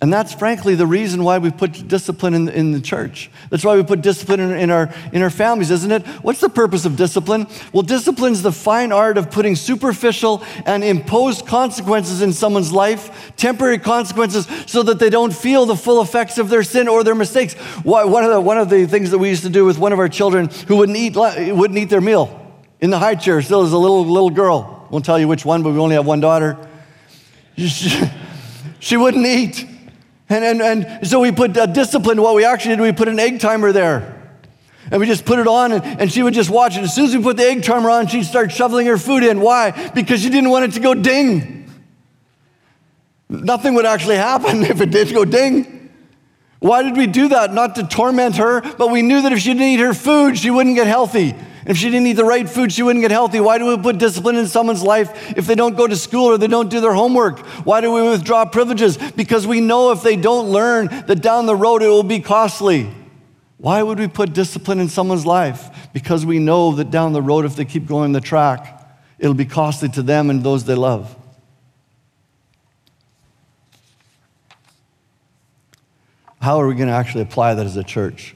And 0.00 0.12
that's 0.12 0.32
frankly 0.32 0.76
the 0.76 0.86
reason 0.86 1.24
why 1.24 1.38
we 1.38 1.50
put 1.50 1.88
discipline 1.88 2.32
in, 2.32 2.48
in 2.48 2.70
the 2.70 2.80
church. 2.80 3.30
That's 3.50 3.64
why 3.64 3.74
we 3.74 3.82
put 3.82 4.00
discipline 4.00 4.38
in, 4.38 4.52
in, 4.52 4.70
our, 4.70 4.94
in 5.12 5.22
our 5.22 5.30
families, 5.30 5.72
isn't 5.72 5.90
it? 5.90 6.06
What's 6.22 6.38
the 6.40 6.48
purpose 6.48 6.84
of 6.84 6.94
discipline? 6.96 7.48
Well, 7.72 7.82
discipline 7.82 8.32
is 8.32 8.42
the 8.42 8.52
fine 8.52 8.92
art 8.92 9.18
of 9.18 9.28
putting 9.32 9.56
superficial 9.56 10.44
and 10.66 10.84
imposed 10.84 11.46
consequences 11.46 12.22
in 12.22 12.32
someone's 12.32 12.70
life, 12.70 13.32
temporary 13.36 13.78
consequences, 13.78 14.46
so 14.66 14.84
that 14.84 15.00
they 15.00 15.10
don't 15.10 15.34
feel 15.34 15.66
the 15.66 15.74
full 15.74 16.00
effects 16.00 16.38
of 16.38 16.48
their 16.48 16.62
sin 16.62 16.86
or 16.86 17.02
their 17.02 17.16
mistakes. 17.16 17.54
One 17.82 18.22
of 18.22 18.30
the, 18.30 18.40
one 18.40 18.58
of 18.58 18.70
the 18.70 18.86
things 18.86 19.10
that 19.10 19.18
we 19.18 19.30
used 19.30 19.42
to 19.42 19.50
do 19.50 19.64
with 19.64 19.78
one 19.78 19.92
of 19.92 19.98
our 19.98 20.08
children 20.08 20.48
who 20.68 20.76
wouldn't 20.76 20.96
eat, 20.96 21.16
wouldn't 21.16 21.76
eat 21.76 21.90
their 21.90 22.00
meal 22.00 22.48
in 22.80 22.90
the 22.90 22.98
high 23.00 23.16
chair 23.16 23.42
still 23.42 23.64
is 23.64 23.72
a 23.72 23.78
little, 23.78 24.04
little 24.06 24.30
girl. 24.30 24.86
Won't 24.90 25.04
tell 25.04 25.18
you 25.18 25.26
which 25.26 25.44
one, 25.44 25.64
but 25.64 25.72
we 25.72 25.78
only 25.80 25.96
have 25.96 26.06
one 26.06 26.20
daughter. 26.20 26.56
She 28.80 28.96
wouldn't 28.96 29.26
eat. 29.26 29.66
And, 30.28 30.44
and, 30.44 30.62
and 30.62 31.06
so 31.06 31.20
we 31.20 31.32
put 31.32 31.56
uh, 31.56 31.62
a 31.62 31.66
discipline. 31.66 32.20
What 32.20 32.34
we 32.34 32.44
actually 32.44 32.76
did, 32.76 32.82
we 32.82 32.92
put 32.92 33.08
an 33.08 33.18
egg 33.18 33.40
timer 33.40 33.72
there. 33.72 34.14
And 34.90 35.00
we 35.00 35.06
just 35.06 35.24
put 35.24 35.38
it 35.38 35.46
on, 35.46 35.72
and, 35.72 35.84
and 35.84 36.12
she 36.12 36.22
would 36.22 36.32
just 36.32 36.48
watch 36.48 36.76
it. 36.76 36.82
As 36.82 36.94
soon 36.94 37.06
as 37.06 37.16
we 37.16 37.22
put 37.22 37.36
the 37.36 37.44
egg 37.44 37.62
timer 37.62 37.90
on, 37.90 38.06
she'd 38.06 38.24
start 38.24 38.52
shoveling 38.52 38.86
her 38.86 38.96
food 38.96 39.22
in. 39.22 39.40
Why? 39.40 39.90
Because 39.90 40.22
she 40.22 40.30
didn't 40.30 40.50
want 40.50 40.64
it 40.64 40.72
to 40.72 40.80
go 40.80 40.94
ding. 40.94 41.70
Nothing 43.28 43.74
would 43.74 43.84
actually 43.84 44.16
happen 44.16 44.62
if 44.64 44.80
it 44.80 44.90
did 44.90 45.12
go 45.12 45.24
ding. 45.24 45.90
Why 46.60 46.82
did 46.82 46.96
we 46.96 47.06
do 47.06 47.28
that? 47.28 47.52
Not 47.52 47.76
to 47.76 47.86
torment 47.86 48.36
her, 48.36 48.60
but 48.60 48.90
we 48.90 49.02
knew 49.02 49.22
that 49.22 49.32
if 49.32 49.38
she 49.40 49.52
didn't 49.52 49.62
eat 49.62 49.80
her 49.80 49.94
food, 49.94 50.36
she 50.36 50.50
wouldn't 50.50 50.74
get 50.74 50.86
healthy. 50.86 51.34
If 51.68 51.76
she 51.76 51.90
didn't 51.90 52.06
eat 52.06 52.14
the 52.14 52.24
right 52.24 52.48
food, 52.48 52.72
she 52.72 52.82
wouldn't 52.82 53.02
get 53.02 53.10
healthy. 53.10 53.40
Why 53.40 53.58
do 53.58 53.66
we 53.66 53.76
put 53.76 53.98
discipline 53.98 54.36
in 54.36 54.46
someone's 54.46 54.82
life 54.82 55.36
if 55.36 55.46
they 55.46 55.54
don't 55.54 55.76
go 55.76 55.86
to 55.86 55.96
school 55.96 56.24
or 56.24 56.38
they 56.38 56.46
don't 56.46 56.70
do 56.70 56.80
their 56.80 56.94
homework? 56.94 57.40
Why 57.66 57.82
do 57.82 57.92
we 57.92 58.00
withdraw 58.08 58.46
privileges? 58.46 58.96
Because 58.96 59.46
we 59.46 59.60
know 59.60 59.92
if 59.92 60.02
they 60.02 60.16
don't 60.16 60.48
learn 60.48 60.86
that 60.86 61.20
down 61.20 61.44
the 61.44 61.54
road 61.54 61.82
it 61.82 61.88
will 61.88 62.02
be 62.02 62.20
costly. 62.20 62.90
Why 63.58 63.82
would 63.82 63.98
we 63.98 64.08
put 64.08 64.32
discipline 64.32 64.80
in 64.80 64.88
someone's 64.88 65.26
life? 65.26 65.90
Because 65.92 66.24
we 66.24 66.38
know 66.38 66.72
that 66.72 66.90
down 66.90 67.12
the 67.12 67.20
road, 67.20 67.44
if 67.44 67.54
they 67.54 67.66
keep 67.66 67.86
going 67.86 68.12
the 68.12 68.20
track, 68.22 68.82
it'll 69.18 69.34
be 69.34 69.44
costly 69.44 69.90
to 69.90 70.02
them 70.02 70.30
and 70.30 70.42
those 70.42 70.64
they 70.64 70.74
love. 70.74 71.14
How 76.40 76.62
are 76.62 76.66
we 76.66 76.74
going 76.76 76.88
to 76.88 76.94
actually 76.94 77.24
apply 77.24 77.52
that 77.54 77.66
as 77.66 77.76
a 77.76 77.84
church? 77.84 78.34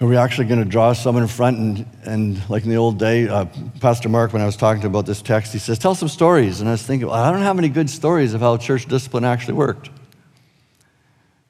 Are 0.00 0.06
we 0.06 0.16
actually 0.16 0.46
going 0.46 0.62
to 0.62 0.68
draw 0.68 0.92
someone 0.92 1.24
in 1.24 1.28
front 1.28 1.58
and, 1.58 1.86
and 2.04 2.50
like 2.50 2.62
in 2.62 2.70
the 2.70 2.76
old 2.76 3.00
day, 3.00 3.26
uh, 3.26 3.46
Pastor 3.80 4.08
Mark, 4.08 4.32
when 4.32 4.40
I 4.40 4.46
was 4.46 4.54
talking 4.54 4.80
to 4.82 4.86
about 4.86 5.06
this 5.06 5.20
text, 5.20 5.52
he 5.52 5.58
says, 5.58 5.76
Tell 5.76 5.96
some 5.96 6.06
stories. 6.08 6.60
And 6.60 6.68
I 6.68 6.72
was 6.72 6.84
thinking, 6.84 7.08
well, 7.08 7.16
I 7.16 7.32
don't 7.32 7.42
have 7.42 7.58
any 7.58 7.68
good 7.68 7.90
stories 7.90 8.32
of 8.32 8.40
how 8.40 8.56
church 8.58 8.86
discipline 8.86 9.24
actually 9.24 9.54
worked. 9.54 9.90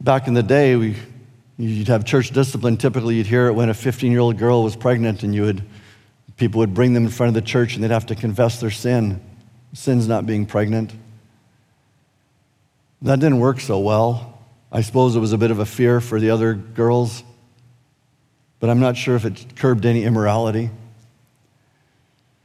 Back 0.01 0.29
in 0.29 0.33
the 0.33 0.43
day, 0.43 0.77
we, 0.77 0.97
you'd 1.59 1.89
have 1.89 2.07
church 2.07 2.31
discipline. 2.31 2.79
Typically, 2.79 3.17
you'd 3.17 3.27
hear 3.27 3.49
it 3.49 3.53
when 3.53 3.69
a 3.69 3.75
15 3.75 4.11
year 4.11 4.21
old 4.21 4.39
girl 4.39 4.63
was 4.63 4.77
pregnant, 4.77 5.23
and 5.23 5.35
you 5.35 5.43
would, 5.43 5.63
people 6.39 6.61
would 6.61 6.73
bring 6.73 6.95
them 6.95 7.05
in 7.05 7.11
front 7.11 7.29
of 7.29 7.35
the 7.35 7.47
church 7.47 7.75
and 7.75 7.85
they'd 7.85 7.91
have 7.91 8.07
to 8.07 8.15
confess 8.15 8.61
their 8.61 8.71
sin. 8.71 9.21
Sin's 9.75 10.09
not 10.09 10.25
being 10.25 10.47
pregnant. 10.47 10.95
That 13.03 13.21
didn't 13.21 13.41
work 13.41 13.61
so 13.61 13.79
well. 13.79 14.39
I 14.73 14.81
suppose 14.81 15.17
it 15.17 15.21
was 15.21 15.35
a 15.35 15.39
bit 15.39 15.51
of 15.51 15.59
a 15.59 15.67
fear 15.67 16.01
for 16.01 16.19
the 16.19 16.31
other 16.31 16.55
girls 16.55 17.23
but 18.61 18.71
I'm 18.71 18.81
not 18.81 18.97
sure 18.97 19.17
if 19.17 19.25
it 19.25 19.57
curbed 19.57 19.87
any 19.87 20.05
immorality. 20.05 20.67
I 20.67 20.71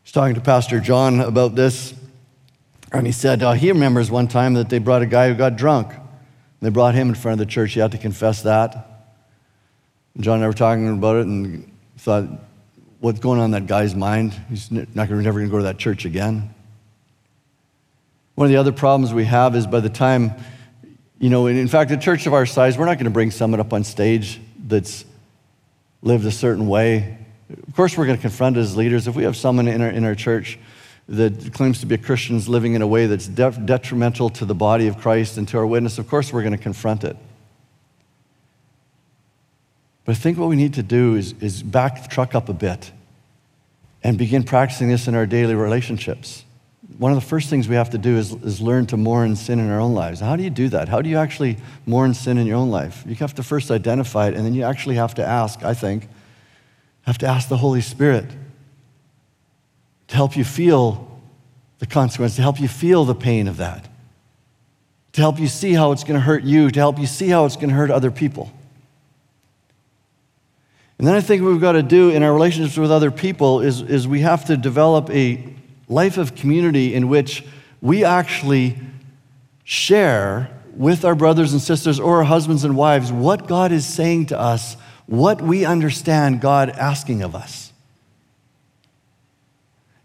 was 0.03 0.11
talking 0.11 0.35
to 0.35 0.41
Pastor 0.41 0.79
John 0.79 1.19
about 1.19 1.55
this, 1.55 1.93
and 2.91 3.05
he 3.05 3.13
said 3.13 3.41
uh, 3.41 3.53
he 3.53 3.71
remembers 3.71 4.11
one 4.11 4.27
time 4.27 4.53
that 4.55 4.69
they 4.69 4.79
brought 4.79 5.01
a 5.01 5.07
guy 5.07 5.29
who 5.29 5.35
got 5.35 5.55
drunk. 5.55 5.93
They 6.61 6.69
brought 6.69 6.95
him 6.95 7.09
in 7.09 7.15
front 7.15 7.41
of 7.41 7.45
the 7.45 7.51
church. 7.51 7.73
He 7.73 7.79
had 7.79 7.91
to 7.91 7.97
confess 7.97 8.43
that. 8.43 8.89
John 10.19 10.35
and 10.35 10.43
I 10.43 10.47
were 10.47 10.53
talking 10.53 10.87
about 10.89 11.17
it 11.17 11.25
and 11.25 11.71
thought, 11.97 12.25
what's 12.99 13.19
going 13.19 13.39
on 13.39 13.45
in 13.45 13.51
that 13.51 13.65
guy's 13.65 13.95
mind? 13.95 14.33
He's 14.49 14.71
not 14.71 14.87
gonna, 14.95 15.21
never 15.21 15.39
going 15.39 15.47
to 15.47 15.51
go 15.51 15.57
to 15.57 15.63
that 15.63 15.77
church 15.77 16.05
again. 16.05 16.53
One 18.35 18.45
of 18.45 18.51
the 18.51 18.57
other 18.57 18.71
problems 18.71 19.13
we 19.13 19.25
have 19.25 19.55
is 19.55 19.67
by 19.67 19.79
the 19.79 19.89
time, 19.89 20.33
you 21.19 21.29
know, 21.29 21.47
in 21.47 21.67
fact, 21.67 21.91
a 21.91 21.97
church 21.97 22.27
of 22.27 22.33
our 22.33 22.45
size, 22.45 22.77
we're 22.77 22.85
not 22.85 22.95
going 22.95 23.05
to 23.05 23.11
bring 23.11 23.31
someone 23.31 23.59
up 23.59 23.73
on 23.73 23.83
stage 23.83 24.39
that's 24.67 25.05
lived 26.03 26.25
a 26.25 26.31
certain 26.31 26.67
way. 26.67 27.17
Of 27.67 27.75
course, 27.75 27.97
we're 27.97 28.05
going 28.05 28.17
to 28.17 28.21
confront 28.21 28.57
it 28.57 28.59
as 28.59 28.77
leaders. 28.77 29.07
If 29.07 29.15
we 29.15 29.23
have 29.23 29.35
someone 29.35 29.67
in 29.67 29.81
our, 29.81 29.89
in 29.89 30.03
our 30.03 30.15
church 30.15 30.59
that 31.09 31.53
claims 31.53 31.79
to 31.79 31.85
be 31.85 31.95
a 31.95 31.97
Christian 31.97 32.39
living 32.45 32.75
in 32.75 32.81
a 32.81 32.87
way 32.87 33.07
that's 33.07 33.27
de- 33.27 33.51
detrimental 33.51 34.29
to 34.31 34.45
the 34.45 34.55
body 34.55 34.87
of 34.87 34.99
Christ 34.99 35.37
and 35.37 35.47
to 35.47 35.57
our 35.57 35.65
witness, 35.65 35.97
of 35.97 36.07
course, 36.07 36.31
we're 36.31 36.43
going 36.43 36.55
to 36.55 36.61
confront 36.61 37.03
it. 37.03 37.17
But 40.05 40.11
I 40.11 40.15
think 40.15 40.37
what 40.37 40.49
we 40.49 40.57
need 40.57 40.73
to 40.75 40.83
do 40.83 41.15
is, 41.15 41.33
is 41.39 41.63
back 41.63 42.03
the 42.03 42.09
truck 42.09 42.35
up 42.35 42.49
a 42.49 42.53
bit 42.53 42.91
and 44.03 44.17
begin 44.17 44.43
practicing 44.43 44.89
this 44.89 45.07
in 45.07 45.15
our 45.15 45.25
daily 45.25 45.55
relationships. 45.55 46.43
One 46.97 47.11
of 47.11 47.15
the 47.15 47.25
first 47.25 47.49
things 47.49 47.67
we 47.67 47.75
have 47.75 47.89
to 47.91 47.97
do 47.97 48.17
is, 48.17 48.31
is 48.31 48.61
learn 48.61 48.85
to 48.87 48.97
mourn 48.97 49.35
sin 49.35 49.59
in 49.59 49.69
our 49.69 49.79
own 49.79 49.93
lives. 49.93 50.19
How 50.19 50.35
do 50.35 50.43
you 50.43 50.49
do 50.49 50.69
that? 50.69 50.89
How 50.89 51.01
do 51.01 51.09
you 51.09 51.17
actually 51.17 51.57
mourn 51.85 52.13
sin 52.13 52.37
in 52.37 52.45
your 52.47 52.57
own 52.57 52.69
life? 52.69 53.03
You 53.07 53.15
have 53.15 53.35
to 53.35 53.43
first 53.43 53.71
identify 53.71 54.27
it, 54.27 54.35
and 54.35 54.45
then 54.45 54.53
you 54.53 54.63
actually 54.63 54.95
have 54.95 55.15
to 55.15 55.25
ask, 55.25 55.63
I 55.63 55.73
think, 55.73 56.07
have 57.01 57.17
to 57.19 57.27
ask 57.27 57.49
the 57.49 57.57
Holy 57.57 57.81
Spirit 57.81 58.25
to 60.07 60.15
help 60.15 60.37
you 60.37 60.43
feel 60.43 61.21
the 61.79 61.85
consequence, 61.85 62.35
to 62.35 62.41
help 62.41 62.59
you 62.59 62.67
feel 62.67 63.05
the 63.05 63.15
pain 63.15 63.47
of 63.47 63.57
that, 63.57 63.87
to 65.13 65.21
help 65.21 65.39
you 65.39 65.47
see 65.47 65.73
how 65.73 65.91
it's 65.91 66.03
going 66.03 66.15
to 66.15 66.25
hurt 66.25 66.43
you, 66.43 66.69
to 66.69 66.79
help 66.79 66.99
you 66.99 67.07
see 67.07 67.27
how 67.27 67.45
it's 67.45 67.55
going 67.55 67.69
to 67.69 67.75
hurt 67.75 67.91
other 67.91 68.11
people. 68.11 68.51
And 70.97 71.07
then 71.07 71.15
I 71.15 71.21
think 71.21 71.41
what 71.41 71.51
we've 71.51 71.59
got 71.59 71.73
to 71.73 71.83
do 71.83 72.11
in 72.11 72.23
our 72.23 72.31
relationships 72.33 72.77
with 72.77 72.91
other 72.91 73.11
people 73.11 73.59
is, 73.59 73.81
is 73.81 74.07
we 74.07 74.21
have 74.21 74.45
to 74.45 74.55
develop 74.55 75.09
a 75.09 75.53
life 75.87 76.17
of 76.17 76.35
community 76.35 76.93
in 76.93 77.09
which 77.09 77.43
we 77.81 78.03
actually 78.03 78.77
share 79.63 80.49
with 80.75 81.05
our 81.05 81.15
brothers 81.15 81.53
and 81.53 81.61
sisters 81.61 81.99
or 81.99 82.17
our 82.17 82.23
husbands 82.23 82.63
and 82.63 82.75
wives 82.75 83.11
what 83.11 83.47
God 83.47 83.71
is 83.71 83.85
saying 83.85 84.27
to 84.27 84.39
us, 84.39 84.75
what 85.05 85.41
we 85.41 85.65
understand 85.65 86.41
God 86.41 86.69
asking 86.69 87.21
of 87.21 87.35
us. 87.35 87.71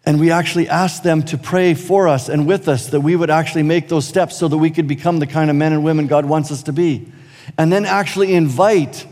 And 0.05 0.19
we 0.19 0.31
actually 0.31 0.69
ask 0.69 1.03
them 1.03 1.23
to 1.25 1.37
pray 1.37 1.75
for 1.75 2.09
us 2.09 2.29
and 2.29 2.47
with 2.47 2.67
us 2.67 2.89
that 2.89 3.01
we 3.01 3.15
would 3.15 3.31
actually 3.31 3.63
make 3.63 3.89
those 3.89 4.09
steps 4.09 4.39
so 4.39 4.49
that 4.49 4.57
we 4.57 4.71
could 4.71 4.89
become 4.89 5.19
the 5.19 5.27
kind 5.27 5.51
of 5.51 5.57
men 5.57 5.73
and 5.73 5.85
women 5.85 6.07
God 6.07 6.25
wants 6.25 6.51
us 6.51 6.63
to 6.65 6.73
be. 6.73 7.13
And 7.59 7.71
then 7.71 7.85
actually 7.85 8.35
invite 8.35 9.07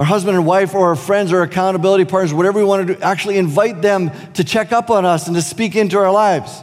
our 0.00 0.06
husband 0.06 0.34
and 0.34 0.46
wife 0.46 0.74
or 0.74 0.88
our 0.88 0.96
friends 0.96 1.30
or 1.30 1.42
accountability 1.42 2.06
partners, 2.06 2.32
whatever 2.32 2.58
we 2.58 2.64
want 2.64 2.88
to 2.88 2.94
do, 2.94 3.00
actually 3.02 3.36
invite 3.36 3.82
them 3.82 4.10
to 4.32 4.42
check 4.42 4.72
up 4.72 4.88
on 4.88 5.04
us 5.04 5.26
and 5.26 5.36
to 5.36 5.42
speak 5.42 5.76
into 5.76 5.98
our 5.98 6.10
lives. 6.10 6.62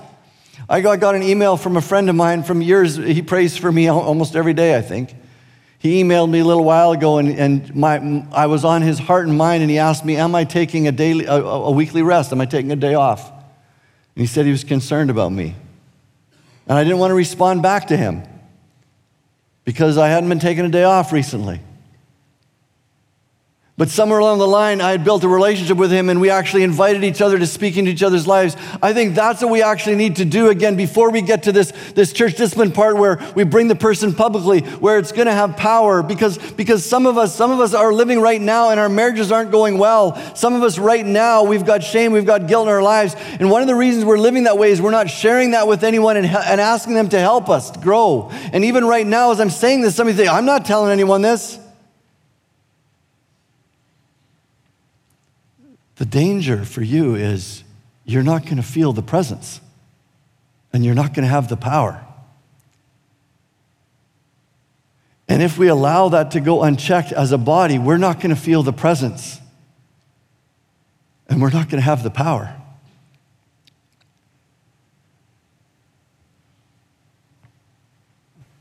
I 0.67 0.81
got, 0.81 1.13
an 1.13 1.21
email 1.21 1.55
from 1.55 1.77
a 1.77 1.81
friend 1.81 2.09
of 2.09 2.15
mine 2.15 2.41
from 2.41 2.63
years, 2.63 2.95
he 2.95 3.21
prays 3.21 3.55
for 3.55 3.71
me 3.71 3.89
almost 3.89 4.35
every 4.35 4.55
day, 4.55 4.75
I 4.75 4.81
think. 4.81 5.13
He 5.77 6.03
emailed 6.03 6.31
me 6.31 6.39
a 6.39 6.45
little 6.45 6.63
while 6.63 6.93
ago, 6.93 7.19
and, 7.19 7.29
and 7.29 7.75
my, 7.75 8.25
I 8.31 8.47
was 8.47 8.65
on 8.65 8.81
his 8.81 8.97
heart 8.97 9.27
and 9.27 9.37
mind, 9.37 9.61
and 9.61 9.69
he 9.69 9.77
asked 9.77 10.03
me, 10.03 10.15
Am 10.15 10.33
I 10.33 10.43
taking 10.43 10.87
a, 10.87 10.91
daily, 10.91 11.25
a, 11.25 11.35
a 11.35 11.69
weekly 11.69 12.01
rest? 12.01 12.31
Am 12.31 12.41
I 12.41 12.47
taking 12.47 12.71
a 12.71 12.75
day 12.75 12.95
off? 12.95 13.29
And 13.29 14.21
he 14.21 14.25
said 14.25 14.45
he 14.45 14.51
was 14.51 14.63
concerned 14.63 15.11
about 15.11 15.31
me. 15.31 15.53
And 16.67 16.75
I 16.75 16.83
didn't 16.83 16.97
want 16.97 17.11
to 17.11 17.15
respond 17.15 17.61
back 17.61 17.85
to 17.89 17.97
him 17.97 18.23
because 19.63 19.99
I 19.99 20.07
hadn't 20.07 20.27
been 20.27 20.39
taking 20.39 20.65
a 20.65 20.69
day 20.69 20.85
off 20.85 21.11
recently. 21.11 21.61
But 23.77 23.89
somewhere 23.89 24.17
along 24.17 24.39
the 24.39 24.47
line, 24.47 24.81
I 24.81 24.89
had 24.89 25.03
built 25.03 25.23
a 25.23 25.27
relationship 25.27 25.77
with 25.77 25.91
him 25.91 26.09
and 26.09 26.19
we 26.19 26.31
actually 26.31 26.63
invited 26.63 27.03
each 27.03 27.21
other 27.21 27.37
to 27.37 27.45
speak 27.45 27.77
into 27.77 27.91
each 27.91 28.01
other's 28.01 28.25
lives. 28.25 28.57
I 28.81 28.91
think 28.91 29.13
that's 29.13 29.43
what 29.43 29.51
we 29.51 29.61
actually 29.61 29.97
need 29.97 30.15
to 30.15 30.25
do 30.25 30.49
again 30.49 30.75
before 30.75 31.11
we 31.11 31.21
get 31.21 31.43
to 31.43 31.51
this, 31.51 31.71
this 31.93 32.11
church 32.11 32.37
discipline 32.37 32.71
part 32.71 32.97
where 32.97 33.19
we 33.35 33.43
bring 33.43 33.67
the 33.67 33.75
person 33.75 34.15
publicly, 34.15 34.61
where 34.61 34.97
it's 34.97 35.11
going 35.11 35.27
to 35.27 35.33
have 35.33 35.57
power. 35.57 36.01
Because, 36.01 36.39
because 36.53 36.83
some 36.83 37.05
of 37.05 37.19
us, 37.19 37.35
some 37.35 37.51
of 37.51 37.59
us 37.59 37.75
are 37.75 37.93
living 37.93 38.19
right 38.19 38.41
now 38.41 38.71
and 38.71 38.79
our 38.79 38.89
marriages 38.89 39.31
aren't 39.31 39.51
going 39.51 39.77
well. 39.77 40.15
Some 40.35 40.55
of 40.55 40.63
us 40.63 40.79
right 40.79 41.05
now, 41.05 41.43
we've 41.43 41.65
got 41.65 41.83
shame, 41.83 42.11
we've 42.11 42.25
got 42.25 42.47
guilt 42.47 42.65
in 42.65 42.73
our 42.73 42.81
lives. 42.81 43.15
And 43.39 43.51
one 43.51 43.61
of 43.61 43.67
the 43.67 43.75
reasons 43.75 44.05
we're 44.05 44.17
living 44.17 44.45
that 44.45 44.57
way 44.57 44.71
is 44.71 44.81
we're 44.81 44.89
not 44.89 45.07
sharing 45.07 45.51
that 45.51 45.67
with 45.67 45.83
anyone 45.83 46.17
and, 46.17 46.25
and 46.25 46.59
asking 46.59 46.95
them 46.95 47.09
to 47.09 47.19
help 47.19 47.47
us 47.47 47.77
grow. 47.77 48.31
And 48.53 48.65
even 48.65 48.85
right 48.85 49.05
now, 49.05 49.33
as 49.33 49.39
I'm 49.39 49.51
saying 49.51 49.81
this, 49.81 49.95
somebody 49.95 50.17
say, 50.17 50.27
I'm 50.27 50.45
not 50.45 50.65
telling 50.65 50.91
anyone 50.91 51.21
this. 51.21 51.59
The 55.97 56.05
danger 56.05 56.63
for 56.63 56.81
you 56.81 57.15
is 57.15 57.63
you're 58.05 58.23
not 58.23 58.43
going 58.43 58.57
to 58.57 58.63
feel 58.63 58.93
the 58.93 59.01
presence 59.01 59.59
and 60.71 60.85
you're 60.85 60.95
not 60.95 61.13
going 61.13 61.23
to 61.23 61.29
have 61.29 61.49
the 61.49 61.57
power. 61.57 62.03
And 65.27 65.41
if 65.41 65.57
we 65.57 65.67
allow 65.67 66.09
that 66.09 66.31
to 66.31 66.39
go 66.39 66.63
unchecked 66.63 67.11
as 67.11 67.31
a 67.31 67.37
body, 67.37 67.79
we're 67.79 67.97
not 67.97 68.21
going 68.21 68.33
to 68.33 68.41
feel 68.41 68.63
the 68.63 68.73
presence 68.73 69.41
and 71.27 71.41
we're 71.41 71.49
not 71.49 71.69
going 71.69 71.81
to 71.81 71.85
have 71.85 72.03
the 72.03 72.09
power. 72.09 72.55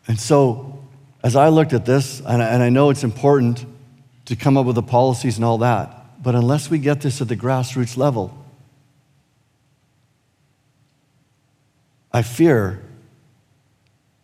And 0.09 0.19
so, 0.19 0.79
as 1.23 1.35
I 1.37 1.49
looked 1.49 1.73
at 1.73 1.85
this, 1.85 2.21
and 2.21 2.43
I, 2.43 2.69
know 2.69 2.91
it's 2.91 3.03
important 3.03 3.65
to 4.27 4.37
come 4.37 4.57
up 4.57 4.67
with 4.67 4.77
the 4.77 4.83
policies 4.83 5.37
and 5.37 5.45
all 5.45 5.59
that, 5.59 5.96
but 6.27 6.35
unless 6.35 6.69
we 6.69 6.79
get 6.79 7.03
this 7.03 7.21
at 7.21 7.29
the 7.29 7.37
grassroots 7.37 7.97
level, 7.97 8.37
I 12.11 12.23
fear 12.23 12.83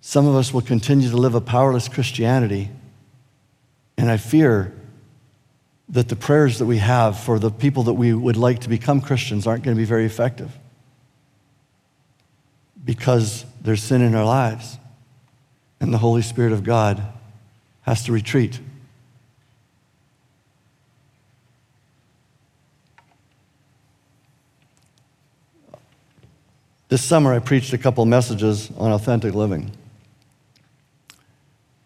some 0.00 0.26
of 0.26 0.34
us 0.34 0.52
will 0.52 0.62
continue 0.62 1.10
to 1.10 1.16
live 1.16 1.36
a 1.36 1.40
powerless 1.40 1.86
Christianity. 1.86 2.70
And 3.96 4.10
I 4.10 4.16
fear 4.16 4.74
that 5.90 6.08
the 6.08 6.16
prayers 6.16 6.58
that 6.58 6.66
we 6.66 6.78
have 6.78 7.20
for 7.20 7.38
the 7.38 7.52
people 7.52 7.84
that 7.84 7.92
we 7.92 8.12
would 8.12 8.36
like 8.36 8.62
to 8.62 8.68
become 8.68 9.00
Christians 9.00 9.46
aren't 9.46 9.62
going 9.62 9.76
to 9.76 9.80
be 9.80 9.86
very 9.86 10.04
effective 10.04 10.50
because 12.84 13.44
there's 13.60 13.80
sin 13.80 14.02
in 14.02 14.16
our 14.16 14.24
lives 14.24 14.76
and 15.78 15.94
the 15.94 15.98
Holy 15.98 16.22
Spirit 16.22 16.52
of 16.52 16.64
God 16.64 17.00
has 17.82 18.02
to 18.06 18.12
retreat. 18.12 18.58
This 26.92 27.02
summer, 27.02 27.32
I 27.32 27.38
preached 27.38 27.72
a 27.72 27.78
couple 27.78 28.04
messages 28.04 28.70
on 28.76 28.92
authentic 28.92 29.32
living. 29.32 29.70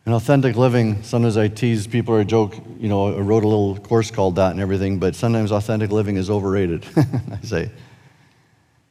And 0.04 0.12
authentic 0.12 0.56
living, 0.56 1.04
sometimes 1.04 1.36
I 1.36 1.46
tease 1.46 1.86
people 1.86 2.12
or 2.12 2.24
joke, 2.24 2.56
you 2.80 2.88
know, 2.88 3.16
I 3.16 3.20
wrote 3.20 3.44
a 3.44 3.46
little 3.46 3.76
course 3.76 4.10
called 4.10 4.34
that 4.34 4.50
and 4.50 4.58
everything, 4.58 4.98
but 4.98 5.14
sometimes 5.14 5.52
authentic 5.52 5.92
living 5.92 6.16
is 6.16 6.28
overrated, 6.28 6.84
I 6.96 7.38
say. 7.44 7.70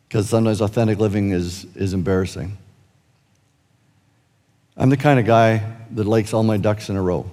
Because 0.08 0.30
sometimes 0.30 0.62
authentic 0.62 1.00
living 1.00 1.32
is, 1.32 1.66
is 1.76 1.94
embarrassing. 1.94 2.58
I'm 4.78 4.90
the 4.90 4.96
kind 4.96 5.20
of 5.20 5.26
guy 5.26 5.70
that 5.92 6.06
likes 6.06 6.34
all 6.34 6.44
my 6.44 6.56
ducks 6.56 6.88
in 6.88 6.96
a 6.96 7.02
row. 7.02 7.30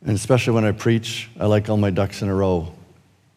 And 0.00 0.12
especially 0.12 0.54
when 0.54 0.64
I 0.64 0.72
preach, 0.72 1.28
I 1.38 1.44
like 1.44 1.68
all 1.68 1.76
my 1.76 1.90
ducks 1.90 2.22
in 2.22 2.30
a 2.30 2.34
row. 2.34 2.72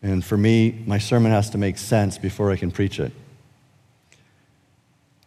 And 0.05 0.23
for 0.23 0.37
me, 0.37 0.83
my 0.85 0.99
sermon 0.99 1.31
has 1.31 1.49
to 1.49 1.57
make 1.57 1.79
sense 1.79 2.19
before 2.19 2.51
I 2.51 2.57
can 2.57 2.69
preach 2.69 2.99
it. 2.99 3.11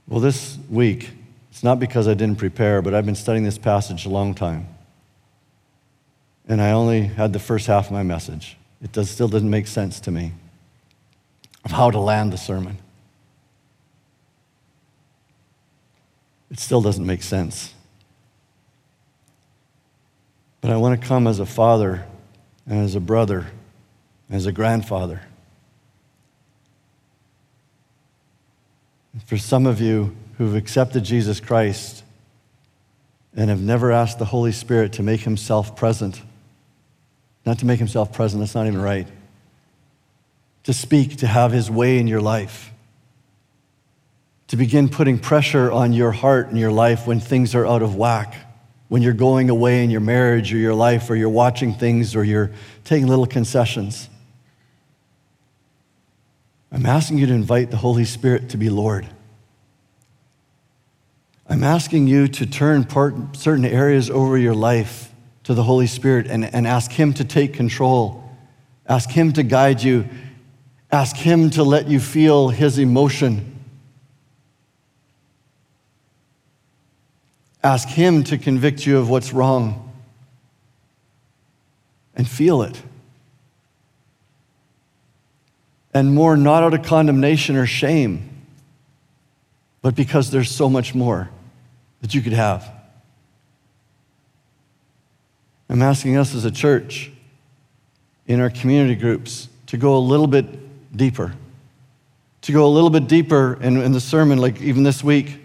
Well, 0.06 0.20
this 0.20 0.56
week, 0.70 1.10
it's 1.50 1.64
not 1.64 1.80
because 1.80 2.06
I 2.06 2.14
didn't 2.14 2.38
prepare, 2.38 2.80
but 2.80 2.94
I've 2.94 3.04
been 3.04 3.16
studying 3.16 3.42
this 3.42 3.58
passage 3.58 4.06
a 4.06 4.08
long 4.08 4.34
time. 4.34 4.68
And 6.46 6.62
I 6.62 6.70
only 6.70 7.02
had 7.02 7.32
the 7.32 7.40
first 7.40 7.66
half 7.66 7.86
of 7.86 7.92
my 7.92 8.04
message. 8.04 8.56
It 8.80 8.92
does, 8.92 9.10
still 9.10 9.26
doesn't 9.26 9.50
make 9.50 9.66
sense 9.66 9.98
to 9.98 10.12
me 10.12 10.32
of 11.64 11.72
how 11.72 11.90
to 11.90 11.98
land 11.98 12.32
the 12.32 12.38
sermon. 12.38 12.78
It 16.52 16.60
still 16.60 16.82
doesn't 16.82 17.04
make 17.04 17.24
sense. 17.24 17.74
But 20.60 20.70
I 20.70 20.76
want 20.76 21.00
to 21.00 21.04
come 21.04 21.26
as 21.26 21.40
a 21.40 21.46
father 21.46 22.06
and 22.64 22.84
as 22.84 22.94
a 22.94 23.00
brother 23.00 23.48
as 24.30 24.46
a 24.46 24.52
grandfather. 24.52 25.22
For 29.26 29.38
some 29.38 29.66
of 29.66 29.80
you 29.80 30.16
who've 30.36 30.54
accepted 30.54 31.04
Jesus 31.04 31.40
Christ 31.40 32.04
and 33.34 33.50
have 33.50 33.60
never 33.60 33.90
asked 33.90 34.18
the 34.18 34.24
Holy 34.26 34.52
Spirit 34.52 34.92
to 34.94 35.02
make 35.02 35.20
himself 35.20 35.76
present, 35.76 36.22
not 37.44 37.58
to 37.58 37.66
make 37.66 37.78
himself 37.78 38.12
present, 38.12 38.40
that's 38.40 38.54
not 38.54 38.66
even 38.66 38.80
right, 38.80 39.08
to 40.64 40.72
speak, 40.72 41.16
to 41.16 41.26
have 41.26 41.50
his 41.50 41.70
way 41.70 41.98
in 41.98 42.06
your 42.06 42.20
life, 42.20 42.72
to 44.48 44.56
begin 44.56 44.88
putting 44.88 45.18
pressure 45.18 45.72
on 45.72 45.92
your 45.92 46.12
heart 46.12 46.48
and 46.48 46.58
your 46.58 46.72
life 46.72 47.06
when 47.06 47.20
things 47.20 47.54
are 47.54 47.66
out 47.66 47.82
of 47.82 47.96
whack 47.96 48.34
when 48.88 49.02
you're 49.02 49.12
going 49.12 49.50
away 49.50 49.84
in 49.84 49.90
your 49.90 50.00
marriage 50.00 50.52
or 50.52 50.56
your 50.56 50.74
life, 50.74 51.08
or 51.10 51.16
you're 51.16 51.28
watching 51.28 51.74
things, 51.74 52.16
or 52.16 52.24
you're 52.24 52.50
taking 52.84 53.06
little 53.06 53.26
concessions. 53.26 54.08
I'm 56.70 56.86
asking 56.86 57.18
you 57.18 57.26
to 57.26 57.32
invite 57.32 57.70
the 57.70 57.78
Holy 57.78 58.04
Spirit 58.04 58.50
to 58.50 58.56
be 58.56 58.68
Lord. 58.68 59.06
I'm 61.48 61.64
asking 61.64 62.08
you 62.08 62.28
to 62.28 62.46
turn 62.46 62.84
part, 62.84 63.36
certain 63.36 63.64
areas 63.64 64.10
over 64.10 64.36
your 64.36 64.54
life 64.54 65.12
to 65.44 65.54
the 65.54 65.62
Holy 65.62 65.86
Spirit 65.86 66.26
and, 66.26 66.44
and 66.44 66.66
ask 66.66 66.92
Him 66.92 67.14
to 67.14 67.24
take 67.24 67.54
control. 67.54 68.22
Ask 68.86 69.10
Him 69.10 69.32
to 69.32 69.42
guide 69.42 69.82
you. 69.82 70.06
Ask 70.92 71.16
Him 71.16 71.48
to 71.50 71.62
let 71.62 71.88
you 71.88 72.00
feel 72.00 72.50
His 72.50 72.78
emotion. 72.78 73.54
Ask 77.62 77.88
Him 77.88 78.24
to 78.24 78.36
convict 78.36 78.84
you 78.84 78.98
of 78.98 79.08
what's 79.08 79.32
wrong 79.32 79.90
and 82.14 82.28
feel 82.28 82.60
it 82.60 82.82
and 85.98 86.14
more 86.14 86.36
not 86.36 86.62
out 86.62 86.74
of 86.74 86.84
condemnation 86.84 87.56
or 87.56 87.66
shame, 87.66 88.46
but 89.82 89.96
because 89.96 90.30
there's 90.30 90.48
so 90.48 90.70
much 90.70 90.94
more 90.94 91.28
that 92.00 92.14
you 92.14 92.22
could 92.22 92.32
have. 92.32 92.70
I'm 95.68 95.82
asking 95.82 96.16
us 96.16 96.36
as 96.36 96.44
a 96.44 96.52
church 96.52 97.10
in 98.28 98.40
our 98.40 98.48
community 98.48 98.94
groups 98.94 99.48
to 99.66 99.76
go 99.76 99.96
a 99.96 99.98
little 99.98 100.28
bit 100.28 100.96
deeper. 100.96 101.34
To 102.42 102.52
go 102.52 102.64
a 102.64 102.70
little 102.70 102.90
bit 102.90 103.08
deeper 103.08 103.58
in, 103.60 103.76
in 103.78 103.90
the 103.90 104.00
sermon, 104.00 104.38
like 104.38 104.60
even 104.60 104.84
this 104.84 105.02
week. 105.02 105.40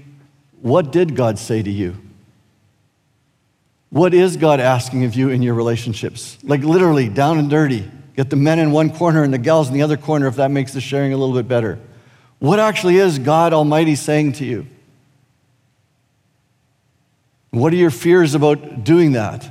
What 0.62 0.92
did 0.92 1.16
God 1.16 1.40
say 1.40 1.64
to 1.64 1.70
you? 1.70 1.98
What 3.90 4.14
is 4.14 4.38
God 4.38 4.60
asking 4.60 5.04
of 5.06 5.16
you 5.16 5.30
in 5.30 5.42
your 5.42 5.56
relationships? 5.56 6.38
Like 6.44 6.62
literally, 6.62 7.10
down 7.10 7.40
and 7.40 7.50
dirty. 7.50 7.90
Get 8.16 8.30
the 8.30 8.36
men 8.36 8.60
in 8.60 8.72
one 8.72 8.92
corner 8.92 9.24
and 9.24 9.34
the 9.34 9.38
gals 9.38 9.68
in 9.68 9.74
the 9.74 9.82
other 9.82 9.98
corner 9.98 10.28
if 10.28 10.36
that 10.36 10.52
makes 10.52 10.74
the 10.74 10.82
sharing 10.82 11.14
a 11.14 11.18
little 11.18 11.36
bit 11.36 11.48
better. 11.48 11.80
What 12.40 12.60
actually 12.60 12.98
is 12.98 13.20
God 13.20 13.54
Almighty 13.54 13.96
saying 13.96 14.34
to 14.34 14.46
you? 14.46 14.68
What 17.52 17.72
are 17.72 17.78
your 17.78 17.92
fears 17.92 18.36
about 18.36 18.84
doing 18.84 19.14
that? 19.14 19.50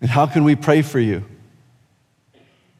And 0.00 0.10
how 0.10 0.26
can 0.26 0.44
we 0.44 0.54
pray 0.54 0.82
for 0.82 1.00
you? 1.00 1.24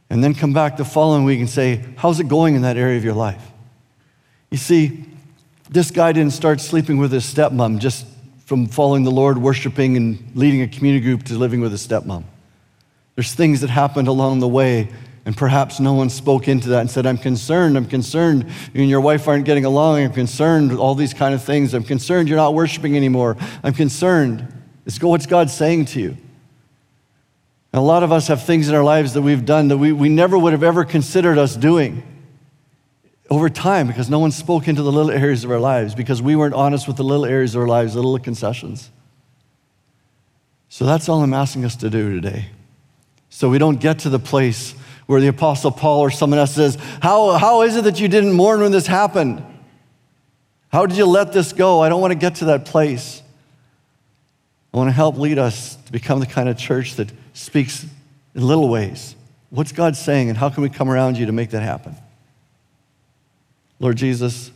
And 0.08 0.24
then 0.24 0.34
come 0.34 0.52
back 0.52 0.76
the 0.76 0.84
following 0.84 1.24
week 1.24 1.40
and 1.40 1.48
say, 1.48 1.84
How's 1.96 2.20
it 2.20 2.28
going 2.28 2.54
in 2.54 2.62
that 2.62 2.76
area 2.76 2.96
of 2.96 3.04
your 3.04 3.14
life? 3.14 3.42
You 4.50 4.58
see, 4.58 5.06
this 5.68 5.90
guy 5.90 6.12
didn't 6.12 6.32
start 6.32 6.60
sleeping 6.60 6.98
with 6.98 7.12
his 7.12 7.24
stepmom 7.24 7.78
just 7.78 8.06
from 8.44 8.66
following 8.66 9.04
the 9.04 9.10
Lord, 9.10 9.38
worshiping, 9.38 9.96
and 9.96 10.32
leading 10.34 10.62
a 10.62 10.68
community 10.68 11.04
group 11.04 11.22
to 11.24 11.34
living 11.34 11.60
with 11.60 11.70
his 11.70 11.86
stepmom. 11.86 12.24
There's 13.20 13.34
things 13.34 13.60
that 13.60 13.68
happened 13.68 14.08
along 14.08 14.38
the 14.38 14.48
way, 14.48 14.88
and 15.26 15.36
perhaps 15.36 15.78
no 15.78 15.92
one 15.92 16.08
spoke 16.08 16.48
into 16.48 16.70
that 16.70 16.80
and 16.80 16.90
said, 16.90 17.04
I'm 17.04 17.18
concerned, 17.18 17.76
I'm 17.76 17.84
concerned 17.84 18.46
you 18.72 18.80
and 18.80 18.88
your 18.88 19.02
wife 19.02 19.28
aren't 19.28 19.44
getting 19.44 19.66
along, 19.66 20.02
I'm 20.02 20.14
concerned, 20.14 20.72
all 20.72 20.94
these 20.94 21.12
kind 21.12 21.34
of 21.34 21.44
things. 21.44 21.74
I'm 21.74 21.84
concerned 21.84 22.30
you're 22.30 22.38
not 22.38 22.54
worshiping 22.54 22.96
anymore. 22.96 23.36
I'm 23.62 23.74
concerned. 23.74 24.50
It's 24.86 24.98
go 24.98 25.08
what's 25.08 25.26
God 25.26 25.50
saying 25.50 25.84
to 25.84 26.00
you. 26.00 26.08
And 26.08 26.18
a 27.74 27.82
lot 27.82 28.02
of 28.02 28.10
us 28.10 28.28
have 28.28 28.42
things 28.42 28.70
in 28.70 28.74
our 28.74 28.82
lives 28.82 29.12
that 29.12 29.20
we've 29.20 29.44
done 29.44 29.68
that 29.68 29.76
we, 29.76 29.92
we 29.92 30.08
never 30.08 30.38
would 30.38 30.54
have 30.54 30.62
ever 30.62 30.86
considered 30.86 31.36
us 31.36 31.56
doing 31.56 32.02
over 33.28 33.50
time 33.50 33.86
because 33.86 34.08
no 34.08 34.18
one 34.18 34.30
spoke 34.30 34.66
into 34.66 34.82
the 34.82 34.90
little 34.90 35.10
areas 35.10 35.44
of 35.44 35.50
our 35.50 35.60
lives 35.60 35.94
because 35.94 36.22
we 36.22 36.36
weren't 36.36 36.54
honest 36.54 36.88
with 36.88 36.96
the 36.96 37.04
little 37.04 37.26
areas 37.26 37.54
of 37.54 37.60
our 37.60 37.68
lives, 37.68 37.92
the 37.92 38.00
little 38.00 38.18
concessions. 38.18 38.90
So 40.70 40.86
that's 40.86 41.06
all 41.06 41.22
I'm 41.22 41.34
asking 41.34 41.66
us 41.66 41.76
to 41.76 41.90
do 41.90 42.18
today. 42.18 42.46
So 43.40 43.48
we 43.48 43.56
don't 43.56 43.80
get 43.80 44.00
to 44.00 44.10
the 44.10 44.18
place 44.18 44.72
where 45.06 45.18
the 45.18 45.28
Apostle 45.28 45.70
Paul 45.70 46.00
or 46.00 46.10
someone 46.10 46.38
else 46.38 46.54
says, 46.54 46.76
How, 47.00 47.38
how 47.38 47.62
is 47.62 47.74
it 47.74 47.84
that 47.84 47.98
you 47.98 48.06
didn't 48.06 48.34
mourn 48.34 48.60
when 48.60 48.70
this 48.70 48.86
happened? 48.86 49.42
How 50.70 50.84
did 50.84 50.98
you 50.98 51.06
let 51.06 51.32
this 51.32 51.54
go? 51.54 51.80
I 51.80 51.88
don't 51.88 52.02
want 52.02 52.10
to 52.10 52.18
get 52.18 52.34
to 52.34 52.44
that 52.44 52.66
place. 52.66 53.22
I 54.74 54.76
want 54.76 54.88
to 54.88 54.92
help 54.92 55.16
lead 55.16 55.38
us 55.38 55.76
to 55.76 55.90
become 55.90 56.20
the 56.20 56.26
kind 56.26 56.50
of 56.50 56.58
church 56.58 56.96
that 56.96 57.10
speaks 57.32 57.86
in 58.34 58.46
little 58.46 58.68
ways. 58.68 59.16
What's 59.48 59.72
God 59.72 59.96
saying, 59.96 60.28
and 60.28 60.36
how 60.36 60.50
can 60.50 60.62
we 60.62 60.68
come 60.68 60.90
around 60.90 61.16
you 61.16 61.24
to 61.24 61.32
make 61.32 61.48
that 61.52 61.62
happen? 61.62 61.96
Lord 63.78 63.96
Jesus, 63.96 64.50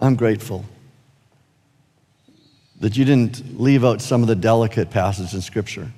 I'm 0.00 0.16
grateful 0.16 0.64
that 2.80 2.96
you 2.96 3.04
didn't 3.04 3.60
leave 3.60 3.84
out 3.84 4.00
some 4.00 4.22
of 4.22 4.28
the 4.28 4.36
delicate 4.36 4.88
passages 4.88 5.34
in 5.34 5.42
Scripture. 5.42 5.92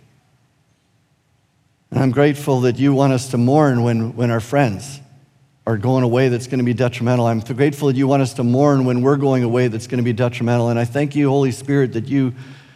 And 1.92 2.00
I'm 2.00 2.10
grateful 2.10 2.62
that 2.62 2.78
you 2.78 2.94
want 2.94 3.12
us 3.12 3.28
to 3.32 3.38
mourn 3.38 3.82
when, 3.82 4.16
when 4.16 4.30
our 4.30 4.40
friends 4.40 4.98
are 5.66 5.76
going 5.76 6.02
away 6.02 6.30
that's 6.30 6.46
going 6.46 6.58
to 6.58 6.64
be 6.64 6.72
detrimental. 6.72 7.26
I'm 7.26 7.40
grateful 7.40 7.88
that 7.88 7.96
you 7.96 8.06
want 8.06 8.22
us 8.22 8.32
to 8.34 8.42
mourn 8.42 8.86
when 8.86 9.02
we're 9.02 9.18
going 9.18 9.42
away 9.42 9.68
that's 9.68 9.86
going 9.86 9.98
to 9.98 10.04
be 10.04 10.14
detrimental. 10.14 10.70
And 10.70 10.78
I 10.78 10.86
thank 10.86 11.14
you, 11.14 11.28
Holy 11.28 11.52
Spirit, 11.52 11.92
that 11.92 12.08
you 12.08 12.32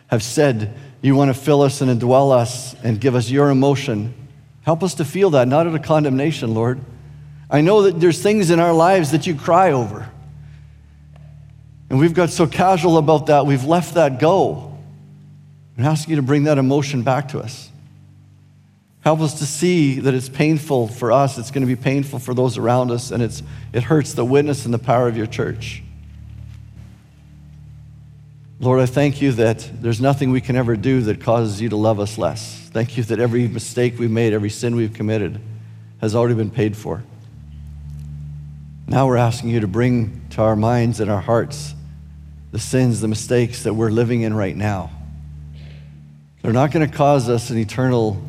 have 0.09 0.23
said 0.23 0.77
you 1.01 1.15
want 1.15 1.35
to 1.35 1.35
fill 1.35 1.63
us 1.63 1.81
and 1.81 1.91
indwell 1.91 2.31
us 2.31 2.75
and 2.85 3.01
give 3.01 3.15
us 3.15 3.31
your 3.31 3.49
emotion. 3.49 4.13
Help 4.65 4.83
us 4.83 4.93
to 4.97 5.05
feel 5.07 5.31
that, 5.31 5.49
not 5.49 5.67
out 5.67 5.75
of 5.75 5.83
condemnation, 5.83 6.53
Lord. 6.53 6.79
I 7.49 7.63
know 7.63 7.85
that 7.85 7.99
there's 7.99 8.21
things 8.21 8.51
in 8.51 8.61
our 8.61 8.75
lives 8.75 9.13
that 9.13 9.27
you 9.27 9.35
cry 9.35 9.73
over. 9.73 10.11
And 11.89 11.99
we've 11.99 12.13
got 12.13 12.29
so 12.29 12.47
casual 12.47 12.99
about 12.99 13.27
that, 13.27 13.47
we've 13.47 13.65
left 13.65 13.95
that 13.95 14.21
go. 14.21 14.77
And 15.79 15.87
ask 15.87 16.07
you 16.07 16.17
to 16.17 16.23
bring 16.23 16.45
that 16.45 16.59
emotion 16.59 17.03
back 17.03 17.29
to 17.29 17.41
us. 17.41 17.71
Help 19.07 19.21
us 19.21 19.35
to 19.39 19.47
see 19.47 20.01
that 20.01 20.15
it's 20.15 20.29
painful 20.29 20.89
for 20.89 21.13
us, 21.13 21.39
it's 21.39 21.53
going 21.53 21.65
to 21.65 21.73
be 21.73 21.81
painful 21.81 22.19
for 22.19 22.35
those 22.35 22.59
around 22.59 22.91
us, 22.91 23.13
and 23.13 23.23
it's, 23.23 23.41
it 23.73 23.85
hurts 23.85 24.15
the 24.15 24.25
witness 24.25 24.65
and 24.65 24.75
the 24.75 24.81
power 24.81 25.07
of 25.07 25.17
your 25.17 25.29
church. 25.29 25.81
Lord, 28.59 28.81
I 28.81 28.87
thank 28.87 29.23
you 29.23 29.31
that 29.31 29.71
there's 29.81 30.01
nothing 30.01 30.33
we 30.33 30.41
can 30.41 30.57
ever 30.57 30.75
do 30.75 31.03
that 31.03 31.21
causes 31.21 31.61
you 31.61 31.69
to 31.69 31.77
love 31.77 32.01
us 32.01 32.19
less. 32.19 32.69
Thank 32.73 32.97
you 32.97 33.05
that 33.05 33.21
every 33.21 33.47
mistake 33.47 33.97
we've 33.97 34.11
made, 34.11 34.33
every 34.33 34.51
sin 34.51 34.75
we've 34.75 34.93
committed, 34.93 35.41
has 36.01 36.17
already 36.17 36.35
been 36.35 36.51
paid 36.51 36.77
for. 36.77 37.05
Now 38.89 39.07
we're 39.07 39.19
asking 39.19 39.51
you 39.51 39.61
to 39.61 39.69
bring 39.69 40.27
to 40.31 40.43
our 40.43 40.57
minds 40.57 40.99
and 40.99 41.09
our 41.09 41.21
hearts 41.21 41.75
the 42.51 42.59
sins, 42.59 43.01
the 43.01 43.07
mistakes 43.07 43.63
that 43.63 43.75
we're 43.75 43.91
living 43.91 44.23
in 44.23 44.35
right 44.35 44.57
now. 44.57 44.91
They're 46.43 46.53
not 46.53 46.73
going 46.73 46.91
to 46.91 46.97
cause 46.97 47.29
us 47.29 47.51
an 47.51 47.59
eternal 47.59 48.21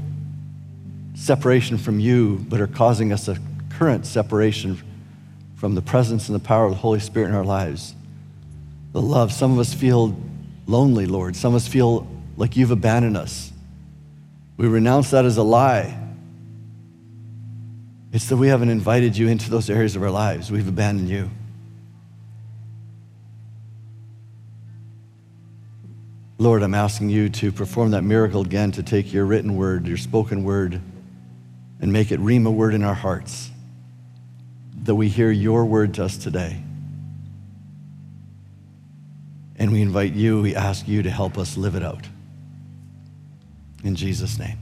separation 1.17 1.77
from 1.77 1.99
you, 1.99 2.45
but 2.47 2.61
are 2.61 2.67
causing 2.67 3.11
us 3.11 3.27
a 3.27 3.37
current 3.69 4.05
separation 4.05 4.81
from 5.55 5.73
the 5.73 5.81
presence 5.81 6.29
and 6.29 6.35
the 6.35 6.43
power 6.43 6.65
of 6.65 6.71
the 6.71 6.77
Holy 6.77 6.99
Spirit 6.99 7.29
in 7.29 7.35
our 7.35 7.43
lives. 7.43 7.95
The 8.93 9.01
love. 9.01 9.33
Some 9.33 9.51
of 9.51 9.59
us 9.59 9.73
feel 9.73 10.15
lonely, 10.67 11.07
Lord. 11.07 11.35
Some 11.35 11.53
of 11.53 11.55
us 11.55 11.67
feel 11.67 12.07
like 12.37 12.55
you've 12.55 12.71
abandoned 12.71 13.17
us. 13.17 13.51
We 14.57 14.67
renounce 14.67 15.09
that 15.11 15.25
as 15.25 15.37
a 15.37 15.43
lie. 15.43 15.99
It's 18.13 18.29
that 18.29 18.37
we 18.37 18.47
haven't 18.47 18.69
invited 18.69 19.17
you 19.17 19.27
into 19.27 19.49
those 19.49 19.69
areas 19.69 19.95
of 19.95 20.03
our 20.03 20.11
lives. 20.11 20.51
We've 20.51 20.67
abandoned 20.67 21.09
you. 21.09 21.29
Lord, 26.37 26.61
I'm 26.61 26.75
asking 26.75 27.09
you 27.09 27.29
to 27.29 27.51
perform 27.51 27.91
that 27.91 28.03
miracle 28.03 28.41
again, 28.41 28.71
to 28.73 28.83
take 28.83 29.11
your 29.11 29.25
written 29.25 29.55
word, 29.55 29.87
your 29.87 29.97
spoken 29.97 30.43
word, 30.43 30.79
and 31.79 31.93
make 31.93 32.11
it 32.11 32.19
Rhema 32.19 32.53
word 32.53 32.73
in 32.73 32.83
our 32.83 32.93
hearts, 32.93 33.51
that 34.83 34.95
we 34.95 35.09
hear 35.09 35.31
your 35.31 35.65
word 35.65 35.93
to 35.95 36.05
us 36.05 36.17
today. 36.17 36.61
And 39.57 39.71
we 39.71 39.81
invite 39.81 40.13
you, 40.13 40.41
we 40.41 40.55
ask 40.55 40.87
you 40.87 41.03
to 41.03 41.09
help 41.09 41.37
us 41.37 41.57
live 41.57 41.75
it 41.75 41.83
out. 41.83 42.07
In 43.83 43.95
Jesus' 43.95 44.37
name. 44.37 44.57